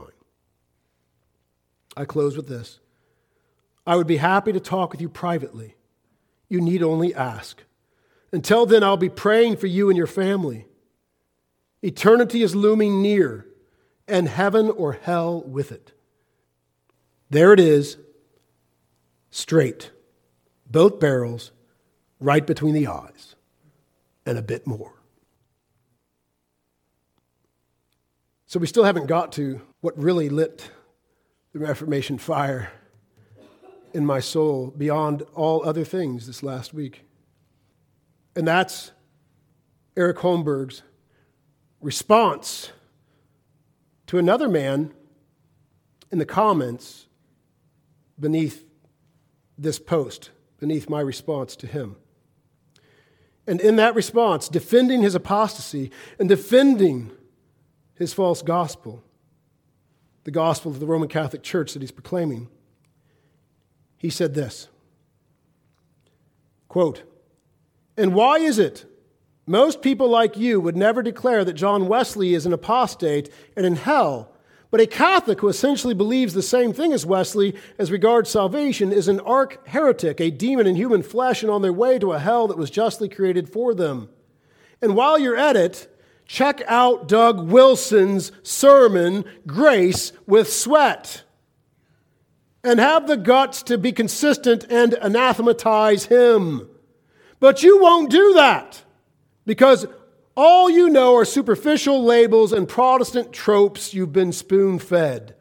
I 1.96 2.04
close 2.04 2.36
with 2.36 2.50
this. 2.50 2.82
I 3.88 3.96
would 3.96 4.08
be 4.08 4.18
happy 4.18 4.52
to 4.52 4.60
talk 4.60 4.92
with 4.92 5.00
you 5.00 5.08
privately. 5.08 5.76
You 6.50 6.60
need 6.60 6.84
only 6.84 7.16
ask. 7.16 7.64
Until 8.34 8.66
then, 8.66 8.84
I'll 8.84 8.98
be 8.98 9.08
praying 9.08 9.56
for 9.56 9.68
you 9.68 9.88
and 9.88 9.96
your 9.96 10.06
family. 10.06 10.66
Eternity 11.82 12.44
is 12.44 12.56
looming 12.56 13.02
near, 13.02 13.48
and 14.08 14.28
heaven 14.28 14.70
or 14.70 14.94
hell 14.94 15.42
with 15.42 15.72
it. 15.72 15.94
There 17.30 17.54
it 17.54 17.60
is, 17.60 17.98
straight, 19.30 19.92
both 20.70 21.00
barrels, 21.00 21.52
right 22.20 22.46
between 22.46 22.74
the 22.74 22.88
eyes, 22.88 23.36
and 24.26 24.38
a 24.38 24.42
bit 24.42 24.68
more. 24.68 24.94
So 28.46 28.60
we 28.60 28.68
still 28.68 28.84
haven't 28.84 29.08
got 29.08 29.32
to 29.34 29.62
what 29.80 29.98
really 29.98 30.28
lit 30.28 30.70
the 31.54 31.60
Reformation 31.60 32.18
fire 32.18 32.72
in 33.94 34.06
my 34.06 34.20
soul 34.20 34.74
beyond 34.78 35.24
all 35.34 35.66
other 35.66 35.86
things 35.86 36.28
this 36.28 36.44
last 36.44 36.74
week. 36.74 37.06
And 38.36 38.48
that's 38.48 38.92
Eric 39.96 40.18
Holmberg's 40.18 40.84
response 41.82 42.72
to 44.08 44.18
another 44.18 44.48
man 44.48 44.94
in 46.12 46.20
the 46.20 46.26
comments 46.26 47.08
beneath 48.20 48.66
this 49.58 49.80
post, 49.80 50.30
beneath 50.60 50.90
my 50.90 51.02
response 51.02 51.56
to 51.56 51.68
him. 51.68 51.96
And 53.48 53.60
in 53.60 53.76
that 53.78 53.96
response, 53.96 54.48
defending 54.48 55.02
his 55.02 55.16
apostasy 55.16 55.92
and 56.20 56.30
defending 56.30 57.12
his 57.96 58.14
false 58.14 58.42
gospel, 58.42 59.04
the 60.24 60.32
gospel 60.32 60.72
of 60.72 60.80
the 60.80 60.86
Roman 60.86 61.10
Catholic 61.10 61.42
Church 61.42 61.74
that 61.74 61.82
he's 61.82 61.92
proclaiming, 61.92 62.48
he 63.98 64.10
said 64.10 64.34
this 64.34 64.68
quote, 66.68 67.04
And 67.98 68.14
why 68.14 68.38
is 68.38 68.58
it 68.58 68.86
most 69.48 69.82
people 69.82 70.08
like 70.08 70.38
you 70.38 70.60
would 70.60 70.78
never 70.78 71.02
declare 71.02 71.44
that 71.44 71.54
John 71.54 71.88
Wesley 71.88 72.34
is 72.34 72.46
an 72.46 72.54
apostate 72.54 73.30
and 73.56 73.66
in 73.66 73.76
hell. 73.76 74.32
But 74.70 74.80
a 74.80 74.88
Catholic 74.88 75.42
who 75.42 75.50
essentially 75.50 75.94
believes 75.94 76.34
the 76.34 76.42
same 76.42 76.72
thing 76.72 76.94
as 76.94 77.06
Wesley 77.06 77.56
as 77.78 77.92
regards 77.92 78.30
salvation 78.30 78.94
is 78.94 79.10
an 79.10 79.20
arch 79.20 79.58
heretic, 79.66 80.22
a 80.22 80.32
demon 80.32 80.66
in 80.66 80.76
human 80.78 81.04
flesh 81.04 81.44
and 81.44 81.52
on 81.52 81.62
their 81.62 81.74
way 81.74 82.00
to 82.00 82.14
a 82.14 82.20
hell 82.20 82.48
that 82.48 82.58
was 82.58 82.70
justly 82.70 83.10
created 83.10 83.50
for 83.50 83.74
them. 83.74 84.10
And 84.82 84.96
while 84.96 85.20
you're 85.20 85.36
at 85.36 85.58
it, 85.58 85.94
check 86.26 86.62
out 86.68 87.10
Doug 87.10 87.50
Wilson's 87.50 88.32
sermon, 88.44 89.26
Grace 89.46 90.14
with 90.26 90.52
Sweat, 90.52 91.24
and 92.64 92.80
have 92.80 93.08
the 93.08 93.18
guts 93.18 93.64
to 93.64 93.78
be 93.78 93.92
consistent 93.92 94.66
and 94.70 94.94
anathematize 95.02 96.06
him. 96.06 96.70
But 97.42 97.64
you 97.64 97.82
won't 97.82 98.10
do 98.10 98.34
that. 98.36 98.84
Because 99.46 99.86
all 100.36 100.70
you 100.70 100.90
know 100.90 101.16
are 101.16 101.26
superficial 101.26 102.04
labels 102.04 102.54
and 102.54 102.68
Protestant 102.68 103.34
tropes 103.34 103.94
you've 103.94 104.14
been 104.14 104.32
spoon 104.32 104.80
fed. 104.80 105.36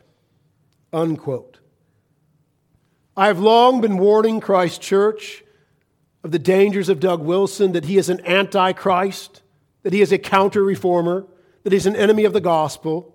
Unquote. 0.92 1.61
I 3.16 3.26
have 3.26 3.38
long 3.38 3.80
been 3.80 3.98
warning 3.98 4.40
Christ 4.40 4.80
Church 4.80 5.44
of 6.24 6.32
the 6.32 6.38
dangers 6.38 6.88
of 6.88 7.01
Doug 7.01 7.22
Wilson, 7.22 7.72
that 7.72 7.86
he 7.86 7.96
is 7.96 8.09
an 8.09 8.24
antichrist, 8.26 9.42
that 9.82 9.92
he 9.92 10.01
is 10.01 10.12
a 10.12 10.18
counter 10.18 10.62
reformer, 10.62 11.26
that 11.62 11.72
he's 11.72 11.86
an 11.86 11.96
enemy 11.96 12.24
of 12.24 12.32
the 12.32 12.40
gospel. 12.40 13.14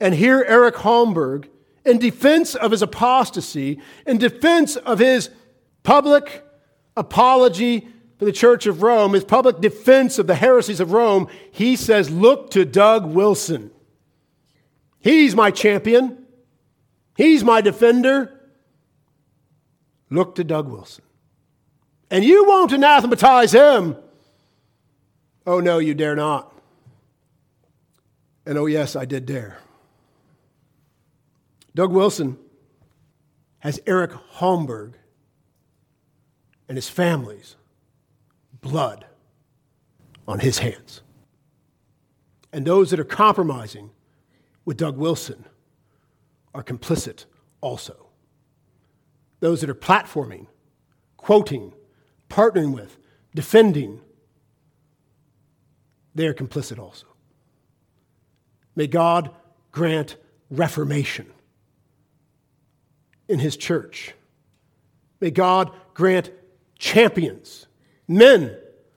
And 0.00 0.14
here, 0.14 0.44
Eric 0.46 0.76
Holmberg, 0.76 1.48
in 1.84 1.98
defense 1.98 2.54
of 2.54 2.70
his 2.70 2.82
apostasy, 2.82 3.80
in 4.06 4.18
defense 4.18 4.76
of 4.76 4.98
his 4.98 5.30
public 5.82 6.44
apology 6.96 7.88
for 8.24 8.30
the 8.30 8.32
Church 8.32 8.64
of 8.64 8.80
Rome, 8.80 9.12
his 9.12 9.22
public 9.22 9.60
defense 9.60 10.18
of 10.18 10.26
the 10.26 10.34
heresies 10.34 10.80
of 10.80 10.92
Rome, 10.92 11.28
he 11.52 11.76
says, 11.76 12.10
Look 12.10 12.50
to 12.52 12.64
Doug 12.64 13.04
Wilson. 13.04 13.70
He's 14.98 15.36
my 15.36 15.50
champion, 15.50 16.24
he's 17.16 17.44
my 17.44 17.60
defender. 17.60 18.30
Look 20.08 20.36
to 20.36 20.44
Doug 20.44 20.68
Wilson. 20.68 21.04
And 22.10 22.24
you 22.24 22.46
won't 22.46 22.72
anathematize 22.72 23.52
him. 23.52 23.96
Oh, 25.46 25.60
no, 25.60 25.78
you 25.78 25.92
dare 25.92 26.14
not. 26.14 26.50
And 28.46 28.56
oh, 28.56 28.66
yes, 28.66 28.96
I 28.96 29.04
did 29.04 29.26
dare. 29.26 29.58
Doug 31.74 31.92
Wilson 31.92 32.38
has 33.58 33.80
Eric 33.86 34.12
Holmberg 34.36 34.94
and 36.68 36.78
his 36.78 36.88
family's 36.88 37.56
blood 38.64 39.04
on 40.26 40.40
his 40.40 40.58
hands. 40.58 41.02
And 42.50 42.66
those 42.66 42.90
that 42.90 42.98
are 42.98 43.04
compromising 43.04 43.90
with 44.64 44.78
Doug 44.78 44.96
Wilson 44.96 45.44
are 46.54 46.64
complicit 46.64 47.26
also. 47.60 48.06
Those 49.40 49.60
that 49.60 49.68
are 49.68 49.74
platforming, 49.74 50.46
quoting, 51.18 51.74
partnering 52.30 52.72
with, 52.72 52.96
defending, 53.34 54.00
they 56.14 56.26
are 56.26 56.34
complicit 56.34 56.78
also. 56.78 57.06
May 58.74 58.86
God 58.86 59.30
grant 59.72 60.16
reformation 60.50 61.26
in 63.28 63.40
his 63.40 63.56
church. 63.58 64.14
May 65.20 65.30
God 65.30 65.70
grant 65.92 66.30
champions, 66.78 67.66
men 68.06 68.56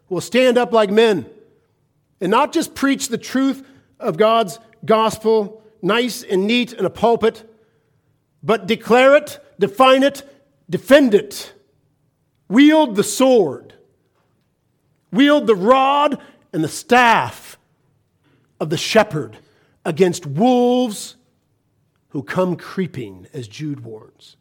will 0.09 0.21
stand 0.21 0.57
up 0.57 0.71
like 0.71 0.89
men 0.89 1.29
and 2.19 2.31
not 2.31 2.53
just 2.53 2.75
preach 2.75 3.09
the 3.09 3.17
truth 3.17 3.65
of 3.99 4.17
God's 4.17 4.59
gospel, 4.85 5.61
nice 5.81 6.23
and 6.23 6.47
neat 6.47 6.73
in 6.73 6.85
a 6.85 6.89
pulpit, 6.89 7.49
but 8.43 8.67
declare 8.67 9.15
it, 9.15 9.39
define 9.59 10.03
it, 10.03 10.23
defend 10.69 11.13
it, 11.13 11.53
wield 12.47 12.95
the 12.95 13.03
sword, 13.03 13.73
wield 15.11 15.47
the 15.47 15.55
rod 15.55 16.19
and 16.53 16.63
the 16.63 16.69
staff 16.69 17.57
of 18.59 18.69
the 18.69 18.77
shepherd 18.77 19.37
against 19.85 20.25
wolves 20.25 21.15
who 22.09 22.23
come 22.23 22.55
creeping, 22.55 23.27
as 23.33 23.47
Jude 23.47 23.81
warns, 23.81 24.37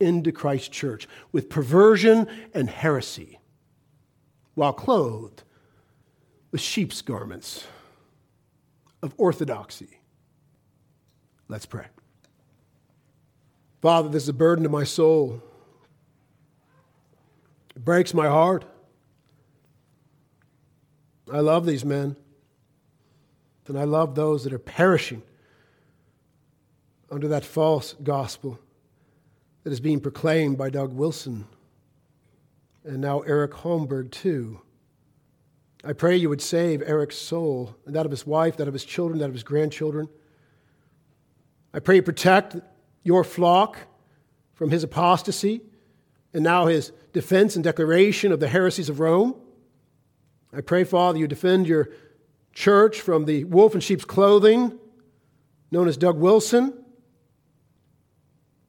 into 0.00 0.32
Christ's 0.32 0.68
church 0.68 1.08
with 1.32 1.50
perversion 1.50 2.26
and 2.54 2.70
heresy, 2.70 3.37
while 4.58 4.72
clothed 4.72 5.44
with 6.50 6.60
sheep's 6.60 7.00
garments 7.00 7.64
of 9.02 9.14
orthodoxy. 9.16 10.00
Let's 11.46 11.64
pray. 11.64 11.86
Father, 13.80 14.08
this 14.08 14.24
is 14.24 14.28
a 14.28 14.32
burden 14.32 14.64
to 14.64 14.68
my 14.68 14.82
soul. 14.82 15.40
It 17.76 17.84
breaks 17.84 18.12
my 18.12 18.26
heart. 18.26 18.64
I 21.32 21.38
love 21.38 21.64
these 21.64 21.84
men, 21.84 22.16
and 23.68 23.78
I 23.78 23.84
love 23.84 24.16
those 24.16 24.42
that 24.42 24.52
are 24.52 24.58
perishing 24.58 25.22
under 27.12 27.28
that 27.28 27.44
false 27.44 27.94
gospel 28.02 28.58
that 29.62 29.72
is 29.72 29.78
being 29.78 30.00
proclaimed 30.00 30.58
by 30.58 30.68
Doug 30.68 30.92
Wilson 30.92 31.46
and 32.84 33.00
now 33.00 33.20
Eric 33.20 33.52
Holmberg, 33.52 34.10
too. 34.10 34.60
I 35.84 35.92
pray 35.92 36.16
you 36.16 36.28
would 36.28 36.42
save 36.42 36.82
Eric's 36.82 37.16
soul 37.16 37.76
and 37.86 37.94
that 37.94 38.04
of 38.04 38.10
his 38.10 38.26
wife, 38.26 38.56
that 38.56 38.68
of 38.68 38.74
his 38.74 38.84
children, 38.84 39.20
that 39.20 39.26
of 39.26 39.34
his 39.34 39.42
grandchildren. 39.44 40.08
I 41.72 41.78
pray 41.78 41.96
you 41.96 42.02
protect 42.02 42.56
your 43.04 43.22
flock 43.22 43.78
from 44.54 44.70
his 44.70 44.82
apostasy 44.82 45.60
and 46.34 46.42
now 46.42 46.66
his 46.66 46.92
defense 47.12 47.54
and 47.54 47.62
declaration 47.62 48.32
of 48.32 48.40
the 48.40 48.48
heresies 48.48 48.88
of 48.88 49.00
Rome. 49.00 49.36
I 50.52 50.60
pray, 50.62 50.84
Father, 50.84 51.18
you 51.18 51.28
defend 51.28 51.68
your 51.68 51.90
church 52.52 53.00
from 53.00 53.24
the 53.24 53.44
wolf 53.44 53.74
in 53.74 53.80
sheep's 53.80 54.04
clothing 54.04 54.78
known 55.70 55.88
as 55.88 55.96
Doug 55.96 56.18
Wilson. 56.18 56.72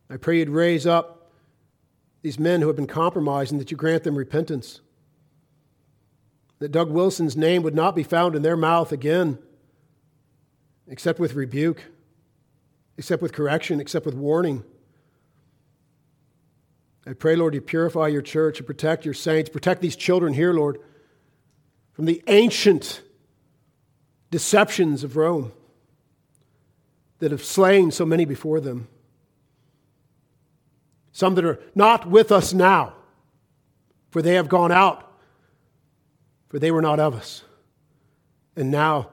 I 0.09 0.17
pray 0.17 0.39
you'd 0.39 0.49
raise 0.49 0.85
up 0.85 1.18
these 2.21 2.39
men 2.39 2.61
who 2.61 2.67
have 2.67 2.75
been 2.75 2.87
compromised 2.87 3.51
and 3.51 3.61
that 3.61 3.71
you 3.71 3.77
grant 3.77 4.03
them 4.03 4.15
repentance 4.15 4.81
that 6.59 6.71
Doug 6.71 6.91
Wilson's 6.91 7.37
name 7.37 7.63
would 7.63 7.73
not 7.73 7.95
be 7.95 8.03
found 8.03 8.35
in 8.35 8.41
their 8.41 8.57
mouth 8.57 8.91
again, 8.91 9.39
except 10.87 11.19
with 11.19 11.33
rebuke, 11.33 11.85
except 12.97 13.21
with 13.21 13.31
correction, 13.31 13.79
except 13.79 14.05
with 14.05 14.15
warning. 14.15 14.63
I 17.07 17.13
pray, 17.13 17.35
Lord, 17.35 17.55
you 17.55 17.61
purify 17.61 18.07
your 18.07 18.21
church 18.21 18.59
and 18.59 18.67
protect 18.67 19.05
your 19.05 19.13
saints. 19.13 19.49
Protect 19.49 19.81
these 19.81 19.95
children 19.95 20.33
here, 20.33 20.53
Lord, 20.53 20.79
from 21.93 22.05
the 22.05 22.21
ancient 22.27 23.01
deceptions 24.29 25.03
of 25.03 25.15
Rome 25.15 25.53
that 27.19 27.31
have 27.31 27.43
slain 27.43 27.89
so 27.89 28.05
many 28.05 28.25
before 28.25 28.59
them. 28.59 28.89
Some 31.11 31.35
that 31.35 31.45
are 31.45 31.59
not 31.75 32.09
with 32.09 32.31
us 32.31 32.53
now, 32.53 32.93
for 34.11 34.21
they 34.21 34.35
have 34.35 34.49
gone 34.49 34.71
out 34.71 35.09
for 36.49 36.57
they 36.59 36.71
were 36.71 36.81
not 36.81 36.99
of 36.99 37.15
us. 37.15 37.43
And 38.55 38.69
now 38.69 39.09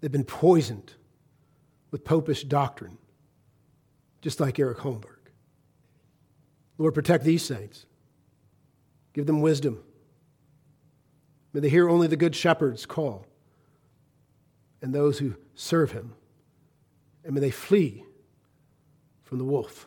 they've 0.00 0.10
been 0.10 0.24
poisoned 0.24 0.94
with 1.90 2.04
popish 2.04 2.42
doctrine, 2.44 2.98
just 4.22 4.40
like 4.40 4.58
Eric 4.58 4.78
Holmberg. 4.78 5.18
Lord, 6.78 6.94
protect 6.94 7.24
these 7.24 7.44
saints. 7.44 7.86
Give 9.12 9.26
them 9.26 9.42
wisdom. 9.42 9.84
May 11.52 11.60
they 11.60 11.68
hear 11.68 11.88
only 11.88 12.06
the 12.06 12.16
good 12.16 12.34
shepherd's 12.34 12.86
call 12.86 13.26
and 14.80 14.94
those 14.94 15.18
who 15.18 15.36
serve 15.54 15.92
him. 15.92 16.14
And 17.24 17.34
may 17.34 17.40
they 17.40 17.50
flee 17.50 18.04
from 19.22 19.36
the 19.36 19.44
wolf. 19.44 19.86